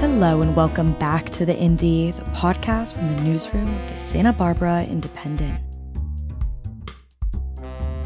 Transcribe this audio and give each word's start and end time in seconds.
Hello, 0.00 0.40
and 0.40 0.56
welcome 0.56 0.94
back 0.94 1.28
to 1.28 1.44
The 1.44 1.54
Indy, 1.54 2.12
the 2.12 2.22
podcast 2.30 2.94
from 2.94 3.14
the 3.14 3.22
newsroom 3.22 3.68
of 3.68 3.90
the 3.90 3.98
Santa 3.98 4.32
Barbara 4.32 4.84
Independent. 4.84 5.60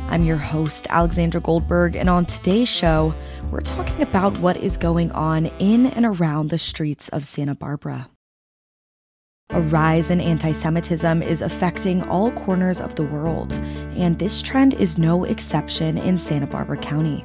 I'm 0.09 0.25
your 0.25 0.37
host, 0.37 0.89
Alexandra 0.91 1.41
Goldberg, 1.41 1.95
and 1.95 2.11
on 2.11 2.27
today's 2.27 2.69
show, 2.69 3.15
we're 3.53 3.61
talking 3.61 4.03
about 4.03 4.37
what 4.39 4.57
is 4.57 4.77
going 4.77 5.13
on 5.13 5.47
in 5.61 5.87
and 5.87 6.05
around 6.05 6.51
the 6.51 6.59
streets 6.59 7.09
of 7.11 7.25
Santa 7.25 7.55
Barbara. 7.55 8.11
A 9.51 9.61
rise 9.61 10.11
in 10.11 10.21
anti 10.21 10.51
Semitism 10.51 11.23
is 11.23 11.43
affecting 11.43 12.03
all 12.09 12.33
corners 12.33 12.81
of 12.81 12.97
the 12.97 13.05
world, 13.05 13.53
and 13.95 14.19
this 14.19 14.43
trend 14.43 14.75
is 14.75 14.99
no 14.99 15.23
exception 15.23 15.97
in 15.97 16.19
Santa 16.19 16.49
Barbara 16.49 16.79
County. 16.79 17.25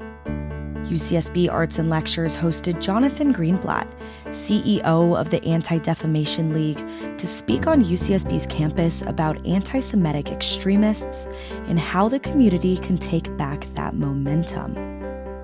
UCSB 0.89 1.51
Arts 1.51 1.77
and 1.77 1.89
Lectures 1.89 2.35
hosted 2.35 2.81
Jonathan 2.81 3.33
Greenblatt, 3.33 3.87
CEO 4.27 5.19
of 5.19 5.29
the 5.29 5.43
Anti 5.43 5.77
Defamation 5.77 6.53
League, 6.53 6.83
to 7.17 7.27
speak 7.27 7.67
on 7.67 7.83
UCSB's 7.83 8.47
campus 8.47 9.01
about 9.03 9.45
anti 9.45 9.79
Semitic 9.79 10.29
extremists 10.29 11.25
and 11.67 11.79
how 11.79 12.09
the 12.09 12.19
community 12.19 12.77
can 12.77 12.97
take 12.97 13.35
back 13.37 13.65
that 13.75 13.93
momentum. 13.93 14.73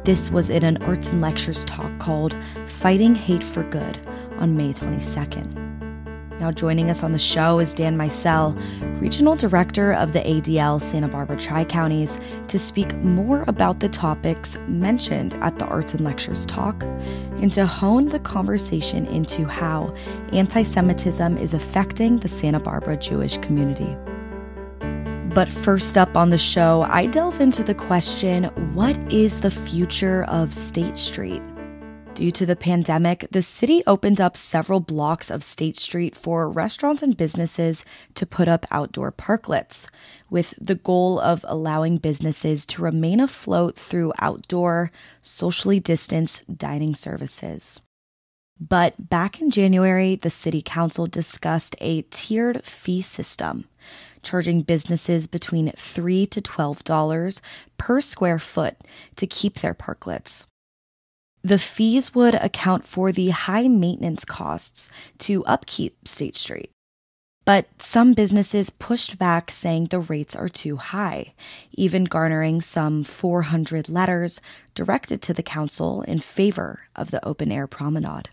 This 0.04 0.30
was 0.30 0.50
in 0.50 0.64
an 0.64 0.78
Arts 0.84 1.10
and 1.10 1.22
Lectures 1.22 1.66
talk 1.66 1.98
called 2.00 2.36
Fighting 2.68 3.16
Hate 3.16 3.44
for 3.44 3.64
Good 3.64 4.00
on 4.38 4.56
May 4.56 4.74
22nd. 4.74 5.65
Now, 6.40 6.52
joining 6.52 6.90
us 6.90 7.02
on 7.02 7.14
the 7.14 7.20
show 7.20 7.60
is 7.60 7.74
Dan 7.74 7.98
Meisel, 7.98 8.56
Regional 9.00 9.38
Director 9.38 9.94
of 9.94 10.12
the 10.12 10.20
ADL 10.20 10.82
Santa 10.82 11.08
Barbara 11.08 11.38
Tri 11.38 11.64
Counties, 11.64 12.20
to 12.50 12.60
speak 12.60 12.94
more 12.98 13.46
about 13.48 13.80
the 13.80 13.88
topics 13.88 14.58
mentioned 14.68 15.36
at 15.36 15.58
the 15.60 15.66
Arts 15.66 15.94
and 15.94 16.04
Lectures 16.04 16.46
talk 16.46 16.84
and 16.84 17.54
to 17.54 17.66
hone 17.66 18.10
the 18.10 18.20
conversation 18.20 19.06
into 19.08 19.46
how 19.46 19.96
anti 20.34 20.62
Semitism 20.62 21.38
is 21.38 21.54
affecting 21.54 22.18
the 22.18 22.28
Santa 22.28 22.60
Barbara 22.60 22.98
Jewish 22.98 23.38
community. 23.38 23.96
But 25.34 25.50
first 25.50 25.98
up 25.98 26.18
on 26.18 26.32
the 26.32 26.38
show, 26.38 26.86
I 26.90 27.06
delve 27.06 27.40
into 27.40 27.64
the 27.64 27.76
question 27.76 28.46
what 28.74 28.98
is 29.12 29.40
the 29.40 29.52
future 29.52 30.26
of 30.26 30.54
State 30.54 30.98
Street? 30.98 31.42
Due 32.16 32.32
to 32.32 32.46
the 32.46 32.56
pandemic, 32.56 33.28
the 33.32 33.42
city 33.42 33.84
opened 33.86 34.22
up 34.22 34.38
several 34.38 34.80
blocks 34.80 35.30
of 35.30 35.44
State 35.44 35.76
Street 35.76 36.16
for 36.16 36.50
restaurants 36.50 37.04
and 37.04 37.18
businesses 37.18 37.84
to 38.14 38.26
put 38.26 38.48
up 38.48 38.66
outdoor 38.72 39.12
parklets, 39.12 39.90
with 40.30 40.54
the 40.58 40.76
goal 40.76 41.20
of 41.20 41.44
allowing 41.46 41.98
businesses 41.98 42.66
to 42.68 42.82
remain 42.82 43.20
afloat 43.20 43.76
through 43.76 44.14
outdoor, 44.20 44.92
socially 45.22 45.82
distanced 45.82 46.58
dining 46.58 46.96
services. 46.96 47.82
But 48.58 49.10
back 49.10 49.42
in 49.42 49.52
January, 49.52 50.16
the 50.16 50.30
city 50.30 50.62
council 50.62 51.08
discussed 51.08 51.76
a 51.82 52.04
tiered 52.04 52.64
fee 52.64 53.02
system, 53.02 53.66
charging 54.24 54.62
businesses 54.62 55.28
between 55.28 55.74
3 55.76 56.26
to 56.28 56.42
$12 56.42 57.42
per 57.78 58.00
square 58.00 58.40
foot 58.40 58.78
to 59.18 59.28
keep 59.28 59.56
their 59.56 59.74
parklets. 59.74 60.48
The 61.46 61.60
fees 61.60 62.16
would 62.16 62.34
account 62.34 62.88
for 62.88 63.12
the 63.12 63.30
high 63.30 63.68
maintenance 63.68 64.26
costs 64.26 64.90
to 65.20 65.46
upkeep 65.46 65.96
State 66.08 66.36
Street. 66.36 66.72
But 67.46 67.68
some 67.80 68.16
businesses 68.16 68.72
pushed 68.72 69.20
back, 69.20 69.52
saying 69.52 69.86
the 69.86 70.00
rates 70.00 70.36
are 70.36 70.50
too 70.50 70.78
high, 70.78 71.36
even 71.72 72.06
garnering 72.06 72.62
some 72.62 73.04
400 73.04 73.88
letters 73.90 74.42
directed 74.74 75.22
to 75.22 75.36
the 75.36 75.44
council 75.44 76.02
in 76.02 76.18
favor 76.18 76.80
of 76.96 77.12
the 77.12 77.24
open 77.24 77.52
air 77.52 77.68
promenade. 77.68 78.30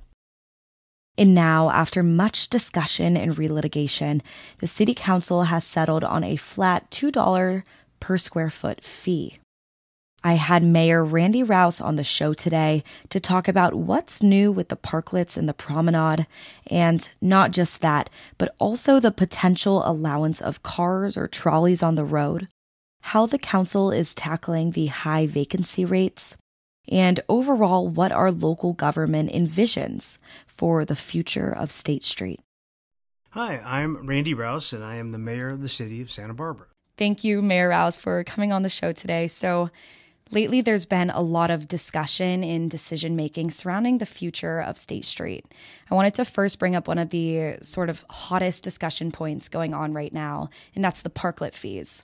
And 1.19 1.35
now, 1.35 1.69
after 1.69 2.03
much 2.03 2.49
discussion 2.49 3.19
and 3.19 3.37
relitigation, 3.37 4.23
the 4.61 4.67
City 4.67 4.95
Council 4.95 5.43
has 5.43 5.65
settled 5.65 6.03
on 6.03 6.25
a 6.25 6.37
flat 6.37 6.91
$2 6.91 7.63
per 8.01 8.17
square 8.17 8.49
foot 8.49 8.83
fee. 8.83 9.37
I 10.25 10.35
had 10.35 10.63
Mayor 10.63 11.05
Randy 11.05 11.43
Rowse 11.43 11.81
on 11.81 11.97
the 11.97 12.05
show 12.05 12.33
today 12.33 12.85
to 13.09 13.19
talk 13.19 13.49
about 13.49 13.75
what's 13.75 14.23
new 14.23 14.53
with 14.53 14.69
the 14.69 14.77
parklets 14.77 15.37
and 15.37 15.49
the 15.49 15.55
promenade, 15.55 16.29
and 16.69 17.11
not 17.21 17.51
just 17.51 17.81
that, 17.81 18.09
but 18.39 18.55
also 18.61 19.01
the 19.01 19.11
potential 19.11 19.83
allowance 19.85 20.41
of 20.41 20.63
cars 20.63 21.17
or 21.17 21.27
trolleys 21.27 21.83
on 21.83 21.97
the 21.97 22.05
road, 22.05 22.47
how 23.01 23.27
the 23.27 23.39
council 23.39 23.91
is 23.91 24.15
tackling 24.15 24.71
the 24.71 24.87
high 24.87 25.27
vacancy 25.27 25.85
rates, 25.85 26.37
and 26.89 27.19
overall 27.29 27.89
what 27.89 28.13
our 28.13 28.31
local 28.31 28.75
government 28.75 29.33
envisions 29.33 30.19
for 30.47 30.85
the 30.85 30.97
future 30.97 31.51
of 31.51 31.73
State 31.73 32.05
Street. 32.05 32.41
Hi, 33.31 33.61
I'm 33.65 34.07
Randy 34.07 34.35
Rowse, 34.35 34.73
and 34.73 34.85
I 34.85 34.97
am 34.97 35.11
the 35.11 35.19
mayor 35.19 35.49
of 35.49 35.63
the 35.63 35.69
city 35.69 36.01
of 36.01 36.13
Santa 36.13 36.35
Barbara. 36.35 36.67
Thank 36.97 37.25
you, 37.25 37.43
Mayor 37.43 37.71
Rowse, 37.71 37.99
for 37.99 38.23
coming 38.23 38.53
on 38.53 38.63
the 38.63 38.69
show 38.69 38.93
today. 38.93 39.27
So, 39.27 39.71
Lately, 40.31 40.63
there's 40.63 40.87
been 40.87 41.11
a 41.11 41.21
lot 41.21 41.51
of 41.51 41.69
discussion 41.69 42.43
in 42.43 42.69
decision 42.69 43.17
making 43.17 43.51
surrounding 43.51 43.99
the 43.99 44.07
future 44.07 44.61
of 44.61 44.79
State 44.79 45.05
Street. 45.05 45.45
I 45.91 45.95
wanted 45.95 46.15
to 46.15 46.25
first 46.25 46.59
bring 46.59 46.75
up 46.75 46.89
one 46.89 46.99
of 46.99 47.11
the 47.11 47.57
sort 47.61 47.91
of 47.91 48.05
hottest 48.09 48.65
discussion 48.65 49.13
points 49.13 49.49
going 49.49 49.75
on 49.75 49.93
right 49.93 50.13
now, 50.13 50.49
and 50.75 50.83
that's 50.83 51.03
the 51.03 51.11
parklet 51.11 51.55
fees. 51.55 52.03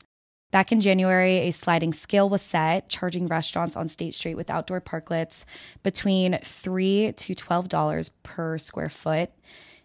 Back 0.50 0.72
in 0.72 0.80
January, 0.80 1.38
a 1.38 1.50
sliding 1.50 1.92
scale 1.92 2.28
was 2.28 2.40
set, 2.40 2.88
charging 2.88 3.28
restaurants 3.28 3.76
on 3.76 3.88
State 3.88 4.14
Street 4.14 4.34
with 4.34 4.48
outdoor 4.48 4.80
parklets 4.80 5.44
between 5.82 6.38
3 6.42 7.12
to 7.12 7.34
$12 7.34 8.10
per 8.22 8.56
square 8.56 8.88
foot. 8.88 9.30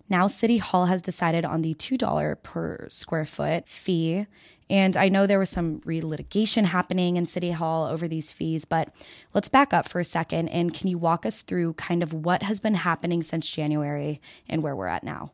Now, 0.08 0.28
City 0.28 0.58
Hall 0.58 0.86
has 0.86 1.02
decided 1.02 1.44
on 1.44 1.64
the 1.64 1.74
$2 1.74 2.42
per 2.44 2.88
square 2.90 3.26
foot 3.26 3.68
fee. 3.68 4.26
And 4.74 4.98
I 4.98 5.08
know 5.08 5.28
there 5.28 5.38
was 5.38 5.52
some 5.52 5.82
relitigation 5.82 6.66
happening 6.66 7.16
in 7.16 7.28
City 7.28 7.52
Hall 7.52 7.86
over 7.86 8.08
these 8.08 8.32
fees, 8.32 8.66
but 8.66 8.92
let's 9.32 9.48
back 9.48 9.72
up 9.72 9.88
for 9.88 10.00
a 10.00 10.04
second. 10.04 10.50
And 10.50 10.74
can 10.74 10.88
you 10.88 10.98
walk 10.98 11.28
us 11.28 11.44
through 11.44 11.74
kind 11.74 12.02
of 12.02 12.12
what 12.12 12.42
has 12.42 12.60
been 12.60 12.74
happening 12.74 13.22
since 13.22 13.48
January 13.48 14.20
and 14.50 14.64
where 14.64 14.76
we're 14.76 14.88
at 14.88 15.04
now? 15.04 15.32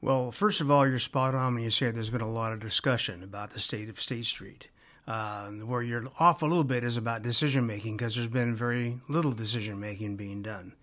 Well, 0.00 0.30
first 0.30 0.60
of 0.60 0.70
all, 0.70 0.86
you're 0.86 1.00
spot 1.00 1.34
on 1.34 1.54
when 1.54 1.64
you 1.64 1.72
say 1.72 1.90
there's 1.90 2.10
been 2.10 2.20
a 2.20 2.30
lot 2.30 2.52
of 2.52 2.60
discussion 2.60 3.24
about 3.24 3.50
the 3.50 3.58
state 3.58 3.88
of 3.88 4.00
State 4.00 4.26
Street. 4.26 4.68
Uh, 5.08 5.48
where 5.48 5.82
you're 5.82 6.06
off 6.20 6.40
a 6.40 6.46
little 6.46 6.62
bit 6.62 6.84
is 6.84 6.96
about 6.96 7.22
decision 7.22 7.66
making 7.66 7.96
because 7.96 8.14
there's 8.14 8.28
been 8.28 8.54
very 8.54 9.00
little 9.08 9.32
decision 9.32 9.80
making 9.80 10.14
being 10.14 10.42
done. 10.42 10.74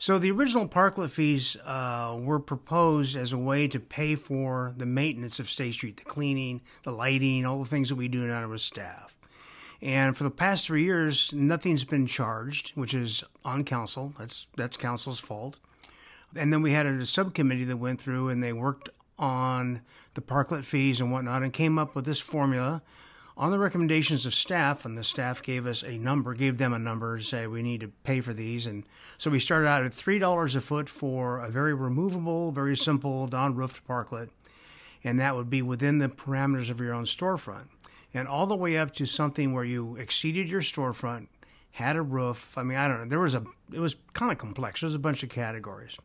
So 0.00 0.16
the 0.16 0.30
original 0.30 0.68
parklet 0.68 1.10
fees 1.10 1.56
uh, 1.64 2.16
were 2.20 2.38
proposed 2.38 3.16
as 3.16 3.32
a 3.32 3.38
way 3.38 3.66
to 3.66 3.80
pay 3.80 4.14
for 4.14 4.72
the 4.76 4.86
maintenance 4.86 5.40
of 5.40 5.50
State 5.50 5.74
Street, 5.74 5.96
the 5.96 6.04
cleaning, 6.04 6.60
the 6.84 6.92
lighting, 6.92 7.44
all 7.44 7.58
the 7.58 7.68
things 7.68 7.88
that 7.88 7.96
we 7.96 8.06
do 8.06 8.24
now 8.28 8.48
with 8.48 8.60
staff. 8.60 9.18
And 9.82 10.16
for 10.16 10.22
the 10.22 10.30
past 10.30 10.66
three 10.66 10.84
years, 10.84 11.32
nothing's 11.32 11.84
been 11.84 12.06
charged, 12.06 12.70
which 12.76 12.94
is 12.94 13.24
on 13.44 13.64
council. 13.64 14.12
That's 14.18 14.46
that's 14.56 14.76
council's 14.76 15.20
fault. 15.20 15.58
And 16.36 16.52
then 16.52 16.62
we 16.62 16.72
had 16.72 16.86
a 16.86 17.04
subcommittee 17.04 17.64
that 17.64 17.76
went 17.76 18.00
through 18.00 18.28
and 18.28 18.42
they 18.42 18.52
worked 18.52 18.90
on 19.18 19.82
the 20.14 20.20
parklet 20.20 20.64
fees 20.64 21.00
and 21.00 21.10
whatnot 21.10 21.42
and 21.42 21.52
came 21.52 21.78
up 21.78 21.96
with 21.96 22.04
this 22.04 22.20
formula 22.20 22.82
on 23.38 23.52
the 23.52 23.58
recommendations 23.58 24.26
of 24.26 24.34
staff, 24.34 24.84
and 24.84 24.98
the 24.98 25.04
staff 25.04 25.40
gave 25.40 25.64
us 25.64 25.84
a 25.84 25.96
number, 25.96 26.34
gave 26.34 26.58
them 26.58 26.72
a 26.72 26.78
number 26.78 27.16
to 27.16 27.24
say 27.24 27.46
we 27.46 27.62
need 27.62 27.80
to 27.80 27.88
pay 28.02 28.20
for 28.20 28.34
these. 28.34 28.66
And 28.66 28.82
so 29.16 29.30
we 29.30 29.38
started 29.38 29.68
out 29.68 29.84
at 29.84 29.92
$3 29.92 30.56
a 30.56 30.60
foot 30.60 30.88
for 30.88 31.38
a 31.38 31.48
very 31.48 31.72
removable, 31.72 32.50
very 32.50 32.76
simple, 32.76 33.28
non 33.28 33.54
roofed 33.54 33.86
parklet. 33.86 34.30
And 35.04 35.20
that 35.20 35.36
would 35.36 35.48
be 35.48 35.62
within 35.62 35.98
the 35.98 36.08
parameters 36.08 36.68
of 36.68 36.80
your 36.80 36.92
own 36.92 37.04
storefront. 37.04 37.68
And 38.12 38.26
all 38.26 38.46
the 38.46 38.56
way 38.56 38.76
up 38.76 38.92
to 38.96 39.06
something 39.06 39.52
where 39.52 39.64
you 39.64 39.94
exceeded 39.94 40.48
your 40.48 40.62
storefront, 40.62 41.28
had 41.72 41.94
a 41.94 42.02
roof. 42.02 42.58
I 42.58 42.64
mean, 42.64 42.76
I 42.76 42.88
don't 42.88 43.02
know. 43.02 43.08
There 43.08 43.20
was 43.20 43.36
a, 43.36 43.44
it 43.72 43.78
was 43.78 43.94
kind 44.14 44.32
of 44.32 44.38
complex. 44.38 44.80
There 44.80 44.88
was 44.88 44.96
a 44.96 44.98
bunch 44.98 45.22
of 45.22 45.28
categories. 45.28 45.96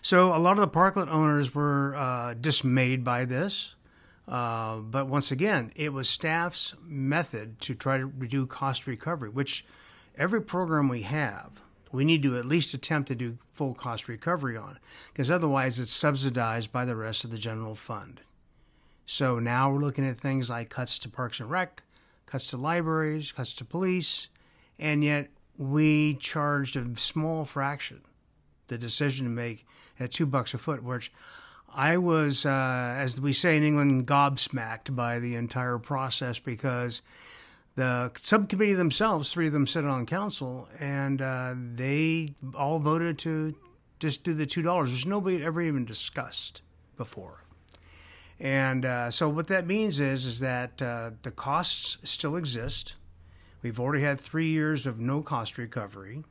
So 0.00 0.34
a 0.34 0.38
lot 0.38 0.52
of 0.52 0.60
the 0.60 0.68
parklet 0.68 1.08
owners 1.08 1.54
were 1.54 1.94
uh, 1.94 2.34
dismayed 2.34 3.04
by 3.04 3.26
this. 3.26 3.74
Uh, 4.28 4.76
but 4.76 5.08
once 5.08 5.32
again, 5.32 5.72
it 5.74 5.92
was 5.92 6.08
staff's 6.08 6.74
method 6.84 7.60
to 7.60 7.74
try 7.74 7.98
to 7.98 8.06
do 8.06 8.46
cost 8.46 8.86
recovery, 8.86 9.28
which 9.28 9.64
every 10.16 10.40
program 10.40 10.88
we 10.88 11.02
have, 11.02 11.60
we 11.90 12.04
need 12.04 12.22
to 12.22 12.38
at 12.38 12.46
least 12.46 12.72
attempt 12.72 13.08
to 13.08 13.14
do 13.14 13.38
full 13.50 13.74
cost 13.74 14.08
recovery 14.08 14.56
on, 14.56 14.78
because 15.12 15.30
otherwise 15.30 15.78
it's 15.78 15.92
subsidized 15.92 16.72
by 16.72 16.84
the 16.84 16.96
rest 16.96 17.24
of 17.24 17.30
the 17.30 17.38
general 17.38 17.74
fund. 17.74 18.20
So 19.06 19.38
now 19.38 19.70
we're 19.70 19.80
looking 19.80 20.06
at 20.06 20.20
things 20.20 20.48
like 20.48 20.70
cuts 20.70 20.98
to 21.00 21.08
Parks 21.08 21.40
and 21.40 21.50
Rec, 21.50 21.82
cuts 22.26 22.46
to 22.48 22.56
libraries, 22.56 23.32
cuts 23.32 23.52
to 23.54 23.64
police, 23.64 24.28
and 24.78 25.02
yet 25.04 25.30
we 25.58 26.14
charged 26.14 26.76
a 26.76 26.96
small 26.96 27.44
fraction 27.44 28.02
the 28.68 28.78
decision 28.78 29.26
to 29.26 29.30
make 29.30 29.66
at 30.00 30.12
two 30.12 30.24
bucks 30.24 30.54
a 30.54 30.58
foot, 30.58 30.82
which 30.82 31.12
I 31.74 31.96
was, 31.96 32.44
uh, 32.44 32.94
as 32.98 33.20
we 33.20 33.32
say 33.32 33.56
in 33.56 33.62
England, 33.62 34.06
gobsmacked 34.06 34.94
by 34.94 35.18
the 35.18 35.36
entire 35.36 35.78
process 35.78 36.38
because 36.38 37.00
the 37.76 38.12
subcommittee 38.20 38.74
themselves, 38.74 39.32
three 39.32 39.46
of 39.46 39.54
them 39.54 39.66
sit 39.66 39.84
on 39.86 40.04
council, 40.04 40.68
and 40.78 41.22
uh, 41.22 41.54
they 41.56 42.34
all 42.54 42.78
voted 42.78 43.18
to 43.20 43.54
Just 43.98 44.24
do 44.24 44.34
the 44.34 44.46
two 44.46 44.62
dollars, 44.62 44.90
which 44.90 45.06
nobody 45.06 45.38
had 45.38 45.46
ever 45.46 45.62
even 45.62 45.84
discussed 45.84 46.60
before. 46.96 47.44
And 48.40 48.84
uh, 48.84 49.10
so 49.12 49.28
what 49.28 49.46
that 49.46 49.64
means 49.64 50.00
is 50.00 50.26
is 50.26 50.40
that 50.40 50.82
uh, 50.82 51.12
the 51.22 51.30
costs 51.30 51.98
still 52.02 52.34
exist. 52.34 52.96
We've 53.62 53.78
already 53.78 54.02
had 54.02 54.20
three 54.20 54.48
years 54.48 54.86
of 54.88 54.98
no 54.98 55.22
cost 55.22 55.56
recovery, 55.56 56.24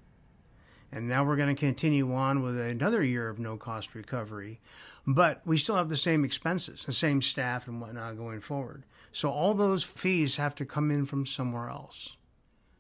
and 0.92 1.08
now 1.08 1.24
we're 1.24 1.38
going 1.38 1.56
to 1.56 1.60
continue 1.60 2.14
on 2.14 2.44
with 2.44 2.60
another 2.60 3.02
year 3.02 3.30
of 3.30 3.40
no 3.40 3.56
cost 3.56 3.96
recovery. 3.96 4.60
But 5.08 5.42
we 5.46 5.58
still 5.58 5.76
have 5.76 5.90
the 5.90 5.98
same 5.98 6.24
expenses, 6.24 6.86
the 6.86 6.92
same 6.92 7.22
staff 7.22 7.68
and 7.68 7.82
whatnot 7.82 8.18
going 8.18 8.42
forward. 8.42 8.86
So 9.12 9.30
all 9.30 9.54
those 9.54 9.84
fees 9.84 10.36
have 10.36 10.56
to 10.56 10.66
come 10.66 10.92
in 10.92 11.06
from 11.06 11.26
somewhere 11.26 11.70
else. 11.70 12.18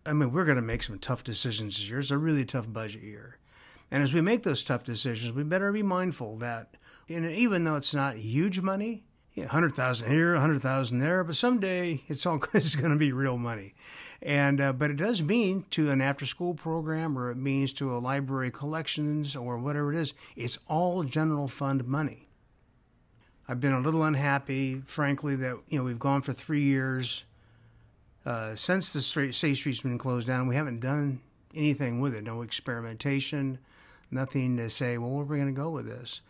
I 0.06 0.13
mean, 0.13 0.31
we're 0.31 0.45
going 0.45 0.57
to 0.57 0.62
make 0.62 0.83
some 0.83 1.00
tough 1.00 1.23
decisions 1.23 1.77
this 1.77 1.89
year. 1.89 2.00
It's 2.00 2.12
a 2.12 2.18
really 2.18 2.45
tough 2.45 2.71
budget 2.71 3.03
year. 3.03 3.38
And 3.89 4.01
as 4.01 4.13
we 4.13 4.21
make 4.21 4.44
those 4.44 4.63
tough 4.63 4.83
decisions, 4.83 5.33
we 5.33 5.44
better 5.44 5.71
be 5.71 5.83
mindful 5.83 6.38
that 6.38 6.77
even 7.09 7.63
though 7.65 7.75
it's 7.75 7.94
not 7.94 8.15
huge 8.15 8.62
money, 8.62 9.03
yeah, 9.33 9.45
100,000 9.45 10.09
here, 10.09 10.33
100,000 10.33 11.00
there, 11.00 11.23
but 11.23 11.35
someday 11.35 12.03
it's 12.07 12.25
all 12.25 12.41
it's 12.53 12.75
going 12.75 12.91
to 12.91 12.97
be 12.97 13.12
real 13.12 13.38
money. 13.38 13.75
And 14.21 14.62
uh, 14.62 14.73
but 14.73 14.91
it 14.91 14.97
does 14.97 15.23
mean 15.23 15.65
to 15.71 15.89
an 15.89 16.00
after 16.00 16.25
school 16.25 16.53
program 16.53 17.18
or 17.18 17.31
it 17.31 17.38
means 17.38 17.73
to 17.73 17.95
a 17.95 17.97
library 17.97 18.51
collections 18.51 19.35
or 19.35 19.57
whatever 19.57 19.91
it 19.91 20.00
is, 20.00 20.13
it's 20.35 20.59
all 20.68 21.03
general 21.03 21.47
fund 21.47 21.88
money. 21.88 22.27
I've 23.47 23.59
been 23.59 23.73
a 23.73 23.79
little 23.79 24.03
unhappy, 24.03 24.81
frankly, 24.85 25.35
that 25.38 25.57
you 25.68 25.79
know 25.79 25.83
we've 25.83 26.00
gone 26.00 26.21
for 26.21 26.33
three 26.33 26.63
years 26.63 27.23
uh, 28.25 28.56
since 28.56 28.94
the 28.94 29.01
State 29.01 29.33
Street's 29.33 29.81
been 29.81 29.97
closed 29.97 30.27
down. 30.27 30.47
We 30.47 30.56
haven't 30.56 30.81
done 30.81 31.21
anything 31.56 32.00
with 32.00 32.13
it. 32.13 32.23
No 32.23 32.44
experimentation, 32.44 33.57
nothing 34.12 34.57
to 34.57 34.69
say. 34.69 34.97
Well, 34.97 35.09
where 35.09 35.23
are 35.23 35.25
we 35.25 35.38
going 35.38 35.53
to 35.53 35.59
go 35.59 35.69
with 35.69 35.88
this? 35.88 36.21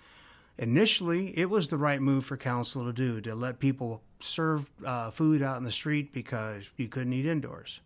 Initially, 0.57 1.37
it 1.37 1.49
was 1.49 1.67
the 1.67 1.77
right 1.77 2.01
move 2.01 2.25
for 2.25 2.37
council 2.37 2.85
to 2.85 2.93
do 2.93 3.19
to 3.21 3.35
let 3.35 3.59
people 3.59 4.01
serve 4.23 4.71
uh, 4.85 5.11
food 5.11 5.41
out 5.41 5.57
in 5.57 5.63
the 5.63 5.71
street 5.71 6.13
because 6.13 6.69
you 6.77 6.87
couldn't 6.87 7.13
eat 7.13 7.25
indoors. 7.25 7.81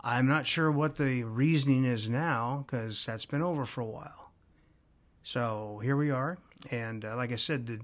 I'm 0.00 0.28
not 0.28 0.46
sure 0.46 0.70
what 0.70 0.96
the 0.96 1.24
reasoning 1.24 1.84
is 1.84 2.08
now 2.08 2.64
because 2.66 3.04
that's 3.04 3.26
been 3.26 3.42
over 3.42 3.64
for 3.64 3.80
a 3.80 3.86
while. 3.86 4.30
So 5.22 5.80
here 5.82 5.96
we 5.96 6.10
are, 6.10 6.38
and 6.70 7.04
uh, 7.04 7.16
like 7.16 7.32
I 7.32 7.36
said, 7.36 7.66
the, 7.66 7.80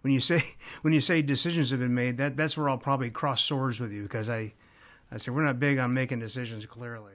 when 0.00 0.14
you 0.14 0.20
say 0.20 0.42
when 0.82 0.94
you 0.94 1.00
say 1.02 1.20
decisions 1.20 1.70
have 1.70 1.80
been 1.80 1.94
made, 1.94 2.16
that 2.16 2.36
that's 2.36 2.56
where 2.56 2.70
I'll 2.70 2.78
probably 2.78 3.10
cross 3.10 3.42
swords 3.42 3.78
with 3.80 3.92
you 3.92 4.02
because 4.02 4.30
I 4.30 4.54
I 5.10 5.18
say 5.18 5.30
we're 5.30 5.44
not 5.44 5.60
big 5.60 5.78
on 5.78 5.92
making 5.92 6.20
decisions 6.20 6.64
clearly. 6.64 7.12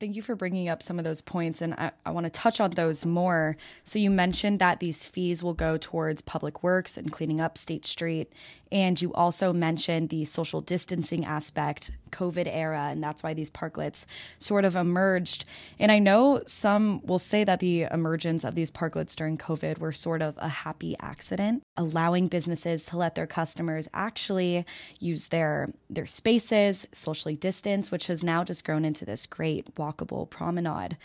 Thank 0.00 0.16
you 0.16 0.22
for 0.22 0.34
bringing 0.34 0.68
up 0.68 0.82
some 0.82 0.98
of 0.98 1.04
those 1.04 1.22
points, 1.22 1.62
and 1.62 1.74
I, 1.74 1.92
I 2.04 2.10
want 2.10 2.24
to 2.24 2.30
touch 2.30 2.60
on 2.60 2.70
those 2.72 3.04
more. 3.04 3.56
So, 3.84 3.98
you 3.98 4.10
mentioned 4.10 4.58
that 4.58 4.80
these 4.80 5.04
fees 5.04 5.42
will 5.42 5.54
go 5.54 5.76
towards 5.76 6.20
public 6.20 6.62
works 6.62 6.96
and 6.96 7.12
cleaning 7.12 7.40
up 7.40 7.56
State 7.56 7.86
Street. 7.86 8.32
And 8.74 9.00
you 9.00 9.14
also 9.14 9.52
mentioned 9.52 10.08
the 10.08 10.24
social 10.24 10.60
distancing 10.60 11.24
aspect, 11.24 11.92
COVID 12.10 12.48
era, 12.52 12.88
and 12.90 13.00
that's 13.00 13.22
why 13.22 13.32
these 13.32 13.48
parklets 13.48 14.04
sort 14.40 14.64
of 14.64 14.74
emerged. 14.74 15.44
And 15.78 15.92
I 15.92 16.00
know 16.00 16.42
some 16.44 17.00
will 17.06 17.20
say 17.20 17.44
that 17.44 17.60
the 17.60 17.82
emergence 17.82 18.42
of 18.42 18.56
these 18.56 18.72
parklets 18.72 19.14
during 19.14 19.38
COVID 19.38 19.78
were 19.78 19.92
sort 19.92 20.22
of 20.22 20.34
a 20.38 20.48
happy 20.48 20.96
accident, 21.00 21.62
allowing 21.76 22.26
businesses 22.26 22.84
to 22.86 22.96
let 22.96 23.14
their 23.14 23.28
customers 23.28 23.88
actually 23.94 24.66
use 24.98 25.28
their 25.28 25.70
their 25.88 26.06
spaces, 26.06 26.84
socially 26.90 27.36
distance, 27.36 27.92
which 27.92 28.08
has 28.08 28.24
now 28.24 28.42
just 28.42 28.64
grown 28.64 28.84
into 28.84 29.04
this 29.04 29.24
great 29.24 29.72
walkable 29.76 30.28
promenade 30.28 30.96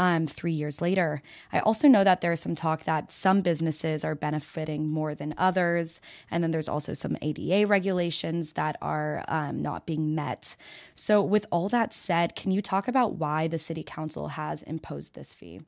um, 0.00 0.26
three 0.26 0.52
years 0.52 0.80
later. 0.80 1.22
I 1.52 1.60
also 1.60 1.86
know 1.86 2.04
that 2.04 2.22
there's 2.22 2.40
some 2.40 2.54
talk 2.54 2.84
that 2.84 3.12
some 3.12 3.42
businesses 3.42 4.02
are 4.02 4.14
benefiting 4.14 4.88
more 4.88 5.14
than 5.14 5.34
others. 5.36 6.00
And 6.30 6.42
then 6.42 6.52
there's 6.52 6.70
also 6.70 6.94
some 6.94 7.18
ADA 7.20 7.66
regulations 7.66 8.54
that 8.54 8.78
are 8.80 9.22
um, 9.28 9.60
not 9.60 9.84
being 9.84 10.14
met. 10.14 10.56
So, 10.94 11.22
with 11.22 11.46
all 11.52 11.68
that 11.68 11.92
said, 11.92 12.34
can 12.34 12.50
you 12.50 12.62
talk 12.62 12.88
about 12.88 13.16
why 13.16 13.46
the 13.46 13.58
city 13.58 13.82
council 13.82 14.28
has 14.28 14.62
imposed 14.62 15.14
this 15.14 15.34
fee? 15.34 15.60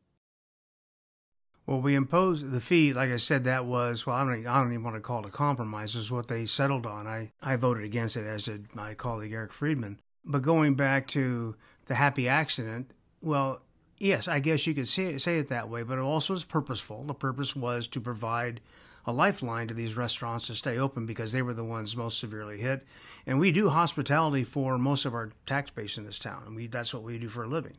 Well, 1.66 1.82
we 1.82 1.94
imposed 1.94 2.50
the 2.50 2.60
fee. 2.60 2.94
Like 2.94 3.10
I 3.10 3.18
said, 3.18 3.44
that 3.44 3.66
was 3.66 4.06
well. 4.06 4.16
I 4.16 4.24
don't. 4.24 4.46
I 4.46 4.62
don't 4.62 4.72
even 4.72 4.82
want 4.82 4.96
to 4.96 5.00
call 5.00 5.20
it 5.20 5.28
a 5.28 5.30
compromise. 5.30 5.94
Is 5.94 6.10
what 6.10 6.26
they 6.26 6.44
settled 6.46 6.86
on. 6.86 7.06
I 7.06 7.32
I 7.40 7.54
voted 7.56 7.84
against 7.84 8.16
it, 8.16 8.26
as 8.26 8.46
did 8.46 8.74
my 8.74 8.94
colleague 8.94 9.32
Eric 9.32 9.52
Friedman. 9.52 10.00
But 10.24 10.42
going 10.42 10.74
back 10.74 11.06
to 11.08 11.54
the 11.86 11.94
happy 11.94 12.28
accident, 12.28 12.90
well, 13.20 13.60
Yes, 14.02 14.26
I 14.26 14.40
guess 14.40 14.66
you 14.66 14.74
could 14.74 14.88
say 14.88 15.14
it, 15.14 15.22
say 15.22 15.38
it 15.38 15.46
that 15.46 15.68
way, 15.68 15.84
but 15.84 15.96
it 15.96 16.00
also 16.00 16.32
was 16.32 16.44
purposeful. 16.44 17.04
The 17.04 17.14
purpose 17.14 17.54
was 17.54 17.86
to 17.86 18.00
provide 18.00 18.60
a 19.06 19.12
lifeline 19.12 19.68
to 19.68 19.74
these 19.74 19.96
restaurants 19.96 20.48
to 20.48 20.56
stay 20.56 20.76
open 20.76 21.06
because 21.06 21.30
they 21.30 21.40
were 21.40 21.54
the 21.54 21.62
ones 21.62 21.96
most 21.96 22.18
severely 22.18 22.58
hit. 22.58 22.82
And 23.28 23.38
we 23.38 23.52
do 23.52 23.68
hospitality 23.68 24.42
for 24.42 24.76
most 24.76 25.04
of 25.04 25.14
our 25.14 25.30
tax 25.46 25.70
base 25.70 25.98
in 25.98 26.04
this 26.04 26.18
town, 26.18 26.42
and 26.46 26.56
we 26.56 26.66
that's 26.66 26.92
what 26.92 27.04
we 27.04 27.16
do 27.16 27.28
for 27.28 27.44
a 27.44 27.48
living. 27.48 27.76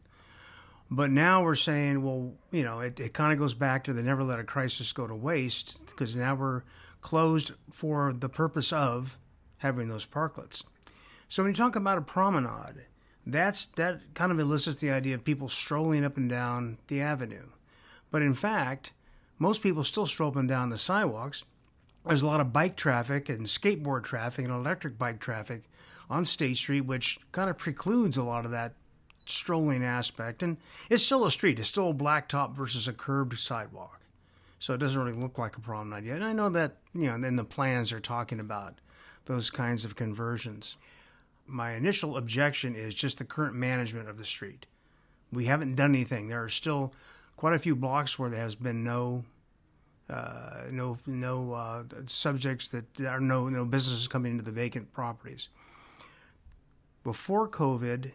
But 0.90 1.12
now 1.12 1.44
we're 1.44 1.56
saying, 1.56 2.02
well, 2.04 2.32
you 2.52 2.64
know, 2.64 2.80
it, 2.80 3.02
it 3.02 3.14
kind 3.14 3.34
of 3.34 3.38
goes 3.38 3.54
back 3.54 3.84
to 3.84 3.92
the 3.92 4.02
never 4.02 4.24
let 4.24 4.40
a 4.40 4.46
crisis 4.46 4.94
go 4.94 5.06
to 5.06 5.16
waste 5.16 5.86
because 5.88 6.16
now 6.16 6.36
we're 6.36 6.64
closed 7.02 7.52
for 7.70 8.14
the 8.14 8.30
purpose 8.30 8.72
of 8.72 9.18
having 9.58 9.90
those 9.90 10.06
parklets. 10.06 10.64
So 11.28 11.44
when 11.44 11.52
you 11.52 11.58
talk 11.58 11.76
about 11.76 11.98
a 11.98 12.02
promenade, 12.02 12.86
that's 13.26 13.66
that 13.78 14.02
kind 14.14 14.32
of 14.32 14.40
elicits 14.40 14.78
the 14.78 14.92
idea 14.92 15.16
of 15.16 15.24
people 15.24 15.50
strolling 15.50 16.04
up 16.04 16.18
and 16.18 16.30
down 16.30 16.78
the 16.88 17.02
avenue. 17.02 17.48
But 18.12 18.22
in 18.22 18.34
fact, 18.34 18.92
most 19.40 19.64
people 19.64 19.84
still 19.84 20.06
stroll 20.06 20.30
up 20.30 20.36
and 20.36 20.48
down 20.48 20.70
the 20.70 20.78
sidewalks. 20.78 21.44
There's 22.06 22.22
a 22.22 22.28
lot 22.28 22.42
of 22.42 22.54
bike 22.54 22.76
traffic 22.76 23.30
and 23.30 23.46
skateboard 23.46 24.04
traffic 24.04 24.46
and 24.46 24.54
electric 24.54 24.98
bike 24.98 25.20
traffic 25.20 25.64
on 26.10 26.26
State 26.26 26.58
Street, 26.58 26.82
which 26.82 27.20
kind 27.32 27.50
of 27.50 27.58
precludes 27.58 28.18
a 28.18 28.24
lot 28.24 28.46
of 28.46 28.52
that 28.52 28.74
strolling 29.26 29.84
aspect. 29.84 30.44
And 30.44 30.58
it's 30.90 31.04
still 31.04 31.26
a 31.26 31.32
street, 31.32 31.60
it's 31.60 31.70
still 31.70 31.92
a 31.92 31.94
blacktop 31.94 32.54
versus 32.54 32.88
a 32.88 32.94
curbed 32.94 33.40
sidewalk. 33.40 34.02
So 34.60 34.74
it 34.74 34.78
doesn't 34.78 35.02
really 35.02 35.18
look 35.18 35.38
like 35.38 35.58
a 35.58 35.62
promenade 35.62 36.06
yet. 36.06 36.18
And 36.18 36.26
I 36.26 36.34
know 36.34 36.50
that, 36.50 36.78
you 36.94 37.08
know, 37.08 37.28
in 37.28 37.36
the 37.36 37.44
plans 37.44 37.92
are 37.92 38.00
talking 38.00 38.40
about 38.40 38.76
those 39.26 39.50
kinds 39.50 39.86
of 39.86 39.96
conversions 39.96 40.76
my 41.46 41.74
initial 41.74 42.18
objection 42.18 42.76
is 42.76 42.94
just 42.94 43.18
the 43.18 43.26
current 43.26 43.56
management 43.56 44.10
of 44.10 44.18
the 44.18 44.26
street. 44.26 44.66
We 45.32 45.46
haven't 45.46 45.76
done 45.76 45.92
anything. 45.92 46.28
There 46.28 46.44
are 46.44 46.50
still 46.50 46.94
quite 47.36 47.54
a 47.54 47.60
few 47.60 47.76
blocks 47.76 48.18
where 48.18 48.30
there 48.30 48.42
has 48.42 48.56
been 48.56 48.84
no 48.84 49.26
uh, 50.10 50.64
no 50.70 50.98
no 51.06 51.54
uh, 51.54 51.84
subjects 52.08 52.68
that 52.70 53.00
are 53.02 53.20
no 53.20 53.50
no 53.50 53.66
businesses 53.66 54.08
coming 54.08 54.34
into 54.34 54.44
the 54.44 54.52
vacant 54.52 54.94
properties. 54.94 55.50
Before 57.04 57.48
COVID, 57.48 58.12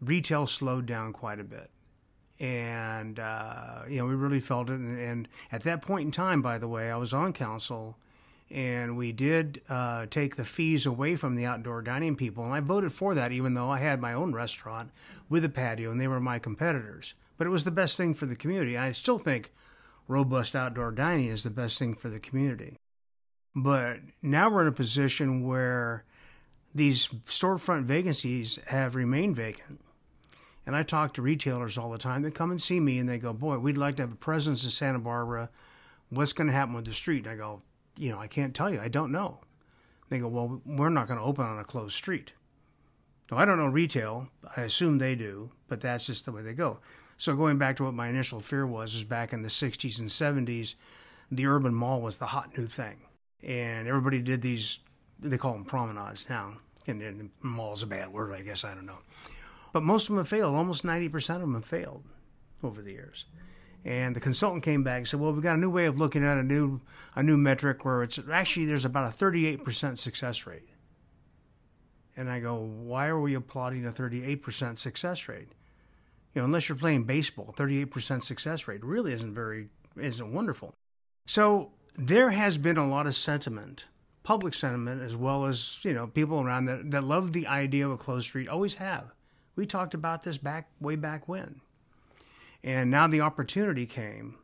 retail 0.00 0.46
slowed 0.46 0.86
down 0.86 1.12
quite 1.12 1.40
a 1.40 1.44
bit, 1.44 1.70
and 2.38 3.18
uh, 3.18 3.82
you 3.88 3.98
know 3.98 4.06
we 4.06 4.14
really 4.14 4.40
felt 4.40 4.68
it. 4.68 4.74
And, 4.74 4.98
and, 4.98 5.28
at 5.50 5.62
that 5.62 5.82
point 5.82 6.06
in 6.06 6.10
time, 6.10 6.42
by 6.42 6.58
the 6.58 6.68
way, 6.68 6.90
I 6.90 6.96
was 6.96 7.12
on 7.14 7.32
council 7.32 7.98
and 8.50 8.96
we 8.96 9.12
did 9.12 9.62
uh, 9.68 10.06
take 10.06 10.36
the 10.36 10.44
fees 10.44 10.86
away 10.86 11.16
from 11.16 11.34
the 11.34 11.46
outdoor 11.46 11.82
dining 11.82 12.16
people. 12.16 12.44
And 12.44 12.52
I 12.52 12.60
voted 12.60 12.92
for 12.92 13.14
that, 13.14 13.32
even 13.32 13.54
though 13.54 13.70
I 13.70 13.78
had 13.78 14.00
my 14.00 14.12
own 14.12 14.32
restaurant 14.32 14.90
with 15.28 15.44
a 15.44 15.48
patio 15.48 15.90
and 15.90 16.00
they 16.00 16.08
were 16.08 16.20
my 16.20 16.38
competitors. 16.38 17.14
But 17.36 17.46
it 17.46 17.50
was 17.50 17.64
the 17.64 17.70
best 17.70 17.96
thing 17.96 18.14
for 18.14 18.26
the 18.26 18.36
community. 18.36 18.76
I 18.76 18.92
still 18.92 19.18
think 19.18 19.52
robust 20.06 20.54
outdoor 20.54 20.92
dining 20.92 21.28
is 21.28 21.42
the 21.42 21.50
best 21.50 21.78
thing 21.78 21.94
for 21.94 22.08
the 22.08 22.20
community. 22.20 22.76
But 23.56 24.00
now 24.20 24.50
we're 24.50 24.62
in 24.62 24.68
a 24.68 24.72
position 24.72 25.46
where 25.46 26.04
these 26.74 27.06
storefront 27.06 27.84
vacancies 27.84 28.58
have 28.66 28.94
remained 28.94 29.36
vacant. 29.36 29.80
And 30.66 30.74
I 30.74 30.82
talk 30.82 31.14
to 31.14 31.22
retailers 31.22 31.76
all 31.76 31.90
the 31.90 31.98
time. 31.98 32.22
They 32.22 32.30
come 32.30 32.50
and 32.50 32.60
see 32.60 32.80
me 32.80 32.98
and 32.98 33.08
they 33.08 33.18
go, 33.18 33.32
Boy, 33.32 33.58
we'd 33.58 33.76
like 33.76 33.96
to 33.96 34.02
have 34.02 34.12
a 34.12 34.16
presence 34.16 34.64
in 34.64 34.70
Santa 34.70 34.98
Barbara. 34.98 35.50
What's 36.08 36.32
going 36.32 36.46
to 36.46 36.52
happen 36.52 36.74
with 36.74 36.86
the 36.86 36.94
street? 36.94 37.26
And 37.26 37.32
I 37.32 37.36
go, 37.36 37.62
you 37.96 38.10
know, 38.10 38.18
I 38.18 38.26
can't 38.26 38.54
tell 38.54 38.70
you. 38.70 38.80
I 38.80 38.88
don't 38.88 39.12
know. 39.12 39.40
They 40.08 40.18
go, 40.18 40.28
well, 40.28 40.60
we're 40.64 40.90
not 40.90 41.08
going 41.08 41.18
to 41.18 41.24
open 41.24 41.46
on 41.46 41.58
a 41.58 41.64
closed 41.64 41.94
street. 41.94 42.32
No, 43.30 43.38
I 43.38 43.44
don't 43.44 43.56
know 43.56 43.66
retail. 43.66 44.28
I 44.56 44.62
assume 44.62 44.98
they 44.98 45.14
do, 45.14 45.50
but 45.68 45.80
that's 45.80 46.06
just 46.06 46.24
the 46.24 46.32
way 46.32 46.42
they 46.42 46.52
go. 46.52 46.78
So 47.16 47.36
going 47.36 47.58
back 47.58 47.76
to 47.76 47.84
what 47.84 47.94
my 47.94 48.08
initial 48.08 48.40
fear 48.40 48.66
was, 48.66 48.94
is 48.94 49.04
back 49.04 49.32
in 49.32 49.42
the 49.42 49.48
60s 49.48 49.98
and 49.98 50.08
70s, 50.08 50.74
the 51.30 51.46
urban 51.46 51.74
mall 51.74 52.00
was 52.00 52.18
the 52.18 52.26
hot 52.26 52.56
new 52.56 52.66
thing. 52.66 52.96
And 53.42 53.88
everybody 53.88 54.20
did 54.20 54.42
these, 54.42 54.80
they 55.18 55.38
call 55.38 55.52
them 55.52 55.64
promenades 55.64 56.28
now. 56.28 56.58
And, 56.86 57.00
and 57.02 57.30
mall's 57.40 57.82
a 57.82 57.86
bad 57.86 58.12
word, 58.12 58.32
I 58.32 58.42
guess. 58.42 58.64
I 58.64 58.74
don't 58.74 58.86
know. 58.86 58.98
But 59.72 59.82
most 59.82 60.04
of 60.04 60.08
them 60.08 60.18
have 60.18 60.28
failed. 60.28 60.54
Almost 60.54 60.84
90% 60.84 61.34
of 61.36 61.40
them 61.40 61.54
have 61.54 61.64
failed 61.64 62.04
over 62.62 62.82
the 62.82 62.92
years. 62.92 63.24
And 63.84 64.16
the 64.16 64.20
consultant 64.20 64.62
came 64.62 64.82
back 64.82 64.98
and 64.98 65.08
said, 65.08 65.20
"Well, 65.20 65.32
we've 65.32 65.42
got 65.42 65.56
a 65.56 65.60
new 65.60 65.70
way 65.70 65.84
of 65.84 65.98
looking 65.98 66.24
at 66.24 66.38
a 66.38 66.42
new 66.42 66.80
a 67.14 67.22
new 67.22 67.36
metric 67.36 67.84
where 67.84 68.02
it's 68.02 68.18
actually 68.32 68.64
there's 68.64 68.84
about 68.84 69.12
a 69.12 69.16
38% 69.16 69.98
success 69.98 70.46
rate." 70.46 70.68
And 72.16 72.30
I 72.30 72.40
go, 72.40 72.56
"Why 72.56 73.08
are 73.08 73.20
we 73.20 73.34
applauding 73.34 73.84
a 73.84 73.92
38% 73.92 74.78
success 74.78 75.28
rate? 75.28 75.52
You 76.34 76.40
know, 76.40 76.46
unless 76.46 76.68
you're 76.68 76.78
playing 76.78 77.04
baseball, 77.04 77.52
38% 77.56 78.22
success 78.22 78.66
rate 78.66 78.82
really 78.82 79.12
isn't 79.12 79.34
very 79.34 79.68
isn't 79.96 80.32
wonderful. 80.32 80.74
So 81.26 81.72
there 81.94 82.30
has 82.30 82.58
been 82.58 82.76
a 82.76 82.88
lot 82.88 83.06
of 83.06 83.14
sentiment, 83.14 83.86
public 84.22 84.54
sentiment, 84.54 85.02
as 85.02 85.14
well 85.14 85.46
as 85.46 85.78
you 85.82 85.92
know 85.92 86.06
people 86.06 86.40
around 86.40 86.64
that 86.64 86.90
that 86.90 87.04
love 87.04 87.32
the 87.32 87.46
idea 87.46 87.86
of 87.86 87.92
a 87.92 87.98
closed 87.98 88.26
street. 88.26 88.48
Always 88.48 88.74
have. 88.74 89.12
We 89.56 89.66
talked 89.66 89.94
about 89.94 90.22
this 90.22 90.38
back 90.38 90.70
way 90.80 90.96
back 90.96 91.28
when, 91.28 91.60
and 92.64 92.90
now 92.90 93.06
the 93.06 93.20
opportunity 93.20 93.84
came. 93.84 94.36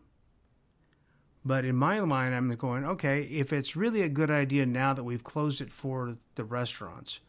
But 1.43 1.65
in 1.65 1.75
my 1.75 1.99
mind, 2.01 2.35
I'm 2.35 2.55
going, 2.55 2.85
okay, 2.85 3.23
if 3.23 3.51
it's 3.51 3.75
really 3.75 4.03
a 4.03 4.11
good 4.11 4.31
idea 4.31 4.67
now 4.67 4.93
that 4.93 5.05
we've 5.05 5.25
closed 5.25 5.63
it 5.63 5.73
for 5.73 6.19
the 6.35 6.45
restaurants, 6.45 7.21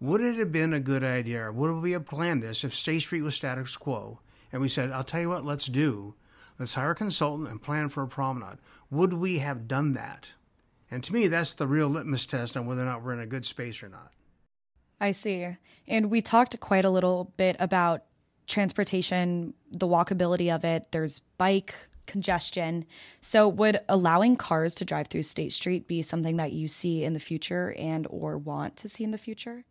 would 0.00 0.20
it 0.20 0.36
have 0.36 0.50
been 0.50 0.74
a 0.74 0.80
good 0.80 1.04
idea, 1.04 1.44
or 1.44 1.52
would 1.52 1.80
we 1.80 1.92
have 1.92 2.04
planned 2.04 2.42
this 2.42 2.64
if 2.64 2.74
State 2.74 3.02
Street 3.02 3.22
was 3.22 3.36
status 3.36 3.76
quo 3.76 4.18
and 4.52 4.60
we 4.60 4.68
said, 4.68 4.90
I'll 4.90 5.04
tell 5.04 5.20
you 5.20 5.28
what, 5.28 5.44
let's 5.44 5.66
do, 5.66 6.14
let's 6.58 6.74
hire 6.74 6.90
a 6.90 6.94
consultant 6.96 7.48
and 7.48 7.62
plan 7.62 7.88
for 7.88 8.02
a 8.02 8.08
promenade? 8.08 8.58
Would 8.90 9.12
we 9.12 9.38
have 9.38 9.68
done 9.68 9.92
that? 9.92 10.32
And 10.90 11.04
to 11.04 11.12
me, 11.12 11.28
that's 11.28 11.54
the 11.54 11.68
real 11.68 11.88
litmus 11.88 12.26
test 12.26 12.56
on 12.56 12.66
whether 12.66 12.82
or 12.82 12.86
not 12.86 13.04
we're 13.04 13.14
in 13.14 13.20
a 13.20 13.26
good 13.26 13.46
space 13.46 13.84
or 13.84 13.88
not. 13.88 14.10
I 15.00 15.12
see. 15.12 15.56
And 15.86 16.10
we 16.10 16.20
talked 16.20 16.58
quite 16.58 16.84
a 16.84 16.90
little 16.90 17.32
bit 17.36 17.54
about 17.60 18.02
transportation, 18.46 19.54
the 19.70 19.86
walkability 19.86 20.54
of 20.54 20.64
it. 20.64 20.88
There's 20.90 21.20
bike 21.38 21.74
congestion. 22.06 22.84
So 23.20 23.48
would 23.48 23.78
allowing 23.88 24.36
cars 24.36 24.74
to 24.76 24.84
drive 24.84 25.08
through 25.08 25.22
State 25.22 25.52
Street 25.52 25.88
be 25.88 26.02
something 26.02 26.36
that 26.36 26.52
you 26.52 26.68
see 26.68 27.04
in 27.04 27.14
the 27.14 27.20
future 27.20 27.74
and 27.78 28.06
or 28.10 28.36
want 28.36 28.76
to 28.78 28.88
see 28.88 29.04
in 29.04 29.10
the 29.10 29.18
future? 29.18 29.64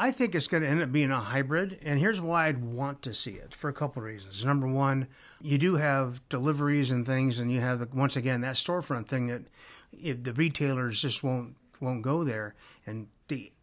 I 0.00 0.12
think 0.12 0.36
it's 0.36 0.46
going 0.46 0.62
to 0.62 0.68
end 0.68 0.80
up 0.80 0.92
being 0.92 1.10
a 1.10 1.18
hybrid, 1.18 1.80
and 1.82 1.98
here's 1.98 2.20
why 2.20 2.46
I'd 2.46 2.64
want 2.64 3.02
to 3.02 3.12
see 3.12 3.32
it 3.32 3.52
for 3.52 3.68
a 3.68 3.72
couple 3.72 4.00
of 4.00 4.06
reasons. 4.06 4.44
Number 4.44 4.68
one, 4.68 5.08
you 5.42 5.58
do 5.58 5.74
have 5.74 6.26
deliveries 6.28 6.92
and 6.92 7.04
things, 7.04 7.40
and 7.40 7.50
you 7.50 7.60
have 7.60 7.92
once 7.92 8.14
again 8.14 8.40
that 8.42 8.54
storefront 8.54 9.08
thing 9.08 9.26
that 9.26 9.42
the 10.24 10.32
retailers 10.34 11.02
just 11.02 11.24
won't 11.24 11.56
won't 11.80 12.02
go 12.02 12.22
there, 12.22 12.54
and 12.86 13.08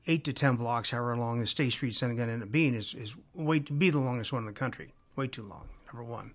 eight 0.08 0.24
to 0.26 0.34
ten 0.34 0.56
blocks, 0.56 0.92
however 0.92 1.18
long 1.18 1.40
the 1.40 1.48
State 1.48 1.72
Street's 1.72 2.02
going 2.02 2.16
to 2.16 2.24
end 2.24 2.44
up 2.44 2.52
being, 2.52 2.74
is 2.74 2.94
is 2.94 3.16
way 3.34 3.60
to 3.60 3.74
be 3.74 3.90
the 3.90 4.00
longest 4.00 4.34
one 4.34 4.44
in 4.44 4.48
the 4.48 4.54
country. 4.54 4.94
Way 5.16 5.28
too 5.28 5.44
long. 5.44 5.70
Number 5.88 6.04
one. 6.04 6.34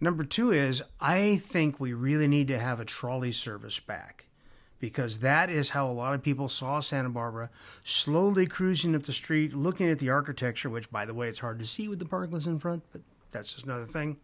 Number 0.00 0.24
two 0.24 0.52
is 0.52 0.82
I 1.00 1.36
think 1.36 1.80
we 1.80 1.92
really 1.92 2.28
need 2.28 2.48
to 2.48 2.58
have 2.58 2.80
a 2.80 2.84
trolley 2.84 3.32
service 3.32 3.78
back 3.78 4.26
because 4.78 5.20
that 5.20 5.48
is 5.48 5.70
how 5.70 5.88
a 5.88 5.92
lot 5.92 6.14
of 6.14 6.22
people 6.22 6.48
saw 6.48 6.80
Santa 6.80 7.08
Barbara 7.08 7.50
slowly 7.82 8.46
cruising 8.46 8.94
up 8.94 9.04
the 9.04 9.12
street, 9.12 9.54
looking 9.54 9.88
at 9.88 9.98
the 9.98 10.10
architecture, 10.10 10.68
which, 10.68 10.90
by 10.90 11.04
the 11.06 11.14
way, 11.14 11.28
it's 11.28 11.38
hard 11.38 11.58
to 11.58 11.66
see 11.66 11.88
with 11.88 11.98
the 11.98 12.04
parklets 12.04 12.46
in 12.46 12.58
front, 12.58 12.82
but 12.92 13.00
that's 13.32 13.54
just 13.54 13.64
another 13.64 13.86
thing. 13.86 14.18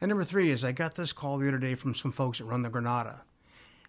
And 0.00 0.08
number 0.08 0.24
three 0.24 0.50
is 0.50 0.64
I 0.64 0.72
got 0.72 0.96
this 0.96 1.12
call 1.12 1.38
the 1.38 1.46
other 1.46 1.58
day 1.58 1.76
from 1.76 1.94
some 1.94 2.10
folks 2.10 2.38
that 2.38 2.44
run 2.44 2.62
the 2.62 2.70
Granada. 2.70 3.22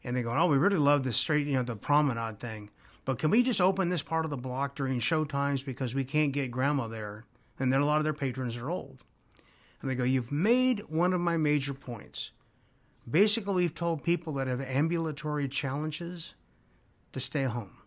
And 0.03 0.15
they're 0.15 0.23
going, 0.23 0.37
oh, 0.37 0.47
we 0.47 0.57
really 0.57 0.77
love 0.77 1.03
the 1.03 1.13
street, 1.13 1.47
you 1.47 1.53
know, 1.53 1.63
the 1.63 1.75
promenade 1.75 2.39
thing. 2.39 2.69
But 3.05 3.19
can 3.19 3.29
we 3.29 3.43
just 3.43 3.59
open 3.59 3.89
this 3.89 4.01
part 4.01 4.25
of 4.25 4.31
the 4.31 4.37
block 4.37 4.75
during 4.75 4.99
show 4.99 5.25
times 5.25 5.61
because 5.61 5.93
we 5.93 6.03
can't 6.03 6.31
get 6.31 6.51
grandma 6.51 6.87
there? 6.87 7.25
And 7.59 7.71
then 7.71 7.81
a 7.81 7.85
lot 7.85 7.97
of 7.97 8.03
their 8.03 8.13
patrons 8.13 8.55
are 8.57 8.69
old. 8.69 9.03
And 9.81 9.91
they 9.91 9.95
go, 9.95 10.05
you've 10.05 10.31
made 10.31 10.85
one 10.87 11.13
of 11.13 11.19
my 11.19 11.35
major 11.35 11.73
points. 11.73 12.31
Basically, 13.09 13.53
we've 13.55 13.75
told 13.75 14.03
people 14.03 14.33
that 14.33 14.47
have 14.47 14.61
ambulatory 14.61 15.49
challenges 15.49 16.35
to 17.11 17.19
stay 17.19 17.43
home. 17.43 17.77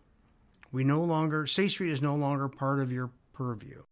We 0.71 0.83
no 0.83 1.01
longer, 1.01 1.47
State 1.47 1.71
Street 1.71 1.91
is 1.91 2.01
no 2.01 2.15
longer 2.15 2.47
part 2.47 2.79
of 2.79 2.91
your 2.91 3.09
purview. 3.33 3.83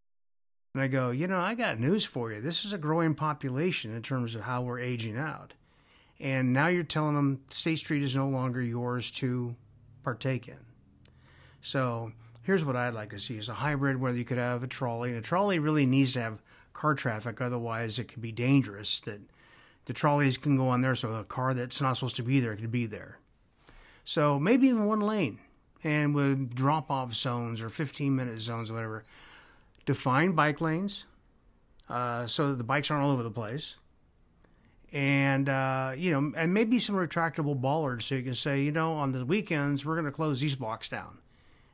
And 0.76 0.84
I 0.84 0.88
go, 0.88 1.10
you 1.10 1.26
know, 1.26 1.40
I 1.40 1.56
got 1.56 1.80
news 1.80 2.06
for 2.06 2.32
you. 2.32 2.42
This 2.42 2.66
is 2.66 2.74
a 2.74 2.78
growing 2.78 3.16
population 3.16 3.96
in 3.96 4.04
terms 4.04 4.36
of 4.36 4.42
how 4.42 4.62
we're 4.62 4.80
aging 4.80 5.18
out. 5.18 5.54
And 6.20 6.54
now 6.54 6.68
you're 6.68 6.84
telling 6.84 7.16
them 7.16 7.42
State 7.50 7.80
Street 7.80 8.04
is 8.04 8.16
no 8.16 8.28
longer 8.28 8.62
yours 8.62 9.10
to 9.12 9.56
partake 10.04 10.48
in. 10.48 10.60
So 11.66 12.12
here's 12.44 12.64
what 12.64 12.76
I'd 12.76 12.94
like 12.94 13.10
to 13.10 13.20
see 13.20 13.40
is 13.40 13.50
a 13.50 13.56
hybrid 13.56 14.00
where 14.00 14.14
you 14.14 14.24
could 14.24 14.38
have 14.38 14.62
a 14.62 14.68
trolley. 14.68 15.10
And 15.10 15.18
a 15.18 15.22
trolley 15.22 15.58
really 15.58 15.88
needs 15.88 16.14
to 16.14 16.22
have 16.22 16.44
car 16.74 16.94
traffic, 16.94 17.42
otherwise 17.42 17.98
it 17.98 18.04
could 18.08 18.22
be 18.22 18.32
dangerous 18.32 19.00
that 19.02 19.20
the 19.86 19.94
trolleys 19.94 20.38
can 20.38 20.58
go 20.58 20.68
on 20.68 20.82
there, 20.82 20.94
so 20.94 21.14
a 21.14 21.24
car 21.24 21.56
that's 21.56 21.82
not 21.82 21.94
supposed 21.94 22.18
to 22.18 22.24
be 22.24 22.40
there 22.40 22.56
could 22.56 22.72
be 22.72 22.86
there. 22.86 23.18
So 24.04 24.40
maybe 24.40 24.68
even 24.68 24.86
one 24.86 25.02
lane, 25.02 25.40
and 25.84 26.14
with 26.14 26.54
drop-off 26.54 27.16
zones 27.16 27.62
or 27.62 27.70
15-minute 27.70 28.42
zones, 28.42 28.70
or 28.70 28.76
whatever. 28.76 29.04
Define 29.88 30.34
bike 30.34 30.62
lanes, 30.62 31.06
uh, 31.90 32.28
so 32.28 32.50
that 32.50 32.60
the 32.60 32.64
bikes 32.64 32.92
aren't 32.92 33.04
all 33.04 33.12
over 33.12 33.24
the 33.24 33.32
place, 33.32 33.76
and 34.92 35.50
uh, 35.50 35.94
you 35.98 36.12
know, 36.12 36.32
and 36.38 36.54
maybe 36.54 36.78
some 36.78 36.96
retractable 36.96 37.60
bollards, 37.60 38.06
so 38.06 38.16
you 38.16 38.24
can 38.24 38.36
say, 38.36 38.62
you 38.62 38.72
know, 38.72 38.94
on 38.94 39.14
the 39.14 39.26
weekends 39.26 39.84
we're 39.84 39.96
going 39.96 40.06
to 40.06 40.12
close 40.12 40.42
these 40.42 40.56
blocks 40.56 40.88
down, 40.88 41.20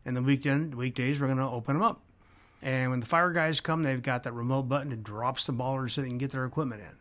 and 0.05 0.15
the 0.15 0.22
weekend 0.22 0.75
weekdays 0.75 1.20
we're 1.20 1.27
going 1.27 1.38
to 1.38 1.43
open 1.43 1.75
them 1.75 1.84
up. 1.84 2.01
And 2.62 2.91
when 2.91 3.00
the 3.00 3.05
fire 3.05 3.31
guys 3.31 3.60
come, 3.60 3.84
they've 3.84 4.01
got 4.01 4.24
that 4.24 4.34
remote 4.34 4.63
button 4.63 4.89
that 4.89 5.03
drops 5.03 5.46
the 5.46 5.51
bollards 5.51 5.93
so 5.93 6.01
they 6.01 6.08
can 6.08 6.17
get 6.17 6.31
their 6.31 6.46
equipment 6.46 6.81
in. 6.81 6.96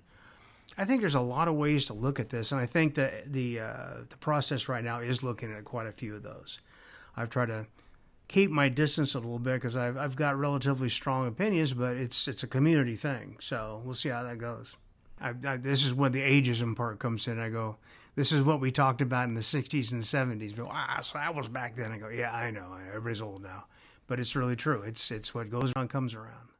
I 0.78 0.84
think 0.84 1.00
there's 1.00 1.14
a 1.14 1.20
lot 1.20 1.48
of 1.48 1.54
ways 1.54 1.86
to 1.86 1.94
look 1.94 2.20
at 2.20 2.30
this, 2.30 2.52
and 2.52 2.60
I 2.60 2.66
think 2.66 2.94
that 2.94 3.32
the 3.32 3.60
uh, 3.60 3.86
the 4.08 4.16
process 4.16 4.68
right 4.68 4.84
now 4.84 5.00
is 5.00 5.22
looking 5.22 5.52
at 5.52 5.64
quite 5.64 5.86
a 5.86 5.92
few 5.92 6.14
of 6.14 6.22
those. 6.22 6.60
I've 7.16 7.28
tried 7.28 7.46
to 7.46 7.66
keep 8.28 8.50
my 8.50 8.68
distance 8.68 9.14
a 9.14 9.18
little 9.18 9.40
bit 9.40 9.54
because 9.54 9.76
I've 9.76 9.98
I've 9.98 10.16
got 10.16 10.38
relatively 10.38 10.88
strong 10.88 11.26
opinions, 11.26 11.74
but 11.74 11.96
it's 11.96 12.28
it's 12.28 12.44
a 12.44 12.46
community 12.46 12.96
thing, 12.96 13.36
so 13.40 13.82
we'll 13.84 13.96
see 13.96 14.10
how 14.10 14.22
that 14.22 14.38
goes. 14.38 14.76
I, 15.20 15.34
I, 15.44 15.56
this 15.56 15.84
is 15.84 15.92
where 15.92 16.08
the 16.08 16.22
ageism 16.22 16.76
part 16.76 16.98
comes 16.98 17.26
in. 17.26 17.38
I 17.38 17.50
go, 17.50 17.76
this 18.20 18.32
is 18.32 18.42
what 18.42 18.60
we 18.60 18.70
talked 18.70 19.00
about 19.00 19.28
in 19.28 19.34
the 19.34 19.40
'60s 19.40 19.92
and 19.92 20.02
'70s. 20.02 20.54
Go, 20.54 20.68
ah, 20.70 21.00
so 21.00 21.16
that 21.16 21.34
was 21.34 21.48
back 21.48 21.74
then. 21.74 21.90
I 21.90 21.96
go, 21.96 22.10
yeah, 22.10 22.30
I 22.34 22.50
know. 22.50 22.76
Everybody's 22.88 23.22
old 23.22 23.42
now, 23.42 23.64
but 24.06 24.20
it's 24.20 24.36
really 24.36 24.56
true. 24.56 24.82
It's 24.82 25.10
it's 25.10 25.34
what 25.34 25.48
goes 25.48 25.72
around 25.74 25.88
comes 25.88 26.12
around. 26.12 26.50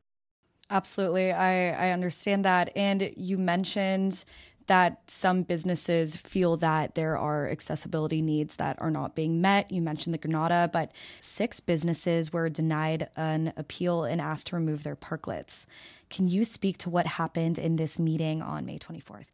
Absolutely. 0.70 1.32
I, 1.32 1.88
I 1.88 1.90
understand 1.90 2.46
that. 2.46 2.74
And 2.74 3.12
you 3.14 3.36
mentioned 3.36 4.24
that 4.68 5.02
some 5.06 5.42
businesses 5.42 6.16
feel 6.16 6.56
that 6.58 6.94
there 6.94 7.18
are 7.18 7.50
accessibility 7.50 8.22
needs 8.22 8.56
that 8.56 8.80
are 8.80 8.90
not 8.90 9.14
being 9.14 9.42
met. 9.42 9.70
You 9.70 9.82
mentioned 9.82 10.14
the 10.14 10.18
Granada, 10.18 10.70
but 10.72 10.92
six 11.20 11.60
businesses 11.60 12.32
were 12.32 12.48
denied 12.48 13.10
an 13.16 13.52
appeal 13.58 14.04
and 14.04 14.18
asked 14.18 14.46
to 14.46 14.56
remove 14.56 14.82
their 14.82 14.96
parklets. 14.96 15.66
Can 16.08 16.26
you 16.26 16.42
speak 16.44 16.78
to 16.78 16.88
what 16.88 17.06
happened 17.06 17.58
in 17.58 17.76
this 17.76 17.98
meeting 17.98 18.40
on 18.40 18.64
May 18.64 18.78
24th? 18.78 19.26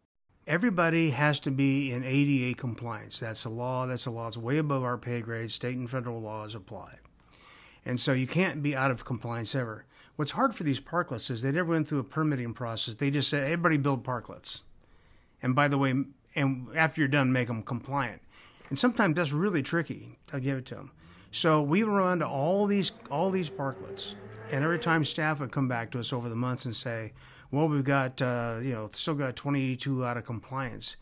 Everybody 0.46 1.10
has 1.10 1.40
to 1.40 1.50
be 1.50 1.90
in 1.90 2.04
ADA 2.04 2.56
compliance. 2.56 3.18
That's 3.18 3.44
a 3.44 3.50
law. 3.50 3.86
That's 3.86 4.06
a 4.06 4.10
law. 4.10 4.28
It's 4.28 4.36
way 4.36 4.58
above 4.58 4.84
our 4.84 4.96
pay 4.96 5.20
grade. 5.20 5.50
State 5.50 5.76
and 5.76 5.90
federal 5.90 6.20
laws 6.20 6.54
apply. 6.54 6.98
And 7.84 8.00
so 8.00 8.12
you 8.12 8.26
can't 8.26 8.62
be 8.62 8.74
out 8.74 8.90
of 8.90 9.04
compliance 9.04 9.54
ever. 9.54 9.84
What's 10.14 10.32
hard 10.32 10.54
for 10.54 10.62
these 10.62 10.80
parklets 10.80 11.30
is 11.30 11.42
they 11.42 11.50
never 11.50 11.72
went 11.72 11.88
through 11.88 11.98
a 11.98 12.04
permitting 12.04 12.54
process. 12.54 12.94
They 12.94 13.10
just 13.10 13.28
said, 13.28 13.44
everybody 13.44 13.76
build 13.76 14.04
parklets. 14.04 14.62
And 15.42 15.54
by 15.54 15.68
the 15.68 15.78
way, 15.78 15.94
and 16.34 16.68
after 16.76 17.00
you're 17.00 17.08
done, 17.08 17.32
make 17.32 17.48
them 17.48 17.62
compliant. 17.62 18.22
And 18.68 18.78
sometimes 18.78 19.16
that's 19.16 19.32
really 19.32 19.62
tricky. 19.62 20.18
I'll 20.32 20.40
give 20.40 20.58
it 20.58 20.66
to 20.66 20.76
them. 20.76 20.92
So 21.30 21.60
we 21.60 21.82
run 21.82 22.20
to 22.20 22.26
all 22.26 22.66
these 22.66 22.92
all 23.10 23.30
these 23.30 23.50
parklets, 23.50 24.14
and 24.50 24.64
every 24.64 24.78
time 24.78 25.04
staff 25.04 25.40
would 25.40 25.52
come 25.52 25.68
back 25.68 25.90
to 25.90 26.00
us 26.00 26.12
over 26.12 26.28
the 26.28 26.34
months 26.34 26.64
and 26.64 26.74
say, 26.74 27.12
"Well, 27.50 27.68
we've 27.68 27.84
got 27.84 28.20
uh, 28.20 28.58
you 28.62 28.72
know 28.72 28.88
still 28.92 29.14
got 29.14 29.36
22 29.36 30.04
out 30.04 30.16
of 30.16 30.24
compliance," 30.24 30.96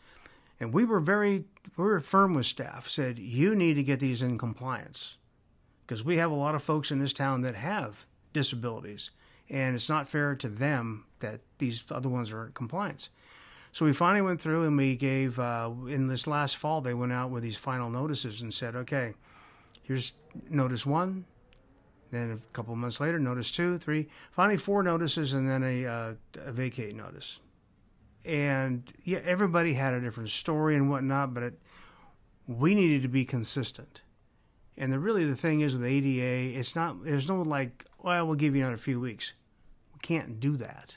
and 0.59 0.73
we 0.73 0.85
were 0.85 0.99
very 0.99 1.45
we 1.77 1.83
were 1.83 1.99
firm 1.99 2.33
with 2.33 2.45
staff. 2.45 2.87
Said 2.87 3.19
you 3.19 3.55
need 3.55 3.75
to 3.75 3.83
get 3.83 3.99
these 3.99 4.21
in 4.21 4.37
compliance 4.37 5.17
because 5.85 6.03
we 6.03 6.17
have 6.17 6.31
a 6.31 6.35
lot 6.35 6.55
of 6.55 6.63
folks 6.63 6.91
in 6.91 6.99
this 6.99 7.13
town 7.13 7.41
that 7.41 7.55
have 7.55 8.05
disabilities, 8.33 9.11
and 9.49 9.75
it's 9.75 9.89
not 9.89 10.07
fair 10.07 10.35
to 10.35 10.49
them 10.49 11.05
that 11.19 11.41
these 11.57 11.83
other 11.91 12.09
ones 12.09 12.31
are 12.31 12.45
in 12.45 12.51
compliance. 12.51 13.09
So 13.75 13.83
we 13.83 13.91
finally 13.91 14.21
went 14.21 14.39
through 14.39 14.63
and 14.63 14.77
we 14.77 14.95
gave, 14.95 15.37
uh, 15.37 15.69
in 15.87 16.07
this 16.07 16.27
last 16.27 16.55
fall, 16.55 16.79
they 16.79 16.93
went 16.93 17.11
out 17.11 17.29
with 17.29 17.43
these 17.43 17.57
final 17.57 17.89
notices 17.89 18.41
and 18.41 18.53
said, 18.53 18.73
okay, 18.73 19.15
here's 19.83 20.13
notice 20.49 20.85
one. 20.85 21.25
Then 22.15 22.31
a 22.31 22.53
couple 22.53 22.73
months 22.75 23.01
later, 23.01 23.19
notice 23.19 23.51
two, 23.51 23.77
three, 23.77 24.07
finally 24.31 24.57
four 24.57 24.83
notices, 24.83 25.33
and 25.33 25.49
then 25.49 25.63
a, 25.63 25.85
uh, 25.85 26.13
a 26.45 26.51
vacate 26.53 26.95
notice. 26.95 27.39
And 28.23 28.83
yeah, 29.03 29.19
everybody 29.25 29.73
had 29.73 29.93
a 29.93 29.99
different 29.99 30.29
story 30.29 30.75
and 30.75 30.89
whatnot, 30.89 31.33
but 31.33 31.43
it, 31.43 31.59
we 32.47 32.73
needed 32.73 33.01
to 33.01 33.09
be 33.09 33.25
consistent. 33.25 34.01
And 34.77 34.93
the 34.93 34.99
really 34.99 35.25
the 35.25 35.35
thing 35.35 35.59
is 35.59 35.75
with 35.75 35.85
ADA, 35.85 36.57
it's 36.57 36.75
not 36.75 37.03
there's 37.03 37.27
no 37.27 37.41
like, 37.41 37.85
well, 38.01 38.25
we'll 38.25 38.35
give 38.35 38.55
you 38.55 38.61
another 38.61 38.77
few 38.77 38.99
weeks. 38.99 39.33
We 39.93 39.99
can't 39.99 40.39
do 40.39 40.55
that. 40.57 40.95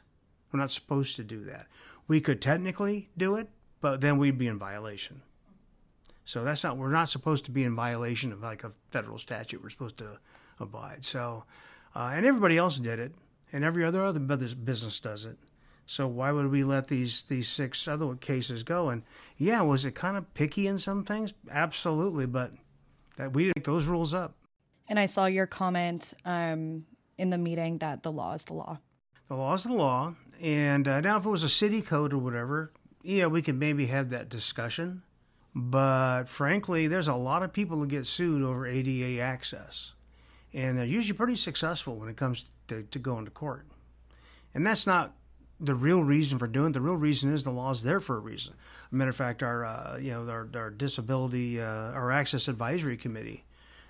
We're 0.52 0.60
not 0.60 0.70
supposed 0.70 1.16
to 1.16 1.24
do 1.24 1.44
that. 1.44 1.66
We 2.06 2.20
could 2.20 2.40
technically 2.40 3.10
do 3.16 3.34
it, 3.34 3.48
but 3.80 4.00
then 4.00 4.18
we'd 4.18 4.38
be 4.38 4.46
in 4.46 4.58
violation. 4.58 5.22
So 6.24 6.44
that's 6.44 6.62
not 6.62 6.76
we're 6.76 6.90
not 6.90 7.08
supposed 7.08 7.44
to 7.46 7.50
be 7.50 7.64
in 7.64 7.74
violation 7.74 8.32
of 8.32 8.42
like 8.42 8.62
a 8.62 8.70
federal 8.90 9.18
statute. 9.18 9.62
We're 9.62 9.70
supposed 9.70 9.98
to 9.98 10.18
abide. 10.60 11.04
So, 11.04 11.44
uh, 11.94 12.10
and 12.14 12.26
everybody 12.26 12.56
else 12.56 12.78
did 12.78 12.98
it, 12.98 13.14
and 13.52 13.64
every 13.64 13.84
other 13.84 14.04
other 14.04 14.20
business 14.20 15.00
does 15.00 15.24
it. 15.24 15.38
So 15.86 16.06
why 16.06 16.32
would 16.32 16.50
we 16.50 16.64
let 16.64 16.88
these 16.88 17.22
these 17.22 17.48
six 17.48 17.88
other 17.88 18.14
cases 18.14 18.62
go? 18.62 18.90
And 18.90 19.02
yeah, 19.38 19.62
was 19.62 19.84
it 19.86 19.94
kind 19.94 20.16
of 20.16 20.34
picky 20.34 20.66
in 20.66 20.78
some 20.78 21.02
things? 21.02 21.32
Absolutely, 21.50 22.26
but 22.26 22.52
that 23.16 23.32
we 23.32 23.46
didn't 23.46 23.64
those 23.64 23.86
rules 23.86 24.12
up. 24.12 24.34
And 24.86 24.98
I 24.98 25.06
saw 25.06 25.26
your 25.26 25.46
comment 25.46 26.14
um, 26.24 26.84
in 27.16 27.30
the 27.30 27.38
meeting 27.38 27.78
that 27.78 28.02
the 28.02 28.12
law 28.12 28.34
is 28.34 28.44
the 28.44 28.54
law. 28.54 28.80
The 29.28 29.34
law 29.34 29.54
is 29.54 29.64
the 29.64 29.72
law, 29.72 30.14
and 30.40 30.86
uh, 30.86 31.00
now 31.00 31.18
if 31.18 31.26
it 31.26 31.30
was 31.30 31.42
a 31.42 31.48
city 31.48 31.82
code 31.82 32.12
or 32.12 32.18
whatever, 32.18 32.72
yeah, 33.02 33.26
we 33.26 33.42
could 33.42 33.58
maybe 33.58 33.86
have 33.86 34.10
that 34.10 34.28
discussion. 34.28 35.02
But 35.54 36.24
frankly, 36.24 36.86
there's 36.86 37.08
a 37.08 37.14
lot 37.14 37.42
of 37.42 37.52
people 37.52 37.78
who 37.78 37.86
get 37.86 38.06
sued 38.06 38.42
over 38.42 38.66
ADA 38.66 39.20
access, 39.20 39.92
and 40.52 40.78
they're 40.78 40.84
usually 40.84 41.16
pretty 41.16 41.36
successful 41.36 41.96
when 41.96 42.08
it 42.08 42.16
comes 42.16 42.50
to, 42.68 42.82
to 42.82 42.98
going 42.98 43.24
to 43.24 43.30
court. 43.30 43.66
And 44.54 44.66
that's 44.66 44.86
not 44.86 45.14
the 45.60 45.74
real 45.74 46.02
reason 46.02 46.38
for 46.38 46.46
doing 46.46 46.70
it. 46.70 46.72
The 46.74 46.80
real 46.80 46.96
reason 46.96 47.32
is 47.32 47.44
the 47.44 47.50
law 47.50 47.70
is 47.70 47.82
there 47.82 48.00
for 48.00 48.16
a 48.16 48.20
reason. 48.20 48.54
As 48.86 48.92
a 48.92 48.94
matter 48.94 49.10
of 49.10 49.16
fact, 49.16 49.42
our 49.42 49.64
uh, 49.64 49.98
you 49.98 50.12
know 50.12 50.28
our, 50.28 50.48
our 50.54 50.70
disability 50.70 51.60
uh, 51.60 51.66
our 51.66 52.10
access 52.10 52.48
advisory 52.48 52.96
committee 52.96 53.44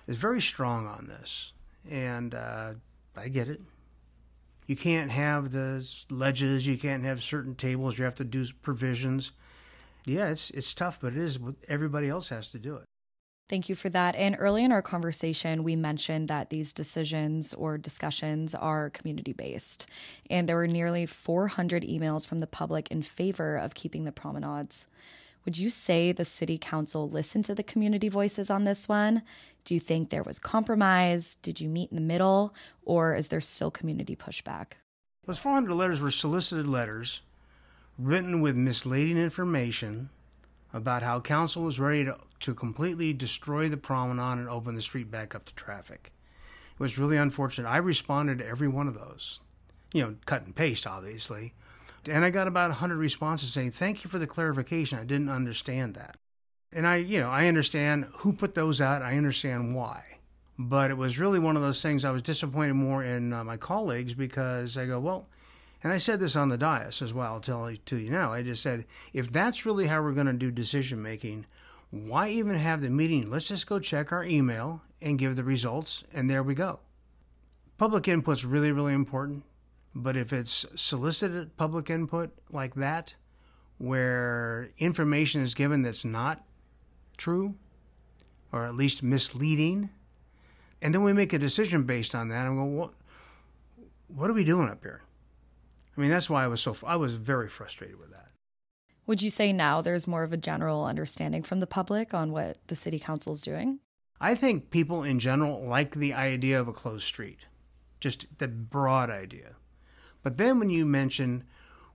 is 0.07 0.17
very 0.17 0.41
strong 0.41 0.87
on 0.87 1.07
this, 1.07 1.53
and 1.89 2.33
uh, 2.33 2.73
I 3.15 3.27
get 3.27 3.47
it. 3.47 3.61
You 4.65 4.75
can't 4.75 5.11
have 5.11 5.51
the 5.51 5.87
ledges. 6.09 6.67
You 6.67 6.77
can't 6.77 7.03
have 7.03 7.23
certain 7.23 7.55
tables. 7.55 7.97
You 7.97 8.05
have 8.05 8.15
to 8.15 8.23
do 8.23 8.45
provisions. 8.61 9.31
Yeah, 10.05 10.29
it's 10.29 10.49
it's 10.51 10.73
tough, 10.73 10.99
but 11.01 11.13
it 11.13 11.19
is. 11.19 11.39
Everybody 11.67 12.09
else 12.09 12.29
has 12.29 12.49
to 12.49 12.59
do 12.59 12.75
it. 12.75 12.83
Thank 13.49 13.67
you 13.67 13.73
for 13.73 13.89
that. 13.89 14.15
And 14.15 14.35
early 14.37 14.63
in 14.63 14.71
our 14.71 14.83
conversation, 14.83 15.63
we 15.63 15.75
mentioned 15.75 16.27
that 16.27 16.51
these 16.51 16.71
decisions 16.71 17.51
or 17.55 17.79
discussions 17.79 18.53
are 18.53 18.91
community 18.91 19.33
based. 19.33 19.87
And 20.29 20.47
there 20.47 20.55
were 20.55 20.67
nearly 20.67 21.07
400 21.07 21.81
emails 21.83 22.27
from 22.27 22.39
the 22.39 22.47
public 22.47 22.91
in 22.91 23.01
favor 23.01 23.57
of 23.57 23.73
keeping 23.73 24.03
the 24.03 24.11
promenades. 24.11 24.85
Would 25.45 25.57
you 25.57 25.71
say 25.71 26.11
the 26.11 26.25
city 26.25 26.59
council 26.59 27.09
listened 27.09 27.43
to 27.45 27.55
the 27.55 27.63
community 27.63 28.07
voices 28.07 28.51
on 28.51 28.65
this 28.65 28.87
one? 28.87 29.23
Do 29.65 29.73
you 29.73 29.79
think 29.79 30.09
there 30.09 30.21
was 30.21 30.37
compromise? 30.37 31.35
Did 31.41 31.59
you 31.59 31.69
meet 31.69 31.89
in 31.89 31.95
the 31.95 32.01
middle? 32.01 32.53
Or 32.85 33.15
is 33.15 33.29
there 33.29 33.41
still 33.41 33.71
community 33.71 34.15
pushback? 34.15 34.73
Those 35.25 35.39
400 35.39 35.73
letters 35.73 36.01
were 36.01 36.11
solicited 36.11 36.67
letters 36.67 37.21
written 37.97 38.41
with 38.41 38.55
misleading 38.55 39.17
information 39.17 40.09
about 40.73 41.03
how 41.03 41.19
council 41.19 41.63
was 41.63 41.79
ready 41.79 42.05
to, 42.05 42.17
to 42.41 42.53
completely 42.53 43.13
destroy 43.13 43.69
the 43.69 43.77
promenade 43.77 44.39
and 44.39 44.49
open 44.49 44.75
the 44.75 44.81
street 44.81 45.09
back 45.09 45.33
up 45.33 45.45
to 45.45 45.55
traffic. 45.55 46.11
It 46.73 46.79
was 46.79 46.97
really 46.97 47.17
unfortunate. 47.17 47.67
I 47.67 47.77
responded 47.77 48.39
to 48.39 48.47
every 48.47 48.67
one 48.67 48.87
of 48.87 48.93
those, 48.93 49.39
you 49.93 50.01
know, 50.01 50.15
cut 50.25 50.43
and 50.45 50.55
paste, 50.55 50.85
obviously. 50.85 51.53
And 52.07 52.23
I 52.23 52.29
got 52.29 52.47
about 52.47 52.69
100 52.69 52.95
responses 52.95 53.51
saying, 53.51 53.71
Thank 53.71 54.03
you 54.03 54.09
for 54.09 54.19
the 54.19 54.27
clarification. 54.27 54.99
I 54.99 55.03
didn't 55.03 55.29
understand 55.29 55.95
that. 55.95 56.15
And 56.71 56.87
I, 56.87 56.97
you 56.97 57.19
know, 57.19 57.29
I 57.29 57.47
understand 57.47 58.05
who 58.17 58.31
put 58.31 58.53
those 58.53 58.79
out, 58.79 59.01
I 59.01 59.17
understand 59.17 59.75
why. 59.75 60.03
But 60.57 60.91
it 60.91 60.97
was 60.97 61.17
really 61.17 61.39
one 61.39 61.55
of 61.55 61.61
those 61.61 61.81
things 61.81 62.05
I 62.05 62.11
was 62.11 62.21
disappointed 62.21 62.75
more 62.75 63.03
in 63.03 63.33
uh, 63.33 63.43
my 63.43 63.57
colleagues 63.57 64.13
because 64.13 64.77
I 64.77 64.85
go, 64.85 64.99
Well, 64.99 65.27
and 65.83 65.93
I 65.93 65.97
said 65.97 66.19
this 66.19 66.35
on 66.35 66.49
the 66.49 66.57
dais 66.57 67.01
as 67.01 67.13
well, 67.13 67.33
I'll 67.33 67.39
tell 67.39 67.73
to 67.73 67.97
you 67.97 68.09
now. 68.09 68.33
I 68.33 68.43
just 68.43 68.61
said, 68.61 68.85
if 69.13 69.31
that's 69.31 69.65
really 69.65 69.87
how 69.87 70.01
we're 70.01 70.11
going 70.11 70.27
to 70.27 70.33
do 70.33 70.51
decision 70.51 71.01
making, 71.01 71.45
why 71.89 72.29
even 72.29 72.55
have 72.55 72.81
the 72.81 72.89
meeting? 72.89 73.29
Let's 73.29 73.47
just 73.47 73.67
go 73.67 73.79
check 73.79 74.11
our 74.11 74.23
email 74.23 74.81
and 75.01 75.17
give 75.17 75.35
the 75.35 75.43
results, 75.43 76.03
and 76.13 76.29
there 76.29 76.43
we 76.43 76.53
go. 76.53 76.79
Public 77.77 78.03
input's 78.03 78.43
really, 78.43 78.71
really 78.71 78.93
important, 78.93 79.43
but 79.95 80.17
if 80.17 80.33
it's 80.33 80.65
solicited 80.75 81.55
public 81.55 81.89
input 81.89 82.31
like 82.51 82.75
that, 82.75 83.13
where 83.77 84.69
information 84.77 85.41
is 85.41 85.55
given 85.55 85.81
that's 85.81 86.03
not 86.03 86.43
true, 87.17 87.55
or 88.51 88.65
at 88.65 88.75
least 88.75 89.01
misleading, 89.01 89.89
and 90.81 90.93
then 90.93 91.03
we 91.03 91.13
make 91.13 91.31
a 91.31 91.39
decision 91.39 91.83
based 91.83 92.13
on 92.13 92.27
that, 92.27 92.45
I'm 92.45 92.57
going, 92.57 92.77
what, 92.77 92.91
what 94.09 94.29
are 94.29 94.33
we 94.33 94.43
doing 94.43 94.69
up 94.69 94.83
here? 94.83 95.01
I 95.99 96.01
mean, 96.01 96.11
that's 96.11 96.29
why 96.29 96.45
I 96.45 96.47
was 96.47 96.61
so 96.61 96.77
I 96.85 96.95
was 96.95 97.15
very 97.15 97.49
frustrated 97.49 97.99
with 97.99 98.11
that. 98.11 98.31
Would 99.05 99.21
you 99.21 99.29
say 99.29 99.51
now 99.51 99.81
there's 99.81 100.07
more 100.07 100.23
of 100.23 100.31
a 100.31 100.37
general 100.37 100.85
understanding 100.85 101.43
from 101.43 101.59
the 101.59 101.67
public 101.67 102.13
on 102.13 102.31
what 102.31 102.55
the 102.67 102.75
city 102.75 102.99
council 102.99 103.33
is 103.33 103.41
doing? 103.41 103.79
I 104.21 104.33
think 104.33 104.69
people 104.69 105.03
in 105.03 105.19
general 105.19 105.61
like 105.61 105.95
the 105.95 106.13
idea 106.13 106.57
of 106.57 106.69
a 106.69 106.73
closed 106.73 107.03
street, 107.03 107.47
just 107.99 108.27
the 108.37 108.47
broad 108.47 109.09
idea. 109.09 109.55
But 110.23 110.37
then 110.37 110.57
when 110.57 110.69
you 110.69 110.85
mention, 110.85 111.43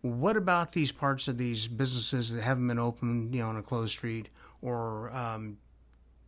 what 0.03 0.37
about 0.37 0.73
these 0.73 0.93
parts 0.93 1.27
of 1.27 1.38
these 1.38 1.67
businesses 1.67 2.35
that 2.35 2.43
haven't 2.43 2.69
been 2.69 2.79
open, 2.79 3.33
you 3.33 3.40
know, 3.40 3.49
on 3.49 3.57
a 3.57 3.62
closed 3.62 3.93
street, 3.93 4.29
or 4.61 5.11
um, 5.17 5.57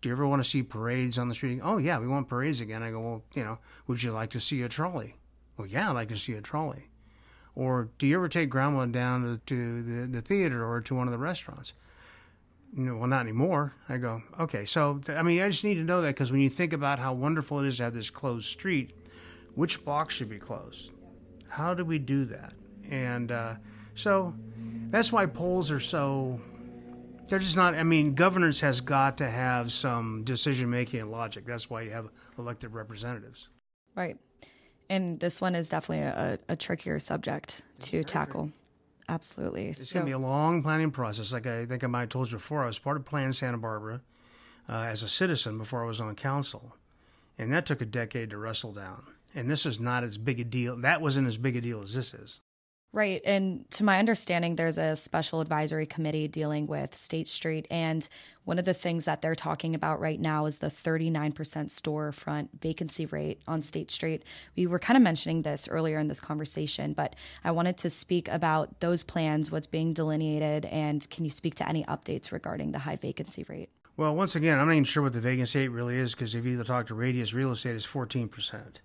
do 0.00 0.08
you 0.08 0.14
ever 0.14 0.26
want 0.26 0.42
to 0.42 0.48
see 0.48 0.62
parades 0.62 1.18
on 1.18 1.28
the 1.28 1.34
street? 1.34 1.60
Oh 1.62 1.76
yeah, 1.76 1.98
we 1.98 2.08
want 2.08 2.30
parades 2.30 2.62
again. 2.62 2.82
I 2.82 2.90
go, 2.90 3.00
well, 3.00 3.24
you 3.34 3.44
know, 3.44 3.58
would 3.86 4.02
you 4.02 4.12
like 4.12 4.30
to 4.30 4.40
see 4.40 4.62
a 4.62 4.68
trolley? 4.70 5.16
Well, 5.58 5.66
yeah, 5.66 5.90
I'd 5.90 5.92
like 5.92 6.08
to 6.08 6.16
see 6.16 6.32
a 6.32 6.40
trolley. 6.40 6.88
Or 7.56 7.88
do 7.98 8.06
you 8.06 8.16
ever 8.16 8.28
take 8.28 8.50
grandma 8.50 8.84
down 8.84 9.22
to, 9.22 9.40
to 9.46 9.82
the, 9.82 10.06
the 10.06 10.20
theater 10.20 10.64
or 10.64 10.82
to 10.82 10.94
one 10.94 11.08
of 11.08 11.12
the 11.12 11.18
restaurants? 11.18 11.72
Know, 12.72 12.96
well, 12.96 13.08
not 13.08 13.22
anymore. 13.22 13.72
I 13.88 13.96
go, 13.96 14.22
okay. 14.38 14.66
So, 14.66 15.00
I 15.08 15.22
mean, 15.22 15.40
I 15.40 15.48
just 15.48 15.64
need 15.64 15.76
to 15.76 15.82
know 15.82 16.02
that 16.02 16.08
because 16.08 16.30
when 16.30 16.42
you 16.42 16.50
think 16.50 16.74
about 16.74 16.98
how 16.98 17.14
wonderful 17.14 17.60
it 17.60 17.66
is 17.66 17.78
to 17.78 17.84
have 17.84 17.94
this 17.94 18.10
closed 18.10 18.46
street, 18.46 18.94
which 19.54 19.82
box 19.86 20.14
should 20.14 20.28
be 20.28 20.38
closed? 20.38 20.90
How 21.48 21.72
do 21.72 21.82
we 21.82 21.98
do 21.98 22.26
that? 22.26 22.52
And 22.90 23.32
uh, 23.32 23.54
so 23.94 24.34
that's 24.90 25.10
why 25.10 25.24
polls 25.24 25.70
are 25.70 25.80
so. 25.80 26.38
They're 27.28 27.38
just 27.38 27.56
not. 27.56 27.74
I 27.74 27.82
mean, 27.82 28.14
governance 28.14 28.60
has 28.60 28.82
got 28.82 29.16
to 29.18 29.30
have 29.30 29.72
some 29.72 30.22
decision 30.24 30.68
making 30.68 31.00
and 31.00 31.10
logic. 31.10 31.46
That's 31.46 31.70
why 31.70 31.82
you 31.82 31.90
have 31.92 32.10
elected 32.38 32.72
representatives. 32.72 33.48
Right. 33.94 34.18
And 34.88 35.18
this 35.18 35.40
one 35.40 35.54
is 35.54 35.68
definitely 35.68 36.04
a, 36.04 36.38
a 36.48 36.56
trickier 36.56 36.98
subject 36.98 37.62
to 37.80 38.04
tackle. 38.04 38.52
Absolutely. 39.08 39.68
It's 39.68 39.88
so, 39.88 39.94
going 39.94 40.06
to 40.06 40.10
be 40.10 40.12
a 40.12 40.18
long 40.18 40.62
planning 40.62 40.90
process. 40.90 41.32
Like 41.32 41.46
I 41.46 41.66
think 41.66 41.84
I 41.84 41.86
might 41.86 42.00
have 42.00 42.08
told 42.08 42.30
you 42.30 42.38
before, 42.38 42.64
I 42.64 42.66
was 42.66 42.78
part 42.78 42.96
of 42.96 43.04
Plan 43.04 43.32
Santa 43.32 43.58
Barbara 43.58 44.00
uh, 44.68 44.72
as 44.72 45.02
a 45.02 45.08
citizen 45.08 45.58
before 45.58 45.84
I 45.84 45.86
was 45.86 46.00
on 46.00 46.14
council. 46.14 46.76
And 47.38 47.52
that 47.52 47.66
took 47.66 47.80
a 47.80 47.86
decade 47.86 48.30
to 48.30 48.38
wrestle 48.38 48.72
down. 48.72 49.06
And 49.34 49.50
this 49.50 49.66
is 49.66 49.78
not 49.78 50.02
as 50.02 50.18
big 50.18 50.40
a 50.40 50.44
deal. 50.44 50.76
That 50.76 51.00
wasn't 51.00 51.28
as 51.28 51.36
big 51.36 51.56
a 51.56 51.60
deal 51.60 51.82
as 51.82 51.94
this 51.94 52.14
is. 52.14 52.40
Right. 52.96 53.20
And 53.26 53.70
to 53.72 53.84
my 53.84 53.98
understanding, 53.98 54.56
there's 54.56 54.78
a 54.78 54.96
special 54.96 55.42
advisory 55.42 55.84
committee 55.84 56.28
dealing 56.28 56.66
with 56.66 56.94
State 56.94 57.28
Street. 57.28 57.66
And 57.70 58.08
one 58.44 58.58
of 58.58 58.64
the 58.64 58.72
things 58.72 59.04
that 59.04 59.20
they're 59.20 59.34
talking 59.34 59.74
about 59.74 60.00
right 60.00 60.18
now 60.18 60.46
is 60.46 60.60
the 60.60 60.68
39% 60.68 61.34
storefront 61.34 62.48
vacancy 62.58 63.04
rate 63.04 63.42
on 63.46 63.62
State 63.62 63.90
Street. 63.90 64.24
We 64.56 64.66
were 64.66 64.78
kind 64.78 64.96
of 64.96 65.02
mentioning 65.02 65.42
this 65.42 65.68
earlier 65.68 65.98
in 65.98 66.08
this 66.08 66.22
conversation, 66.22 66.94
but 66.94 67.14
I 67.44 67.50
wanted 67.50 67.76
to 67.78 67.90
speak 67.90 68.28
about 68.28 68.80
those 68.80 69.02
plans, 69.02 69.50
what's 69.50 69.66
being 69.66 69.92
delineated, 69.92 70.64
and 70.64 71.06
can 71.10 71.24
you 71.24 71.30
speak 71.30 71.54
to 71.56 71.68
any 71.68 71.84
updates 71.84 72.32
regarding 72.32 72.72
the 72.72 72.78
high 72.78 72.96
vacancy 72.96 73.44
rate? 73.46 73.68
Well, 73.98 74.16
once 74.16 74.34
again, 74.34 74.58
I'm 74.58 74.68
not 74.68 74.72
even 74.72 74.84
sure 74.84 75.02
what 75.02 75.12
the 75.12 75.20
vacancy 75.20 75.58
rate 75.58 75.68
really 75.68 75.98
is 75.98 76.14
because 76.14 76.34
if 76.34 76.46
you 76.46 76.64
talk 76.64 76.86
to 76.86 76.94
Radius 76.94 77.34
Real 77.34 77.52
Estate, 77.52 77.76
it's 77.76 77.86
14% 77.86 78.76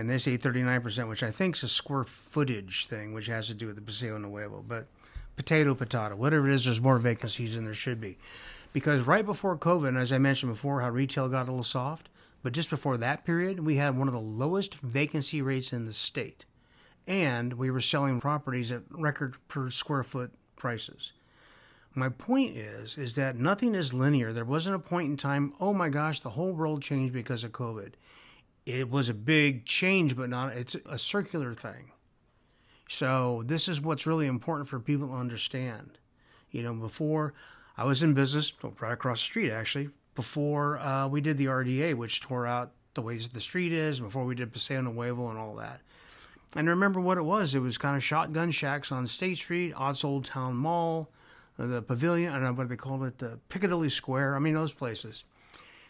and 0.00 0.08
they 0.08 0.16
say 0.16 0.38
39%, 0.38 1.08
which 1.08 1.22
I 1.22 1.30
think 1.30 1.56
is 1.56 1.62
a 1.62 1.68
square 1.68 2.04
footage 2.04 2.86
thing, 2.86 3.12
which 3.12 3.26
has 3.26 3.48
to 3.48 3.54
do 3.54 3.66
with 3.66 3.76
the 3.76 3.82
Paseo 3.82 4.16
Nuevo. 4.16 4.64
But 4.66 4.86
potato, 5.36 5.74
potato, 5.74 6.16
whatever 6.16 6.48
it 6.48 6.54
is, 6.54 6.64
there's 6.64 6.80
more 6.80 6.96
vacancies 6.96 7.54
than 7.54 7.66
there 7.66 7.74
should 7.74 8.00
be. 8.00 8.16
Because 8.72 9.02
right 9.02 9.26
before 9.26 9.58
COVID, 9.58 10.00
as 10.00 10.10
I 10.10 10.16
mentioned 10.16 10.52
before, 10.52 10.80
how 10.80 10.88
retail 10.88 11.28
got 11.28 11.48
a 11.48 11.50
little 11.50 11.62
soft, 11.62 12.08
but 12.42 12.54
just 12.54 12.70
before 12.70 12.96
that 12.96 13.26
period, 13.26 13.60
we 13.60 13.76
had 13.76 13.98
one 13.98 14.08
of 14.08 14.14
the 14.14 14.20
lowest 14.20 14.76
vacancy 14.76 15.42
rates 15.42 15.70
in 15.70 15.84
the 15.84 15.92
state. 15.92 16.46
And 17.06 17.54
we 17.54 17.70
were 17.70 17.82
selling 17.82 18.20
properties 18.20 18.72
at 18.72 18.82
record 18.90 19.36
per 19.48 19.68
square 19.68 20.02
foot 20.02 20.32
prices. 20.56 21.12
My 21.94 22.08
point 22.08 22.56
is, 22.56 22.96
is 22.96 23.16
that 23.16 23.36
nothing 23.36 23.74
is 23.74 23.92
linear. 23.92 24.32
There 24.32 24.46
wasn't 24.46 24.76
a 24.76 24.78
point 24.78 25.10
in 25.10 25.16
time, 25.18 25.52
oh 25.60 25.74
my 25.74 25.90
gosh, 25.90 26.20
the 26.20 26.30
whole 26.30 26.52
world 26.52 26.80
changed 26.80 27.12
because 27.12 27.44
of 27.44 27.52
COVID 27.52 27.92
it 28.72 28.90
was 28.90 29.08
a 29.08 29.14
big 29.14 29.64
change, 29.64 30.16
but 30.16 30.30
not 30.30 30.56
it's 30.56 30.76
a 30.86 30.98
circular 30.98 31.54
thing. 31.54 31.92
So 32.88 33.42
this 33.46 33.68
is 33.68 33.80
what's 33.80 34.06
really 34.06 34.26
important 34.26 34.68
for 34.68 34.80
people 34.80 35.08
to 35.08 35.14
understand. 35.14 35.98
You 36.50 36.62
know, 36.62 36.74
before 36.74 37.34
I 37.76 37.84
was 37.84 38.02
in 38.02 38.14
business, 38.14 38.52
right 38.80 38.92
across 38.92 39.20
the 39.20 39.24
street 39.24 39.50
actually, 39.52 39.90
before 40.14 40.78
uh, 40.78 41.06
we 41.06 41.20
did 41.20 41.38
the 41.38 41.46
RDA, 41.46 41.94
which 41.94 42.20
tore 42.20 42.46
out 42.46 42.72
the 42.94 43.02
ways 43.02 43.28
the 43.28 43.40
street 43.40 43.72
is, 43.72 44.00
before 44.00 44.24
we 44.24 44.34
did 44.34 44.52
Paseo 44.52 44.80
Nuevo 44.80 45.30
and 45.30 45.38
all 45.38 45.54
that. 45.56 45.80
And 46.56 46.68
remember 46.68 47.00
what 47.00 47.18
it 47.18 47.22
was. 47.22 47.54
It 47.54 47.60
was 47.60 47.78
kind 47.78 47.96
of 47.96 48.02
shotgun 48.02 48.50
shacks 48.50 48.90
on 48.90 49.06
State 49.06 49.36
Street, 49.36 49.72
Odds 49.76 50.02
Old 50.02 50.24
Town 50.24 50.56
Mall, 50.56 51.08
uh, 51.58 51.66
the 51.66 51.82
Pavilion, 51.82 52.32
I 52.32 52.34
don't 52.34 52.44
know 52.44 52.52
what 52.54 52.68
they 52.68 52.76
called 52.76 53.04
it, 53.04 53.18
the 53.18 53.38
Piccadilly 53.48 53.88
Square. 53.88 54.34
I 54.34 54.40
mean, 54.40 54.54
those 54.54 54.72
places. 54.72 55.24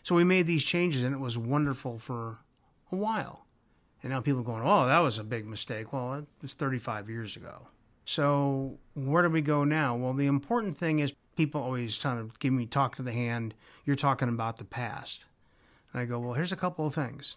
So 0.03 0.15
we 0.15 0.25
made 0.25 0.47
these 0.47 0.65
changes, 0.65 1.03
and 1.03 1.15
it 1.15 1.19
was 1.19 1.39
wonderful 1.39 1.99
for 1.99 2.39
a 2.93 2.97
while. 2.97 3.47
And 4.03 4.13
now 4.13 4.21
people 4.21 4.43
going, 4.43 4.63
oh, 4.65 4.87
that 4.87 4.99
was 5.01 5.19
a 5.19 5.25
big 5.25 5.47
mistake. 5.47 5.93
Well, 5.93 6.15
it 6.15 6.27
was 6.41 6.55
35 6.55 7.09
years 7.11 7.37
ago. 7.37 7.69
So 8.05 8.79
where 8.95 9.23
do 9.23 9.29
we 9.29 9.43
go 9.43 9.65
now? 9.65 9.95
Well, 9.95 10.15
the 10.15 10.27
important 10.27 10.77
thing 10.77 10.99
is 10.99 11.13
people 11.37 11.63
always 11.63 11.99
kind 11.99 12.19
of 12.19 12.39
give 12.39 12.53
me 12.53 12.67
talk 12.67 12.97
to 12.97 13.03
the 13.03 13.13
hand. 13.13 13.55
You're 13.85 13.97
talking 13.97 14.29
about 14.29 14.57
the 14.57 14.65
past. 14.65 15.27
And 15.93 16.03
I 16.03 16.07
go, 16.07 16.19
well, 16.19 16.33
here's 16.33 16.53
a 16.53 16.57
couple 16.57 16.87
of 16.87 16.95
things. 16.95 17.37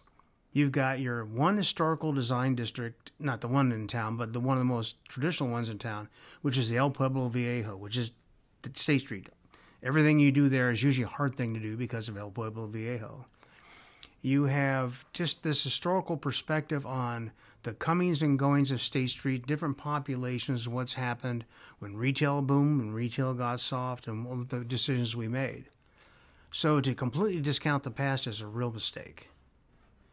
You've 0.52 0.72
got 0.72 1.00
your 1.00 1.26
one 1.26 1.58
historical 1.58 2.14
design 2.14 2.54
district, 2.54 3.12
not 3.20 3.42
the 3.42 3.48
one 3.48 3.72
in 3.72 3.88
town, 3.88 4.18
but 4.18 4.34
the 4.34 4.40
one 4.40 4.56
of 4.56 4.62
the 4.62 4.66
most 4.66 5.04
traditional 5.06 5.50
ones 5.50 5.68
in 5.68 5.80
town, 5.80 6.10
which 6.44 6.60
is 6.60 6.70
the 6.70 6.78
El 6.78 6.92
Pueblo 6.92 7.28
Viejo, 7.28 7.76
which 7.76 7.98
is 7.98 8.12
State 8.74 9.02
Street. 9.02 9.30
Everything 9.82 10.20
you 10.20 10.32
do 10.32 10.50
there 10.50 10.70
is 10.70 10.84
usually 10.84 11.06
a 11.06 11.08
hard 11.08 11.36
thing 11.36 11.56
to 11.56 11.60
do 11.60 11.76
because 11.76 12.08
of 12.08 12.18
El 12.18 12.30
Pueblo 12.30 12.68
Viejo. 12.68 13.26
You 14.24 14.46
have 14.46 15.06
just 15.12 15.44
this 15.44 15.64
historical 15.64 16.16
perspective 16.16 16.86
on 16.86 17.34
the 17.64 17.74
comings 17.74 18.22
and 18.22 18.40
goings 18.40 18.72
of 18.72 18.82
State 18.82 19.10
Street, 19.10 19.46
different 19.46 19.78
populations, 19.78 20.68
what's 20.68 20.94
happened 20.94 21.44
when 21.80 21.98
retail 21.98 22.42
boomed 22.42 22.82
and 22.82 22.96
retail 22.96 23.34
got 23.34 23.60
soft, 23.60 24.08
and 24.08 24.26
all 24.26 24.38
the 24.38 24.64
decisions 24.64 25.14
we 25.14 25.28
made. 25.28 25.66
So 26.52 26.80
to 26.80 26.96
completely 26.96 27.42
discount 27.42 27.84
the 27.84 27.92
past 27.92 28.26
is 28.26 28.40
a 28.40 28.48
real 28.48 28.72
mistake 28.72 29.30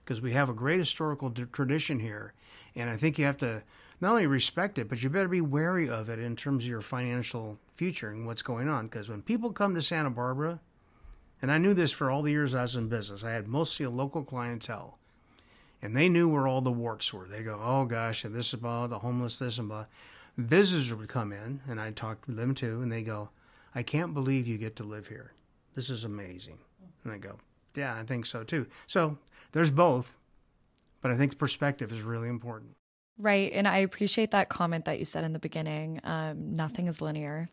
because 0.05 0.20
we 0.20 0.33
have 0.33 0.49
a 0.49 0.55
great 0.55 0.81
historical 0.81 1.31
tradition 1.31 2.01
here, 2.01 2.35
and 2.75 2.90
I 2.90 2.96
think 2.96 3.16
you 3.16 3.27
have 3.27 3.38
to 3.38 3.62
not 4.01 4.11
only 4.11 4.27
respect 4.27 4.77
it, 4.77 4.88
but 4.88 5.05
you 5.05 5.09
better 5.09 5.29
be 5.29 5.40
wary 5.40 5.88
of 5.88 6.09
it 6.09 6.18
in 6.18 6.35
terms 6.35 6.64
of 6.64 6.68
your 6.68 6.81
financial 6.81 7.61
future 7.75 8.11
and 8.11 8.27
what's 8.27 8.42
going 8.42 8.68
on. 8.68 8.88
Because 8.88 9.09
when 9.09 9.23
people 9.23 9.53
come 9.53 9.77
to 9.77 9.83
Santa 9.83 10.11
Barbara, 10.11 10.59
and 11.42 11.50
I 11.50 11.59
knew 11.59 11.74
this 11.74 11.92
for 11.92 12.11
all 12.11 12.22
the 12.22 12.31
years 12.31 12.55
I 12.55 12.62
was 12.62 12.76
in 12.76 12.88
business, 12.88 13.24
I 13.24 13.33
had 13.33 13.48
mostly 13.48 13.87
a 13.87 13.90
local 13.90 14.22
clientele 14.24 14.98
and 15.83 15.96
they 15.96 16.09
knew 16.09 16.29
where 16.29 16.46
all 16.46 16.61
the 16.61 16.70
warts 16.70 17.12
were. 17.12 17.26
They 17.26 17.42
go, 17.42 17.59
oh 17.62 17.85
gosh, 17.85 18.24
and 18.24 18.35
this 18.35 18.48
is 18.48 18.55
about 18.55 18.90
the 18.90 18.98
homeless, 18.98 19.38
this 19.38 19.59
and 19.59 19.68
blah. 19.68 19.87
Visitors 20.37 20.94
would 20.94 21.09
come 21.09 21.33
in, 21.33 21.61
and 21.68 21.81
I 21.81 21.90
talked 21.90 22.26
to 22.26 22.33
them 22.33 22.55
too, 22.55 22.81
and 22.83 22.90
they 22.90 23.03
go, 23.03 23.31
I 23.74 23.83
can't 23.83 24.14
believe 24.14 24.46
you 24.46 24.59
get 24.59 24.76
to 24.76 24.85
live 24.85 25.09
here. 25.09 25.33
This 25.74 25.90
is 25.90 26.05
amazing. 26.05 26.59
And 27.05 27.12
I 27.12 27.18
go, 27.18 27.38
yeah, 27.74 27.94
I 27.94 28.03
think 28.03 28.26
so 28.26 28.44
too. 28.44 28.66
So 28.87 29.18
there's 29.53 29.70
both, 29.70 30.16
but 31.00 31.11
I 31.11 31.16
think 31.16 31.38
perspective 31.38 31.92
is 31.92 32.03
really 32.03 32.29
important. 32.29 32.72
Right. 33.18 33.53
And 33.53 33.68
I 33.68 33.79
appreciate 33.79 34.31
that 34.31 34.48
comment 34.48 34.87
that 34.87 34.98
you 34.98 35.05
said 35.05 35.24
in 35.24 35.33
the 35.33 35.38
beginning. 35.38 36.00
Um, 36.05 36.57
nothing 36.57 36.87
is 36.87 37.00
linear. 37.00 37.50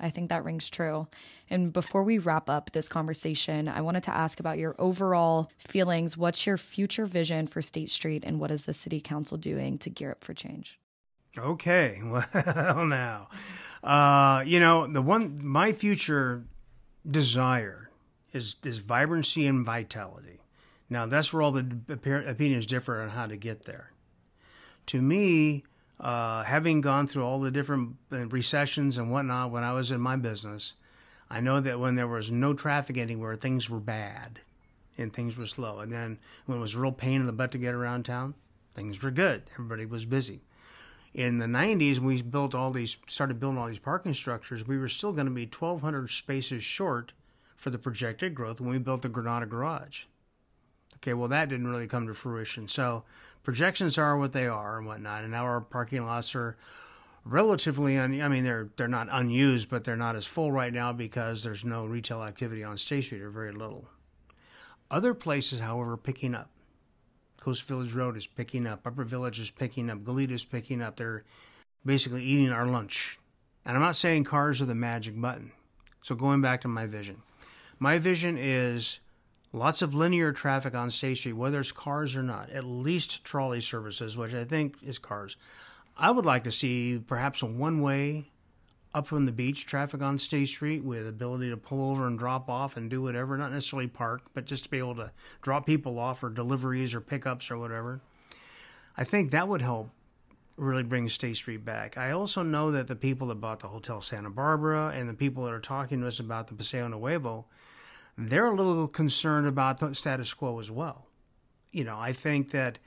I 0.00 0.10
think 0.10 0.28
that 0.28 0.44
rings 0.44 0.70
true. 0.70 1.08
And 1.50 1.72
before 1.72 2.04
we 2.04 2.18
wrap 2.18 2.48
up 2.48 2.72
this 2.72 2.88
conversation, 2.88 3.68
I 3.68 3.80
wanted 3.80 4.02
to 4.04 4.14
ask 4.14 4.38
about 4.38 4.58
your 4.58 4.76
overall 4.78 5.50
feelings. 5.58 6.16
What's 6.16 6.46
your 6.46 6.56
future 6.58 7.06
vision 7.06 7.46
for 7.46 7.62
State 7.62 7.90
Street, 7.90 8.22
and 8.24 8.38
what 8.38 8.50
is 8.50 8.64
the 8.64 8.74
City 8.74 9.00
Council 9.00 9.36
doing 9.36 9.78
to 9.78 9.90
gear 9.90 10.12
up 10.12 10.22
for 10.22 10.34
change? 10.34 10.78
Okay, 11.36 12.00
well, 12.04 12.86
now, 12.86 13.28
uh, 13.82 14.42
you 14.46 14.60
know, 14.60 14.86
the 14.86 15.02
one, 15.02 15.44
my 15.44 15.72
future 15.72 16.44
desire 17.08 17.90
is, 18.32 18.56
is 18.64 18.78
vibrancy 18.78 19.46
and 19.46 19.64
vitality. 19.64 20.40
Now, 20.90 21.06
that's 21.06 21.32
where 21.32 21.42
all 21.42 21.52
the 21.52 21.66
opinions 22.26 22.66
differ 22.66 23.02
on 23.02 23.10
how 23.10 23.26
to 23.26 23.36
get 23.36 23.64
there. 23.64 23.92
To 24.86 25.02
me, 25.02 25.64
uh, 26.00 26.44
having 26.44 26.80
gone 26.80 27.06
through 27.06 27.24
all 27.24 27.40
the 27.40 27.50
different 27.50 27.96
uh, 28.12 28.26
recessions 28.26 28.98
and 28.98 29.10
whatnot 29.10 29.50
when 29.50 29.64
I 29.64 29.72
was 29.72 29.90
in 29.90 30.00
my 30.00 30.16
business, 30.16 30.74
I 31.30 31.40
know 31.40 31.60
that 31.60 31.80
when 31.80 31.94
there 31.94 32.08
was 32.08 32.30
no 32.30 32.54
traffic 32.54 32.96
anywhere, 32.96 33.36
things 33.36 33.68
were 33.68 33.80
bad 33.80 34.40
and 34.96 35.12
things 35.12 35.36
were 35.36 35.46
slow. 35.46 35.80
And 35.80 35.92
then 35.92 36.18
when 36.46 36.58
it 36.58 36.60
was 36.60 36.76
real 36.76 36.92
pain 36.92 37.20
in 37.20 37.26
the 37.26 37.32
butt 37.32 37.52
to 37.52 37.58
get 37.58 37.74
around 37.74 38.04
town, 38.04 38.34
things 38.74 39.02
were 39.02 39.10
good. 39.10 39.42
Everybody 39.52 39.86
was 39.86 40.04
busy. 40.04 40.40
In 41.14 41.38
the 41.38 41.46
90s, 41.46 41.98
we 41.98 42.22
built 42.22 42.54
all 42.54 42.70
these, 42.70 42.96
started 43.06 43.40
building 43.40 43.58
all 43.58 43.66
these 43.66 43.78
parking 43.78 44.14
structures. 44.14 44.66
We 44.66 44.78
were 44.78 44.88
still 44.88 45.12
going 45.12 45.26
to 45.26 45.32
be 45.32 45.46
1,200 45.46 46.08
spaces 46.10 46.62
short 46.62 47.12
for 47.56 47.70
the 47.70 47.78
projected 47.78 48.34
growth 48.34 48.60
when 48.60 48.70
we 48.70 48.78
built 48.78 49.02
the 49.02 49.08
Granada 49.08 49.46
Garage. 49.46 50.02
Okay, 50.98 51.14
well, 51.14 51.28
that 51.28 51.48
didn't 51.48 51.68
really 51.68 51.86
come 51.86 52.06
to 52.06 52.14
fruition. 52.14 52.68
So 52.68 53.04
projections 53.42 53.98
are 53.98 54.16
what 54.16 54.32
they 54.32 54.46
are 54.46 54.78
and 54.78 54.86
whatnot. 54.86 55.22
And 55.22 55.32
now 55.32 55.44
our 55.44 55.60
parking 55.60 56.04
lots 56.04 56.34
are 56.34 56.56
relatively 57.24 57.96
un, 57.96 58.20
I 58.20 58.28
mean 58.28 58.44
they're 58.44 58.68
they're 58.76 58.88
not 58.88 59.08
unused, 59.10 59.68
but 59.68 59.84
they're 59.84 59.96
not 59.96 60.16
as 60.16 60.26
full 60.26 60.50
right 60.50 60.72
now 60.72 60.92
because 60.92 61.42
there's 61.42 61.64
no 61.64 61.84
retail 61.84 62.22
activity 62.22 62.64
on 62.64 62.78
State 62.78 63.04
Street 63.04 63.22
or 63.22 63.30
very 63.30 63.52
little. 63.52 63.88
Other 64.90 65.14
places, 65.14 65.60
however, 65.60 65.96
picking 65.96 66.34
up. 66.34 66.50
Coast 67.38 67.62
Village 67.64 67.92
Road 67.92 68.16
is 68.16 68.26
picking 68.26 68.66
up. 68.66 68.86
Upper 68.86 69.04
Village 69.04 69.38
is 69.38 69.50
picking 69.50 69.90
up. 69.90 69.98
Goleta 69.98 70.32
is 70.32 70.44
picking 70.44 70.82
up. 70.82 70.96
They're 70.96 71.24
basically 71.84 72.24
eating 72.24 72.50
our 72.50 72.66
lunch. 72.66 73.18
And 73.64 73.76
I'm 73.76 73.82
not 73.82 73.96
saying 73.96 74.24
cars 74.24 74.60
are 74.60 74.66
the 74.66 74.74
magic 74.74 75.20
button. 75.20 75.52
So 76.02 76.14
going 76.14 76.40
back 76.40 76.62
to 76.62 76.68
my 76.68 76.86
vision. 76.86 77.22
My 77.78 77.98
vision 77.98 78.36
is 78.38 78.98
lots 79.52 79.82
of 79.82 79.94
linear 79.94 80.32
traffic 80.32 80.74
on 80.74 80.90
State 80.90 81.18
Street, 81.18 81.34
whether 81.34 81.60
it's 81.60 81.72
cars 81.72 82.16
or 82.16 82.22
not, 82.22 82.50
at 82.50 82.64
least 82.64 83.24
trolley 83.24 83.60
services, 83.60 84.16
which 84.16 84.34
I 84.34 84.44
think 84.44 84.76
is 84.82 84.98
cars. 84.98 85.36
I 85.96 86.10
would 86.10 86.26
like 86.26 86.44
to 86.44 86.52
see 86.52 87.02
perhaps 87.06 87.42
a 87.42 87.46
one 87.46 87.80
way 87.80 88.26
up 88.94 89.06
from 89.06 89.26
the 89.26 89.32
beach 89.32 89.66
traffic 89.66 90.00
on 90.00 90.18
State 90.18 90.48
Street 90.48 90.82
with 90.82 91.06
ability 91.06 91.50
to 91.50 91.56
pull 91.56 91.90
over 91.90 92.06
and 92.06 92.18
drop 92.18 92.48
off 92.48 92.76
and 92.76 92.88
do 92.88 93.02
whatever, 93.02 93.36
not 93.36 93.52
necessarily 93.52 93.86
park, 93.86 94.22
but 94.32 94.44
just 94.44 94.64
to 94.64 94.70
be 94.70 94.78
able 94.78 94.94
to 94.94 95.10
drop 95.42 95.66
people 95.66 95.98
off 95.98 96.22
or 96.22 96.30
deliveries 96.30 96.94
or 96.94 97.00
pickups 97.00 97.50
or 97.50 97.58
whatever. 97.58 98.00
I 98.96 99.04
think 99.04 99.30
that 99.30 99.48
would 99.48 99.62
help 99.62 99.90
really 100.56 100.82
bring 100.82 101.08
State 101.08 101.36
Street 101.36 101.64
back. 101.64 101.96
I 101.96 102.10
also 102.10 102.42
know 102.42 102.70
that 102.72 102.88
the 102.88 102.96
people 102.96 103.28
that 103.28 103.36
bought 103.36 103.60
the 103.60 103.68
Hotel 103.68 104.00
Santa 104.00 104.30
Barbara 104.30 104.92
and 104.94 105.08
the 105.08 105.14
people 105.14 105.44
that 105.44 105.52
are 105.52 105.60
talking 105.60 106.00
to 106.00 106.08
us 106.08 106.18
about 106.18 106.48
the 106.48 106.54
Paseo 106.54 106.88
Nuevo 106.88 107.44
they're 108.18 108.46
a 108.46 108.54
little 108.54 108.88
concerned 108.88 109.46
about 109.46 109.78
the 109.78 109.94
status 109.94 110.34
quo 110.34 110.58
as 110.58 110.70
well. 110.70 111.06
You 111.70 111.84
know, 111.84 111.98
I 111.98 112.12
think 112.12 112.50
that 112.50 112.78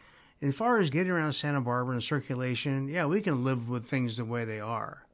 as 0.42 0.56
far 0.56 0.80
as 0.80 0.90
getting 0.90 1.12
around 1.12 1.34
Santa 1.34 1.62
Barbara 1.62 1.94
and 1.94 2.04
circulation, 2.04 2.90
yeah, 2.90 3.06
we 3.06 3.22
can 3.22 3.44
live 3.44 3.70
with 3.70 3.86
things 3.86 4.18
the 4.18 4.26
way 4.26 4.44
they 4.44 4.60
are. 4.60 5.06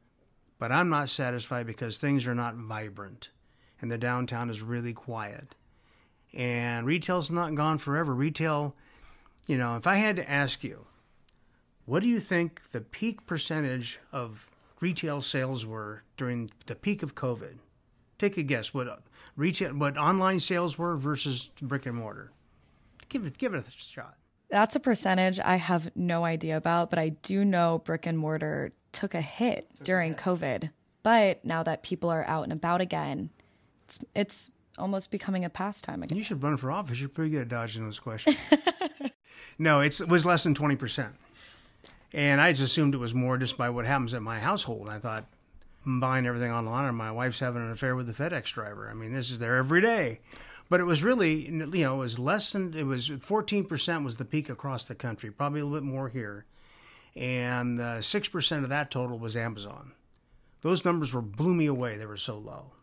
But 0.58 0.72
I'm 0.72 0.90
not 0.90 1.10
satisfied 1.10 1.68
because 1.68 1.98
things 1.98 2.26
are 2.26 2.34
not 2.34 2.56
vibrant 2.56 3.30
and 3.80 3.92
the 3.92 3.98
downtown 3.98 4.50
is 4.50 4.64
really 4.64 4.94
quiet. 4.94 5.54
And 6.34 6.88
retail's 6.88 7.30
not 7.30 7.54
gone 7.54 7.78
forever. 7.78 8.14
Retail, 8.14 8.76
you 9.46 9.58
know, 9.58 9.76
if 9.76 9.86
I 9.86 9.98
had 9.98 10.16
to 10.16 10.30
ask 10.30 10.64
you, 10.64 10.88
what 11.86 12.02
do 12.02 12.10
you 12.10 12.20
think 12.20 12.72
the 12.72 12.82
peak 12.82 13.28
percentage 13.28 14.00
of 14.12 14.50
retail 14.80 15.22
sales 15.22 15.66
were 15.66 16.04
during 16.18 16.50
the 16.66 16.76
peak 16.76 17.04
of 17.04 17.14
COVID? 17.14 17.60
Take 18.20 18.38
a 18.38 18.44
guess 18.44 18.74
what 18.74 19.04
retail, 19.36 19.74
what 19.74 19.98
online 19.98 20.40
sales 20.40 20.78
were 20.78 20.98
versus 20.98 21.50
brick 21.62 21.86
and 21.86 21.96
mortar. 21.96 22.32
Give 23.10 23.26
it, 23.26 23.38
give 23.38 23.54
it 23.54 23.66
a 23.68 23.72
shot. 23.72 24.18
That's 24.50 24.76
a 24.76 24.80
percentage 24.80 25.40
I 25.40 25.58
have 25.58 25.92
no 25.96 26.26
idea 26.26 26.58
about, 26.58 26.90
but 26.90 27.00
I 27.00 27.10
do 27.10 27.44
know 27.44 27.82
brick 27.84 28.06
and 28.06 28.18
mortar 28.18 28.72
took 28.92 29.14
a 29.14 29.22
hit 29.22 29.68
took 29.76 29.86
during 29.86 30.14
a 30.14 30.16
hit. 30.16 30.24
COVID. 30.24 30.70
But 31.04 31.46
now 31.46 31.64
that 31.64 31.84
people 31.84 32.10
are 32.10 32.26
out 32.26 32.44
and 32.44 32.54
about 32.54 32.82
again, 32.82 33.30
it's 33.86 34.00
it's 34.16 34.52
almost 34.78 35.12
becoming 35.12 35.46
a 35.46 35.50
pastime 35.50 36.04
again. 36.04 36.18
You 36.18 36.24
should 36.24 36.42
run 36.42 36.58
for 36.58 36.72
office. 36.72 37.00
You're 37.00 37.10
pretty 37.10 37.32
good 37.32 37.42
at 37.42 37.50
dodging 37.50 37.84
those 37.84 38.00
questions. 38.00 38.38
no, 39.60 39.82
it 39.82 40.02
was 40.08 40.26
less 40.26 40.44
than 40.44 40.54
twenty 40.54 40.76
percent, 40.76 41.14
and 42.14 42.42
I 42.42 42.52
just 42.52 42.72
assumed 42.72 42.94
it 42.94 42.98
was 42.98 43.14
more 43.14 43.38
just 43.38 43.58
by 43.58 43.70
what 43.70 43.86
happens 43.86 44.14
at 44.14 44.22
my 44.22 44.40
household. 44.40 44.90
I 44.90 45.00
thought 45.00 45.26
buying 45.88 46.26
everything 46.26 46.52
online, 46.52 46.86
or 46.86 46.94
my 46.94 47.12
wife's 47.12 47.40
having 47.40 47.62
an 47.62 47.72
affair 47.72 47.96
with 47.96 48.08
the 48.08 48.24
FedEx 48.24 48.54
driver. 48.54 48.90
I 48.90 48.94
mean, 48.94 49.14
this 49.14 49.32
is 49.32 49.40
there 49.40 49.56
every 49.56 49.82
day. 49.82 50.20
But 50.70 50.82
it 50.82 50.84
was 50.84 51.02
really, 51.02 51.46
you 51.46 51.52
know, 51.52 51.96
it 51.96 51.98
was 51.98 52.20
less 52.20 52.52
than, 52.52 52.74
it 52.74 52.84
was 52.84 53.10
14% 53.10 54.04
was 54.04 54.18
the 54.18 54.26
peak 54.26 54.50
across 54.50 54.84
the 54.84 54.96
country, 54.96 55.32
probably 55.32 55.62
a 55.62 55.66
little 55.66 55.80
bit 55.80 55.90
more 55.90 56.10
here. 56.10 56.46
And 57.16 57.80
uh, 57.80 58.00
6% 58.00 58.64
of 58.64 58.70
that 58.70 58.92
total 58.92 59.18
was 59.18 59.38
Amazon. 59.38 59.94
Those 60.62 60.84
numbers 60.84 61.14
were 61.14 61.22
blew 61.22 61.54
me 61.54 61.68
away. 61.68 61.96
They 61.96 62.06
were 62.06 62.18
so 62.18 62.38
low. 62.38 62.74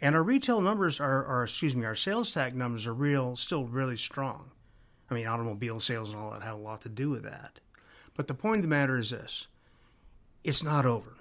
And 0.00 0.14
our 0.14 0.22
retail 0.22 0.60
numbers 0.60 0.98
are, 0.98 1.24
are 1.24 1.44
excuse 1.44 1.76
me, 1.76 1.84
our 1.84 1.94
sales 1.94 2.32
tax 2.32 2.54
numbers 2.54 2.86
are 2.86 2.94
real, 2.94 3.36
still 3.36 3.64
really 3.64 3.96
strong. 3.96 4.50
I 5.10 5.14
mean, 5.14 5.26
automobile 5.26 5.80
sales 5.80 6.10
and 6.10 6.18
all 6.18 6.30
that 6.30 6.42
have 6.42 6.54
a 6.54 6.62
lot 6.62 6.80
to 6.82 6.88
do 6.88 7.10
with 7.10 7.22
that. 7.24 7.60
But 8.14 8.28
the 8.28 8.34
point 8.34 8.58
of 8.58 8.62
the 8.62 8.68
matter 8.68 8.96
is 8.96 9.10
this 9.10 9.46
it's 10.42 10.64
not 10.64 10.86
over. 10.86 11.14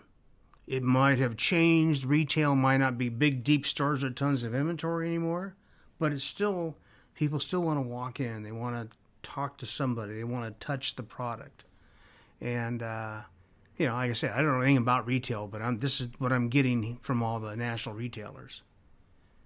It 0.66 0.84
might 0.84 1.20
have 1.20 1.36
changed. 1.36 2.06
Retail 2.06 2.56
might 2.56 2.78
not 2.78 2.98
be 2.98 3.10
big, 3.10 3.44
deep 3.44 3.66
stores 3.66 4.04
with 4.04 4.16
tons 4.16 4.44
of 4.44 4.56
inventory 4.56 5.08
anymore, 5.08 5.56
but 6.00 6.14
it's 6.14 6.24
still, 6.24 6.78
people 7.16 7.40
still 7.40 7.62
want 7.62 7.78
to 7.78 7.82
walk 7.82 8.20
in. 8.20 8.44
They 8.44 8.52
want 8.52 8.92
to 8.92 8.98
talk 9.22 9.58
to 9.58 9.66
somebody. 9.66 10.14
They 10.14 10.24
want 10.24 10.46
to 10.46 10.66
touch 10.66 10.96
the 10.96 11.04
product. 11.04 11.66
And, 12.40 12.82
uh, 12.82 13.22
you 13.78 13.88
know, 13.88 13.94
like 13.94 14.10
I 14.10 14.14
said, 14.14 14.32
I 14.32 14.38
don't 14.38 14.54
know 14.54 14.62
anything 14.62 14.78
about 14.78 15.06
retail, 15.06 15.48
but 15.48 15.62
I'm, 15.62 15.80
this 15.80 16.00
is 16.00 16.08
what 16.18 16.32
I'm 16.32 16.48
getting 16.48 16.98
from 16.98 17.22
all 17.22 17.40
the 17.40 17.56
national 17.56 17.96
retailers. 17.96 18.62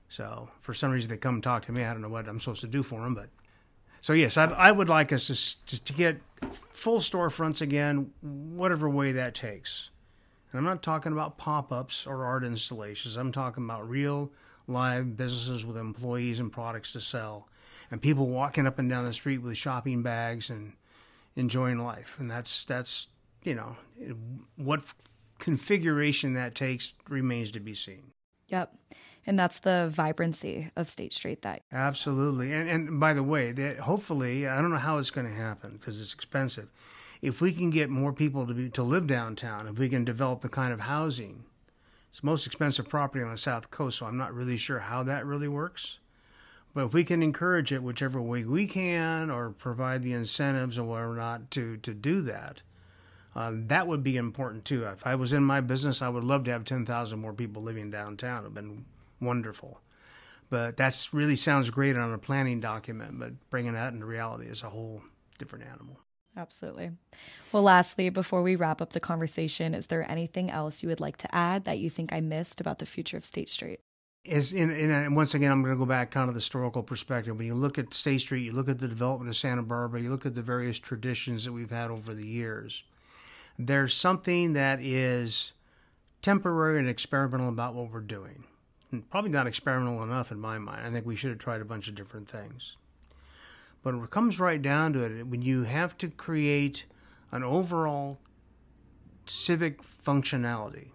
So 0.10 0.50
for 0.62 0.74
some 0.74 0.92
reason 0.92 1.10
they 1.10 1.18
come 1.18 1.42
talk 1.42 1.66
to 1.66 1.72
me. 1.72 1.84
I 1.84 1.94
don't 1.94 2.02
know 2.02 2.10
what 2.10 2.28
I'm 2.28 2.40
supposed 2.40 2.62
to 2.62 2.68
do 2.68 2.84
for 2.84 3.02
them, 3.02 3.16
but 3.16 3.30
so 4.02 4.14
yes, 4.14 4.38
I, 4.38 4.46
I 4.46 4.72
would 4.72 4.88
like 4.88 5.12
us 5.12 5.58
to, 5.66 5.84
to 5.84 5.94
get 5.94 6.22
full 6.52 7.00
storefronts 7.00 7.62
again, 7.62 8.12
whatever 8.22 8.90
way 8.90 9.12
that 9.14 9.36
takes 9.36 9.90
And 10.52 10.60
I'm 10.60 10.66
not 10.66 10.84
talking 10.84 11.12
about 11.12 11.38
pop 11.38 11.72
ups 11.72 12.08
or 12.08 12.26
art 12.26 12.44
installations. 12.44 13.16
I'm 13.16 13.32
talking 13.32 13.64
about 13.64 13.90
real 13.90 14.32
live 14.68 15.18
businesses 15.18 15.66
with 15.66 15.78
employees 15.78 16.40
and 16.40 16.52
products 16.52 16.94
to 16.94 17.02
sell, 17.02 17.48
and 17.90 18.02
people 18.02 18.28
walking 18.28 18.68
up 18.68 18.80
and 18.80 18.90
down 18.90 19.06
the 19.06 19.14
street 19.14 19.40
with 19.40 19.58
shopping 19.58 20.02
bags 20.04 20.50
and 20.50 20.74
enjoying 21.36 21.80
life. 21.80 22.16
And 22.20 22.30
that's 22.30 22.66
that's 22.66 23.08
you 23.44 23.56
know 23.56 23.78
what 24.56 24.82
configuration 25.40 26.34
that 26.34 26.56
takes 26.56 26.94
remains 27.10 27.52
to 27.52 27.60
be 27.60 27.76
seen. 27.76 28.12
Yep. 28.48 28.74
And 29.26 29.38
that's 29.38 29.60
the 29.60 29.90
vibrancy 29.92 30.72
of 30.78 30.90
State 30.90 31.12
Street 31.12 31.42
that 31.42 31.64
absolutely. 31.72 32.54
And 32.54 32.70
and 32.70 33.00
by 33.00 33.14
the 33.14 33.24
way, 33.24 33.52
that 33.52 33.80
hopefully 33.80 34.48
I 34.48 34.62
don't 34.62 34.72
know 34.72 34.78
how 34.78 34.98
it's 34.98 35.12
going 35.12 35.28
to 35.28 35.34
happen 35.34 35.74
because 35.74 36.00
it's 36.00 36.14
expensive. 36.14 36.70
If 37.22 37.42
we 37.42 37.52
can 37.54 37.70
get 37.70 37.90
more 37.90 38.14
people 38.14 38.46
to 38.46 38.54
be 38.54 38.70
to 38.70 38.84
live 38.84 39.08
downtown, 39.08 39.68
if 39.68 39.80
we 39.80 39.90
can 39.90 40.06
develop 40.06 40.42
the 40.42 40.50
kind 40.50 40.74
of 40.74 40.82
housing, 40.82 41.46
it's 42.10 42.22
the 42.22 42.26
most 42.26 42.46
expensive 42.46 42.90
property 42.90 43.24
on 43.24 43.32
the 43.32 43.38
south 43.38 43.72
coast. 43.72 44.00
So 44.00 44.06
I'm 44.06 44.18
not 44.18 44.34
really 44.34 44.58
sure 44.58 44.80
how 44.80 45.04
that 45.04 45.26
really 45.26 45.48
works. 45.48 46.00
But 46.74 46.86
if 46.86 46.94
we 46.94 47.04
can 47.04 47.24
encourage 47.24 47.72
it 47.72 47.82
whichever 47.82 48.22
way 48.22 48.44
we 48.44 48.68
can, 48.68 49.32
or 49.32 49.50
provide 49.50 50.04
the 50.04 50.14
incentives 50.14 50.78
or 50.78 50.84
whatnot 50.84 51.50
to 51.52 51.78
to 51.78 51.94
do 51.94 52.22
that, 52.22 52.62
um, 53.36 53.68
that 53.68 53.88
would 53.88 54.04
be 54.04 54.18
important 54.18 54.66
too. 54.66 54.86
If 54.86 55.06
I 55.06 55.16
was 55.16 55.34
in 55.34 55.44
my 55.44 55.62
business, 55.62 56.02
I 56.02 56.10
would 56.10 56.24
love 56.24 56.44
to 56.46 56.52
have 56.52 56.66
10,000 56.66 57.20
more 57.20 57.34
people 57.34 57.62
living 57.62 57.92
downtown. 57.92 58.40
It 58.40 58.50
would 58.50 58.58
have 58.58 58.66
been 58.68 58.86
wonderful. 59.20 59.80
But 60.50 60.78
that 60.78 61.10
really 61.12 61.36
sounds 61.36 61.70
great 61.70 61.98
on 61.98 62.14
a 62.14 62.18
planning 62.18 62.60
document, 62.60 63.20
but 63.20 63.34
bringing 63.50 63.74
that 63.74 63.94
into 63.94 64.06
reality 64.06 64.46
is 64.46 64.64
a 64.64 64.70
whole 64.70 65.02
different 65.38 65.66
animal. 65.66 66.00
Absolutely. 66.38 66.92
Well, 67.52 67.64
lastly, 67.64 68.10
before 68.10 68.44
we 68.44 68.56
wrap 68.56 68.82
up 68.82 68.94
the 68.94 69.00
conversation, 69.00 69.74
is 69.74 69.88
there 69.88 70.10
anything 70.10 70.52
else 70.52 70.84
you 70.84 70.90
would 70.90 71.00
like 71.00 71.18
to 71.18 71.36
add 71.36 71.64
that 71.64 71.80
you 71.80 71.90
think 71.90 72.14
I 72.14 72.22
missed 72.22 72.62
about 72.62 72.80
the 72.80 72.86
future 72.86 73.18
of 73.18 73.26
State 73.26 73.50
Street? 73.50 73.80
Is 74.24 74.54
in, 74.54 74.70
in 74.70 75.16
once 75.16 75.34
again, 75.34 75.52
I'm 75.52 75.64
going 75.64 75.74
to 75.74 75.80
go 75.80 75.86
back 75.86 76.12
kind 76.12 76.28
of 76.28 76.36
the 76.36 76.40
historical 76.40 76.84
perspective. 76.84 77.38
When 77.38 77.48
you 77.48 77.56
look 77.56 77.80
at 77.80 77.94
State 77.94 78.22
Street, 78.22 78.44
you 78.44 78.52
look 78.52 78.70
at 78.70 78.78
the 78.78 78.88
development 78.88 79.30
of 79.30 79.36
Santa 79.36 79.64
Barbara, 79.64 80.02
you 80.02 80.10
look 80.10 80.26
at 80.26 80.36
the 80.36 80.42
various 80.42 80.78
traditions 80.78 81.46
that 81.46 81.54
we've 81.54 81.72
had 81.72 81.90
over 81.90 82.14
the 82.14 82.28
years. 82.28 82.84
There's 83.58 83.94
something 83.94 84.54
that 84.54 84.80
is 84.82 85.54
temporary 86.22 86.78
and 86.78 86.90
experimental 86.90 87.50
about 87.50 87.74
what 87.74 87.92
we're 87.92 88.02
doing 88.02 88.44
probably 89.10 89.32
not 89.32 89.48
experimental 89.48 90.04
enough 90.04 90.32
in 90.32 90.40
my 90.40 90.58
mind. 90.58 90.86
I 90.86 90.92
think 90.92 91.06
we 91.06 91.16
should 91.16 91.30
have 91.30 91.40
tried 91.40 91.62
a 91.62 91.66
bunch 91.66 91.88
of 91.88 91.96
different 91.96 92.28
things. 92.28 92.76
But 93.84 93.96
it 93.96 94.10
comes 94.10 94.40
right 94.40 94.62
down 94.62 94.94
to 94.94 95.04
it, 95.04 95.28
when 95.28 95.42
you 95.42 95.64
have 95.64 95.98
to 96.00 96.10
create 96.10 96.86
an 97.32 97.44
overall 97.44 98.20
civic 99.26 99.82
functionality, 99.82 100.90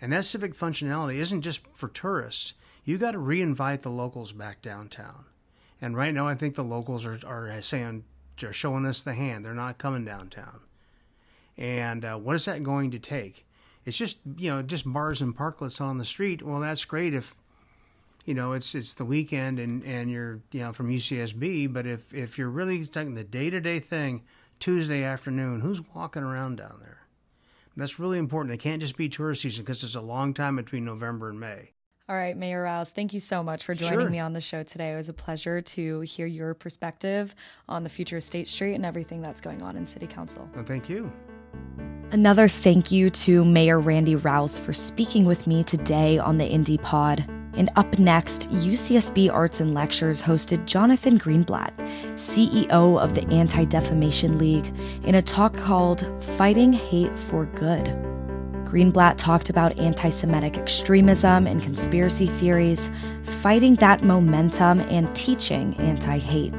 and 0.00 0.12
that 0.12 0.24
civic 0.24 0.54
functionality 0.54 1.16
isn't 1.16 1.42
just 1.42 1.60
for 1.74 1.88
tourists, 1.88 2.54
you 2.84 2.98
got 2.98 3.12
to 3.12 3.18
reinvite 3.18 3.82
the 3.82 3.90
locals 3.90 4.32
back 4.32 4.62
downtown. 4.62 5.24
And 5.80 5.96
right 5.96 6.14
now, 6.14 6.26
I 6.28 6.34
think 6.34 6.54
the 6.54 6.64
locals 6.64 7.04
are, 7.06 7.18
are 7.26 7.60
saying, 7.60 8.04
they're 8.38 8.52
showing 8.52 8.86
us 8.86 9.02
the 9.02 9.14
hand. 9.14 9.44
They're 9.44 9.54
not 9.54 9.78
coming 9.78 10.04
downtown. 10.04 10.60
And 11.56 12.04
uh, 12.04 12.16
what 12.16 12.36
is 12.36 12.44
that 12.44 12.62
going 12.62 12.90
to 12.90 12.98
take? 12.98 13.46
it's 13.86 13.96
just 13.96 14.18
you 14.36 14.50
know 14.50 14.60
just 14.60 14.92
bars 14.92 15.22
and 15.22 15.34
parklets 15.34 15.80
on 15.80 15.96
the 15.96 16.04
street. 16.04 16.42
Well, 16.42 16.60
that's 16.60 16.84
great 16.84 17.14
if 17.14 17.34
you 18.26 18.34
know 18.34 18.52
it's 18.52 18.74
it's 18.74 18.92
the 18.94 19.04
weekend 19.04 19.58
and 19.58 19.82
and 19.84 20.10
you're 20.10 20.40
you 20.52 20.60
know 20.60 20.72
from 20.72 20.90
UCSB. 20.90 21.72
But 21.72 21.86
if 21.86 22.12
if 22.12 22.36
you're 22.36 22.50
really 22.50 22.84
taking 22.84 23.14
the 23.14 23.24
day 23.24 23.48
to 23.48 23.60
day 23.60 23.78
thing, 23.78 24.24
Tuesday 24.60 25.02
afternoon, 25.02 25.60
who's 25.60 25.80
walking 25.94 26.22
around 26.22 26.56
down 26.56 26.80
there? 26.80 27.06
That's 27.76 27.98
really 27.98 28.18
important. 28.18 28.54
It 28.54 28.58
can't 28.58 28.80
just 28.80 28.96
be 28.96 29.08
tourist 29.08 29.42
season 29.42 29.64
because 29.64 29.84
it's 29.84 29.94
a 29.94 30.00
long 30.00 30.34
time 30.34 30.56
between 30.56 30.84
November 30.84 31.28
and 31.28 31.38
May. 31.38 31.72
All 32.08 32.16
right, 32.16 32.36
Mayor 32.36 32.62
Rowse, 32.62 32.90
thank 32.90 33.12
you 33.12 33.18
so 33.18 33.42
much 33.42 33.64
for 33.64 33.74
joining 33.74 34.00
sure. 34.00 34.10
me 34.10 34.20
on 34.20 34.32
the 34.32 34.40
show 34.40 34.62
today. 34.62 34.92
It 34.92 34.96
was 34.96 35.08
a 35.08 35.12
pleasure 35.12 35.60
to 35.60 36.00
hear 36.00 36.26
your 36.26 36.54
perspective 36.54 37.34
on 37.68 37.82
the 37.82 37.88
future 37.88 38.18
of 38.18 38.22
State 38.22 38.46
Street 38.46 38.74
and 38.74 38.86
everything 38.86 39.20
that's 39.20 39.40
going 39.40 39.60
on 39.60 39.76
in 39.76 39.88
City 39.88 40.06
Council. 40.06 40.48
Well, 40.54 40.64
thank 40.64 40.88
you. 40.88 41.12
Another 42.12 42.46
thank 42.46 42.92
you 42.92 43.10
to 43.10 43.44
Mayor 43.44 43.80
Randy 43.80 44.14
Rowse 44.14 44.56
for 44.56 44.72
speaking 44.72 45.24
with 45.24 45.48
me 45.48 45.64
today 45.64 46.16
on 46.16 46.38
the 46.38 46.46
Indy 46.46 46.78
Pod. 46.78 47.28
And 47.56 47.70
up 47.76 47.98
next, 47.98 48.50
UCSB 48.50 49.32
Arts 49.32 49.60
and 49.60 49.72
Lectures 49.72 50.22
hosted 50.22 50.66
Jonathan 50.66 51.18
Greenblatt, 51.18 51.72
CEO 52.14 53.00
of 53.00 53.14
the 53.14 53.26
Anti 53.28 53.64
Defamation 53.64 54.38
League, 54.38 54.74
in 55.04 55.14
a 55.14 55.22
talk 55.22 55.56
called 55.56 56.06
Fighting 56.36 56.72
Hate 56.72 57.18
for 57.18 57.46
Good. 57.46 57.86
Greenblatt 58.66 59.16
talked 59.16 59.48
about 59.48 59.78
anti 59.78 60.10
Semitic 60.10 60.58
extremism 60.58 61.46
and 61.46 61.62
conspiracy 61.62 62.26
theories, 62.26 62.90
fighting 63.22 63.74
that 63.76 64.02
momentum, 64.02 64.80
and 64.80 65.14
teaching 65.16 65.74
anti 65.76 66.18
hate. 66.18 66.52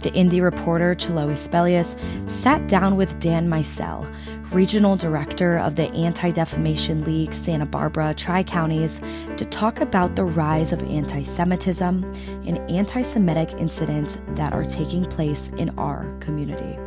The 0.00 0.12
Indy 0.14 0.40
reporter 0.40 0.94
Chiloe 0.94 1.36
Spelius 1.36 1.96
sat 2.26 2.68
down 2.68 2.96
with 2.96 3.18
Dan 3.18 3.48
Meisel, 3.48 4.10
regional 4.52 4.96
director 4.96 5.58
of 5.58 5.76
the 5.76 5.90
Anti 5.92 6.30
Defamation 6.30 7.04
League 7.04 7.32
Santa 7.32 7.66
Barbara 7.66 8.14
Tri 8.14 8.42
Counties, 8.42 9.00
to 9.36 9.44
talk 9.44 9.80
about 9.80 10.16
the 10.16 10.24
rise 10.24 10.72
of 10.72 10.82
anti 10.82 11.22
Semitism 11.22 12.04
and 12.46 12.58
anti 12.70 13.02
Semitic 13.02 13.52
incidents 13.58 14.20
that 14.30 14.52
are 14.52 14.64
taking 14.64 15.04
place 15.04 15.48
in 15.50 15.70
our 15.78 16.12
community. 16.20 16.78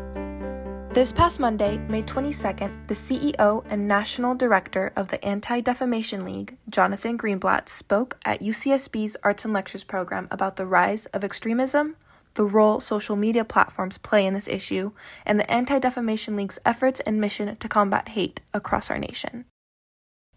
This 0.93 1.11
past 1.11 1.39
Monday, 1.39 1.79
May 1.89 2.03
22nd, 2.03 2.85
the 2.85 2.93
CEO 2.93 3.65
and 3.67 3.87
National 3.87 4.35
Director 4.35 4.91
of 4.95 5.07
the 5.07 5.23
Anti 5.25 5.61
Defamation 5.61 6.23
League, 6.23 6.55
Jonathan 6.69 7.17
Greenblatt, 7.17 7.67
spoke 7.67 8.19
at 8.25 8.41
UCSB's 8.41 9.17
Arts 9.23 9.43
and 9.43 9.55
Lectures 9.55 9.83
program 9.83 10.27
about 10.29 10.55
the 10.55 10.67
rise 10.67 11.07
of 11.07 11.23
extremism, 11.23 11.95
the 12.35 12.45
role 12.45 12.79
social 12.79 13.15
media 13.15 13.45
platforms 13.45 13.97
play 13.97 14.25
in 14.25 14.33
this 14.33 14.47
issue, 14.47 14.91
and 15.25 15.39
the 15.39 15.49
Anti 15.49 15.79
Defamation 15.79 16.35
League's 16.35 16.59
efforts 16.65 16.99
and 17.01 17.21
mission 17.21 17.55
to 17.55 17.69
combat 17.69 18.09
hate 18.09 18.41
across 18.53 18.89
our 18.89 18.97
nation. 18.97 19.45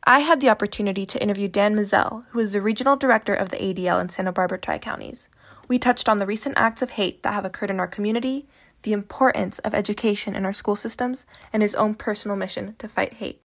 I 0.04 0.20
had 0.20 0.40
the 0.40 0.50
opportunity 0.50 1.04
to 1.06 1.20
interview 1.20 1.48
Dan 1.48 1.74
Meisel, 1.74 2.24
who 2.28 2.38
is 2.38 2.52
the 2.52 2.60
regional 2.60 2.96
director 2.96 3.34
of 3.34 3.48
the 3.48 3.56
ADL 3.56 4.00
in 4.00 4.08
Santa 4.08 4.30
Barbara 4.30 4.58
Tri 4.58 4.78
Counties. 4.78 5.28
We 5.66 5.80
touched 5.80 6.08
on 6.08 6.18
the 6.18 6.26
recent 6.26 6.56
acts 6.56 6.80
of 6.80 6.90
hate 6.90 7.24
that 7.24 7.34
have 7.34 7.44
occurred 7.44 7.70
in 7.70 7.80
our 7.80 7.88
community, 7.88 8.46
the 8.82 8.92
importance 8.92 9.58
of 9.60 9.74
education 9.74 10.36
in 10.36 10.44
our 10.44 10.52
school 10.52 10.76
systems, 10.76 11.26
and 11.52 11.60
his 11.60 11.74
own 11.74 11.94
personal 11.94 12.36
mission 12.36 12.76
to 12.78 12.86
fight 12.86 13.14
hate. 13.14 13.42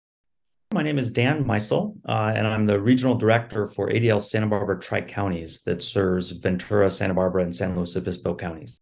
My 0.73 0.84
name 0.84 0.97
is 0.97 1.10
Dan 1.10 1.45
Meisel, 1.45 1.95
uh, 2.06 2.34
and 2.36 2.47
I'm 2.47 2.65
the 2.65 2.80
regional 2.80 3.15
director 3.15 3.67
for 3.67 3.89
ADL 3.89 4.21
Santa 4.21 4.47
Barbara 4.47 4.80
Tri 4.80 5.01
Counties 5.01 5.62
that 5.62 5.82
serves 5.82 6.32
Ventura, 6.32 6.89
Santa 6.91 7.13
Barbara, 7.13 7.43
and 7.43 7.56
San 7.56 7.75
Luis 7.75 7.95
Obispo 7.95 8.36
counties. 8.36 8.80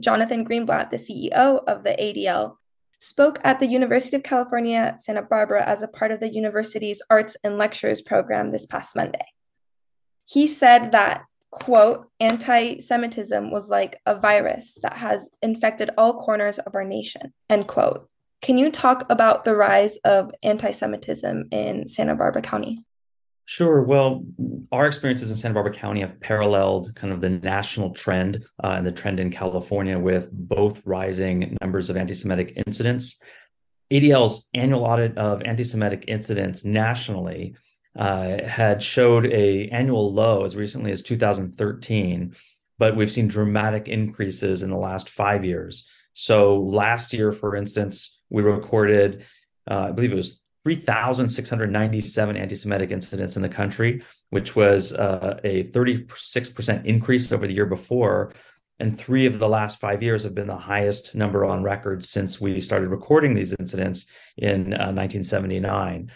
Jonathan 0.00 0.46
Greenblatt, 0.46 0.90
the 0.90 0.96
CEO 0.96 1.62
of 1.66 1.84
the 1.84 1.90
ADL, 1.90 2.56
spoke 2.98 3.40
at 3.42 3.58
the 3.58 3.66
University 3.66 4.16
of 4.16 4.22
California, 4.22 4.94
Santa 4.96 5.22
Barbara 5.22 5.64
as 5.64 5.82
a 5.82 5.88
part 5.88 6.12
of 6.12 6.20
the 6.20 6.32
university's 6.32 7.02
Arts 7.10 7.36
and 7.42 7.58
Lectures 7.58 8.00
program 8.00 8.52
this 8.52 8.64
past 8.64 8.94
Monday. 8.94 9.26
He 10.24 10.46
said 10.46 10.92
that, 10.92 11.24
quote, 11.50 12.06
anti 12.20 12.78
Semitism 12.78 13.50
was 13.50 13.68
like 13.68 13.98
a 14.06 14.14
virus 14.14 14.78
that 14.82 14.96
has 14.98 15.28
infected 15.42 15.90
all 15.98 16.14
corners 16.14 16.58
of 16.58 16.74
our 16.74 16.84
nation, 16.84 17.32
end 17.50 17.66
quote. 17.66 18.08
Can 18.42 18.58
you 18.58 18.72
talk 18.72 19.06
about 19.08 19.44
the 19.44 19.54
rise 19.54 19.96
of 19.98 20.32
anti 20.42 20.72
Semitism 20.72 21.48
in 21.52 21.86
Santa 21.86 22.16
Barbara 22.16 22.42
County? 22.42 22.84
Sure. 23.44 23.82
Well, 23.82 24.24
our 24.72 24.86
experiences 24.86 25.30
in 25.30 25.36
Santa 25.36 25.54
Barbara 25.54 25.72
County 25.72 26.00
have 26.00 26.20
paralleled 26.20 26.92
kind 26.96 27.12
of 27.12 27.20
the 27.20 27.30
national 27.30 27.90
trend 27.90 28.44
uh, 28.62 28.74
and 28.76 28.86
the 28.86 28.92
trend 28.92 29.20
in 29.20 29.30
California 29.30 29.98
with 29.98 30.28
both 30.32 30.80
rising 30.84 31.56
numbers 31.60 31.88
of 31.88 31.96
anti 31.96 32.14
Semitic 32.14 32.54
incidents. 32.66 33.20
ADL's 33.92 34.48
annual 34.54 34.84
audit 34.84 35.16
of 35.16 35.42
anti 35.42 35.62
Semitic 35.62 36.06
incidents 36.08 36.64
nationally 36.64 37.54
uh, 37.96 38.42
had 38.42 38.82
showed 38.82 39.26
a 39.26 39.68
annual 39.68 40.12
low 40.12 40.44
as 40.44 40.56
recently 40.56 40.90
as 40.90 41.02
2013, 41.02 42.34
but 42.78 42.96
we've 42.96 43.10
seen 43.10 43.28
dramatic 43.28 43.86
increases 43.86 44.64
in 44.64 44.70
the 44.70 44.76
last 44.76 45.08
five 45.08 45.44
years. 45.44 45.86
So 46.14 46.60
last 46.60 47.12
year, 47.12 47.32
for 47.32 47.56
instance, 47.56 48.20
we 48.30 48.42
recorded, 48.42 49.24
uh, 49.70 49.88
I 49.88 49.92
believe 49.92 50.12
it 50.12 50.16
was 50.16 50.40
3,697 50.64 52.36
anti 52.36 52.56
Semitic 52.56 52.90
incidents 52.90 53.36
in 53.36 53.42
the 53.42 53.48
country, 53.48 54.02
which 54.30 54.54
was 54.54 54.92
uh, 54.92 55.40
a 55.42 55.64
36% 55.64 56.84
increase 56.84 57.32
over 57.32 57.46
the 57.46 57.54
year 57.54 57.66
before. 57.66 58.32
And 58.78 58.98
three 58.98 59.26
of 59.26 59.38
the 59.38 59.48
last 59.48 59.80
five 59.80 60.02
years 60.02 60.24
have 60.24 60.34
been 60.34 60.46
the 60.46 60.56
highest 60.56 61.14
number 61.14 61.44
on 61.44 61.62
record 61.62 62.02
since 62.02 62.40
we 62.40 62.60
started 62.60 62.88
recording 62.88 63.34
these 63.34 63.54
incidents 63.58 64.06
in 64.36 64.72
uh, 64.72 64.90
1979. 64.90 66.10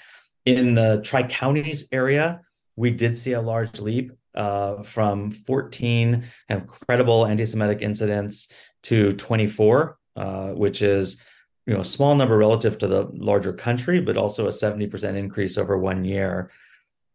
In 0.47 0.75
the 0.75 1.01
Tri 1.05 1.25
Counties 1.25 1.89
area, 1.93 2.41
we 2.77 2.91
did 2.91 3.17
see 3.17 3.33
a 3.33 3.41
large 3.41 3.81
leap 3.81 4.13
uh, 4.35 4.83
from 4.83 5.31
14 5.31 6.25
kind 6.49 6.63
of 6.63 6.69
credible 6.69 7.27
anti 7.27 7.47
Semitic 7.47 7.83
incidents 7.83 8.49
to 8.87 9.13
24, 9.15 9.99
uh, 10.15 10.49
which 10.51 10.81
is 10.83 11.21
you 11.67 11.75
know 11.75 11.81
a 11.81 11.85
small 11.85 12.15
number 12.15 12.37
relative 12.37 12.79
to 12.79 12.87
the 12.87 13.09
larger 13.13 13.53
country, 13.53 14.01
but 14.01 14.17
also 14.17 14.47
a 14.47 14.51
70% 14.51 15.17
increase 15.17 15.59
over 15.59 15.77
one 15.77 16.05
year. 16.05 16.51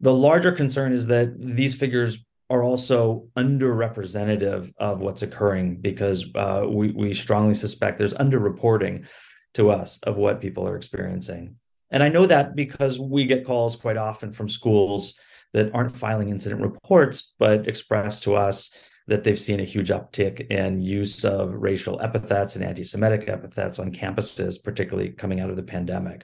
The 0.02 0.14
larger 0.14 0.52
concern 0.52 0.92
is 0.92 1.08
that 1.08 1.40
these 1.40 1.76
figures 1.76 2.26
are 2.50 2.64
also 2.64 3.28
underrepresentative 3.38 4.74
of 4.78 5.00
what's 5.00 5.22
occurring 5.22 5.78
because 5.78 6.26
uh, 6.36 6.66
we, 6.68 6.92
we 6.92 7.14
strongly 7.14 7.54
suspect 7.54 7.98
there's 7.98 8.14
underreporting 8.16 9.06
to 9.54 9.72
us 9.72 10.00
of 10.00 10.18
what 10.18 10.42
people 10.42 10.68
are 10.68 10.76
experiencing. 10.76 11.56
And 11.92 12.04
I 12.04 12.10
know 12.10 12.26
that 12.26 12.56
because 12.56 13.00
we 13.00 13.24
get 13.26 13.46
calls 13.46 13.78
quite 13.78 13.96
often 13.96 14.34
from 14.34 14.50
schools 14.50 15.18
that 15.54 15.74
aren't 15.74 15.96
filing 15.96 16.30
incident 16.30 16.62
reports, 16.62 17.34
but 17.40 17.68
express 17.68 18.20
to 18.22 18.36
us 18.36 18.72
that 19.12 19.26
they've 19.26 19.38
seen 19.38 19.60
a 19.60 19.66
huge 19.66 19.90
uptick 19.90 20.50
in 20.50 20.82
use 20.82 21.26
of 21.26 21.54
racial 21.54 22.00
epithets 22.02 22.56
and 22.56 22.64
anti 22.64 22.84
Semitic 22.84 23.28
epithets 23.28 23.78
on 23.78 23.92
campuses, 23.92 24.64
particularly 24.64 25.10
coming 25.10 25.42
out 25.42 25.50
of 25.50 25.58
the 25.58 25.64
pandemic. 25.64 26.24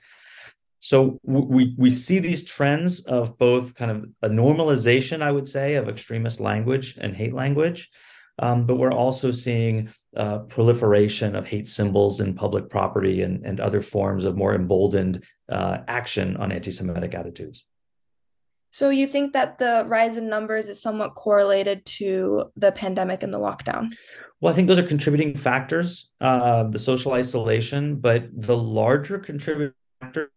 So 0.79 1.19
we 1.23 1.75
we 1.77 1.91
see 1.91 2.19
these 2.19 2.45
trends 2.45 3.01
of 3.01 3.37
both 3.37 3.75
kind 3.75 3.91
of 3.91 4.05
a 4.21 4.29
normalization, 4.29 5.21
I 5.21 5.31
would 5.31 5.49
say, 5.49 5.75
of 5.75 5.89
extremist 5.89 6.39
language 6.39 6.97
and 6.97 7.13
hate 7.13 7.33
language, 7.33 7.89
um, 8.39 8.65
but 8.65 8.77
we're 8.77 8.93
also 8.93 9.33
seeing 9.33 9.89
uh, 10.15 10.39
proliferation 10.39 11.35
of 11.35 11.45
hate 11.45 11.67
symbols 11.67 12.21
in 12.21 12.35
public 12.35 12.69
property 12.69 13.21
and, 13.21 13.45
and 13.45 13.59
other 13.59 13.81
forms 13.81 14.23
of 14.23 14.37
more 14.37 14.55
emboldened 14.55 15.23
uh, 15.49 15.79
action 15.89 16.37
on 16.37 16.53
anti-Semitic 16.53 17.13
attitudes. 17.13 17.65
So 18.77 18.89
you 18.89 19.07
think 19.07 19.33
that 19.33 19.57
the 19.57 19.85
rise 19.87 20.17
in 20.17 20.29
numbers 20.29 20.69
is 20.69 20.79
somewhat 20.79 21.15
correlated 21.15 21.83
to 21.97 22.51
the 22.55 22.71
pandemic 22.71 23.23
and 23.23 23.33
the 23.33 23.39
lockdown? 23.39 23.89
Well, 24.39 24.53
I 24.53 24.55
think 24.55 24.67
those 24.67 24.77
are 24.77 24.83
contributing 24.83 25.35
factors, 25.35 26.11
uh, 26.21 26.65
the 26.65 26.77
social 26.77 27.13
isolation, 27.13 27.95
but 27.95 28.29
the 28.31 28.55
larger 28.55 29.17
contributing 29.17 29.73
factor 29.99 30.29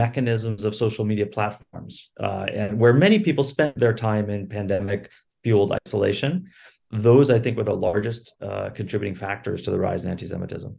mechanisms 0.00 0.64
of 0.64 0.74
social 0.74 1.04
media 1.04 1.24
platforms 1.24 2.10
uh, 2.18 2.46
and 2.52 2.80
where 2.80 2.92
many 2.92 3.20
people 3.20 3.44
spent 3.44 3.78
their 3.78 3.94
time 3.94 4.28
in 4.28 4.48
pandemic 4.48 5.08
fueled 5.44 5.70
isolation 5.86 6.48
those 6.90 7.30
i 7.30 7.38
think 7.38 7.56
were 7.56 7.62
the 7.62 7.76
largest 7.88 8.34
uh, 8.42 8.68
contributing 8.70 9.14
factors 9.14 9.62
to 9.62 9.70
the 9.70 9.78
rise 9.78 10.04
in 10.04 10.10
anti-semitism 10.10 10.76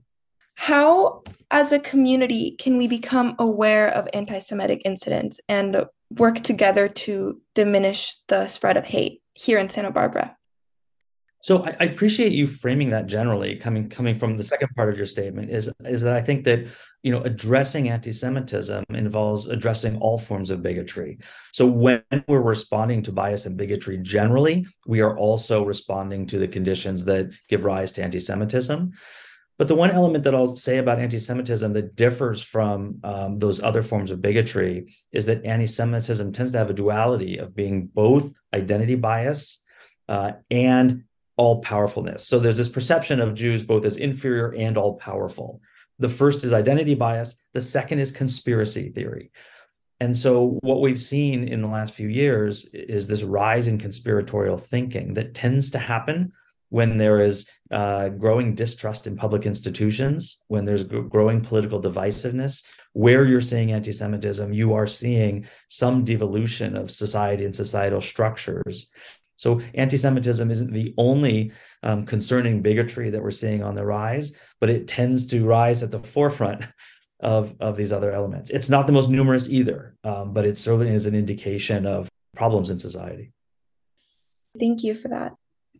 how 0.55 1.23
as 1.51 1.71
a 1.71 1.79
community 1.79 2.57
can 2.59 2.77
we 2.77 2.87
become 2.87 3.35
aware 3.39 3.87
of 3.89 4.07
anti-semitic 4.13 4.81
incidents 4.83 5.39
and 5.47 5.85
work 6.17 6.41
together 6.41 6.87
to 6.87 7.41
diminish 7.55 8.15
the 8.27 8.47
spread 8.47 8.77
of 8.77 8.85
hate 8.85 9.21
here 9.33 9.57
in 9.57 9.69
santa 9.69 9.91
barbara 9.91 10.35
so 11.43 11.65
I, 11.65 11.75
I, 11.81 11.83
appreciate 11.83 12.31
you 12.31 12.47
framing 12.47 12.89
that 12.91 13.05
generally, 13.05 13.57
coming 13.57 13.89
coming 13.89 14.17
from 14.17 14.37
the 14.37 14.45
second 14.45 14.69
part 14.77 14.89
of 14.89 14.95
your 14.95 15.05
statement, 15.05 15.51
is 15.51 15.69
is 15.81 16.01
that 16.03 16.13
I 16.13 16.21
think 16.21 16.45
that 16.45 16.65
you 17.03 17.11
know 17.11 17.21
addressing 17.23 17.89
anti-Semitism 17.89 18.85
involves 18.91 19.47
addressing 19.47 19.97
all 19.97 20.17
forms 20.17 20.49
of 20.49 20.63
bigotry. 20.63 21.19
So 21.51 21.67
when 21.67 22.01
we're 22.29 22.41
responding 22.41 23.03
to 23.03 23.11
bias 23.11 23.45
and 23.45 23.57
bigotry 23.57 23.97
generally, 23.97 24.65
we 24.87 25.01
are 25.01 25.17
also 25.17 25.65
responding 25.65 26.27
to 26.27 26.39
the 26.39 26.47
conditions 26.47 27.03
that 27.05 27.29
give 27.49 27.65
rise 27.65 27.91
to 27.93 28.03
anti-Semitism. 28.03 28.93
But 29.63 29.69
the 29.69 29.75
one 29.75 29.91
element 29.91 30.25
that 30.25 30.35
I'll 30.35 30.57
say 30.57 30.79
about 30.79 30.99
anti-Semitism 30.99 31.71
that 31.71 31.95
differs 31.95 32.43
from 32.43 32.99
um, 33.01 33.39
those 33.39 33.63
other 33.63 33.81
forms 33.81 34.11
of 34.11 34.21
bigotry 34.21 34.93
is 35.13 35.25
that 35.27 35.45
anti-Semitism 35.45 36.33
tends 36.33 36.51
to 36.51 36.57
have 36.57 36.69
a 36.69 36.73
duality 36.73 37.37
of 37.37 37.55
being 37.55 37.85
both 37.85 38.33
identity 38.53 38.95
bias 38.95 39.63
uh, 40.09 40.33
and 40.51 41.05
all 41.37 41.61
powerfulness. 41.61 42.27
So 42.27 42.39
there's 42.39 42.57
this 42.57 42.67
perception 42.67 43.21
of 43.21 43.35
Jews 43.35 43.63
both 43.63 43.85
as 43.85 43.95
inferior 43.95 44.53
and 44.53 44.77
all 44.77 44.95
powerful. 44.95 45.61
The 45.97 46.09
first 46.09 46.43
is 46.43 46.51
identity 46.51 46.95
bias, 46.95 47.37
the 47.53 47.61
second 47.61 47.99
is 47.99 48.11
conspiracy 48.11 48.89
theory. 48.89 49.31
And 50.01 50.17
so, 50.17 50.59
what 50.61 50.81
we've 50.81 50.99
seen 50.99 51.47
in 51.47 51.61
the 51.61 51.69
last 51.69 51.93
few 51.93 52.09
years 52.09 52.65
is 52.65 53.07
this 53.07 53.23
rise 53.23 53.67
in 53.67 53.77
conspiratorial 53.77 54.57
thinking 54.57 55.13
that 55.13 55.33
tends 55.33 55.71
to 55.71 55.79
happen 55.79 56.33
when 56.73 56.97
there 56.97 57.19
is 57.19 57.47
uh, 57.69 58.09
growing 58.09 58.55
distrust 58.55 59.05
in 59.05 59.15
public 59.15 59.45
institutions, 59.45 60.43
when 60.47 60.65
there's 60.65 60.81
growing 60.81 61.39
political 61.39 61.79
divisiveness, 61.79 62.63
where 62.93 63.25
you're 63.25 63.41
seeing 63.41 63.71
anti 63.71 63.91
Semitism, 63.91 64.51
you 64.51 64.73
are 64.73 64.87
seeing 64.87 65.45
some 65.67 66.03
devolution 66.03 66.75
of 66.75 66.89
society 66.89 67.45
and 67.45 67.55
societal 67.55 68.01
structures. 68.01 68.89
So 69.37 69.61
anti 69.75 69.97
Semitism 69.97 70.49
isn't 70.49 70.73
the 70.73 70.95
only 70.97 71.51
um, 71.83 72.07
concerning 72.07 72.63
bigotry 72.63 73.11
that 73.11 73.21
we're 73.21 73.29
seeing 73.29 73.61
on 73.61 73.75
the 73.75 73.85
rise, 73.85 74.33
but 74.59 74.71
it 74.71 74.87
tends 74.87 75.27
to 75.27 75.45
rise 75.45 75.83
at 75.83 75.91
the 75.91 75.99
forefront 75.99 76.65
of, 77.19 77.53
of 77.59 77.77
these 77.77 77.91
other 77.91 78.11
elements. 78.11 78.49
It's 78.49 78.69
not 78.69 78.87
the 78.87 78.93
most 78.93 79.11
numerous 79.11 79.47
either, 79.47 79.95
um, 80.03 80.33
but 80.33 80.47
it 80.47 80.57
certainly 80.57 80.89
is 80.89 81.05
an 81.05 81.13
indication 81.13 81.85
of 81.85 82.09
problems 82.35 82.71
in 82.71 82.79
society. 82.79 83.31
Thank 84.57 84.83
you 84.83 84.95
for 84.95 85.09
that. 85.09 85.33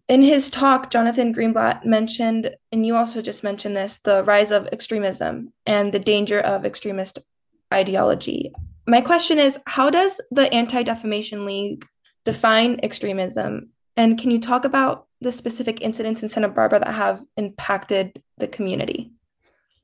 In 0.10 0.22
his 0.22 0.50
talk, 0.50 0.90
Jonathan 0.90 1.34
Greenblatt 1.34 1.86
mentioned, 1.86 2.56
and 2.72 2.86
you 2.86 2.96
also 2.96 3.22
just 3.22 3.44
mentioned 3.44 3.76
this, 3.76 4.00
the 4.00 4.24
rise 4.24 4.52
of 4.52 4.68
extremism 4.68 5.54
and 5.66 5.94
the 5.94 6.00
danger 6.00 6.40
of 6.40 6.66
extremist 6.66 7.20
ideology. 7.74 8.52
My 8.86 9.00
question 9.00 9.40
is 9.40 9.60
how 9.66 9.90
does 9.90 10.20
the 10.30 10.54
Anti 10.54 10.84
Defamation 10.84 11.46
League 11.46 11.88
define 12.26 12.80
extremism? 12.84 13.70
And 13.96 14.20
can 14.20 14.30
you 14.30 14.40
talk 14.40 14.66
about 14.66 15.08
the 15.22 15.32
specific 15.32 15.82
incidents 15.82 16.22
in 16.22 16.28
Santa 16.28 16.50
Barbara 16.50 16.80
that 16.80 16.94
have 16.94 17.22
impacted 17.38 18.22
the 18.38 18.48
community? 18.48 19.14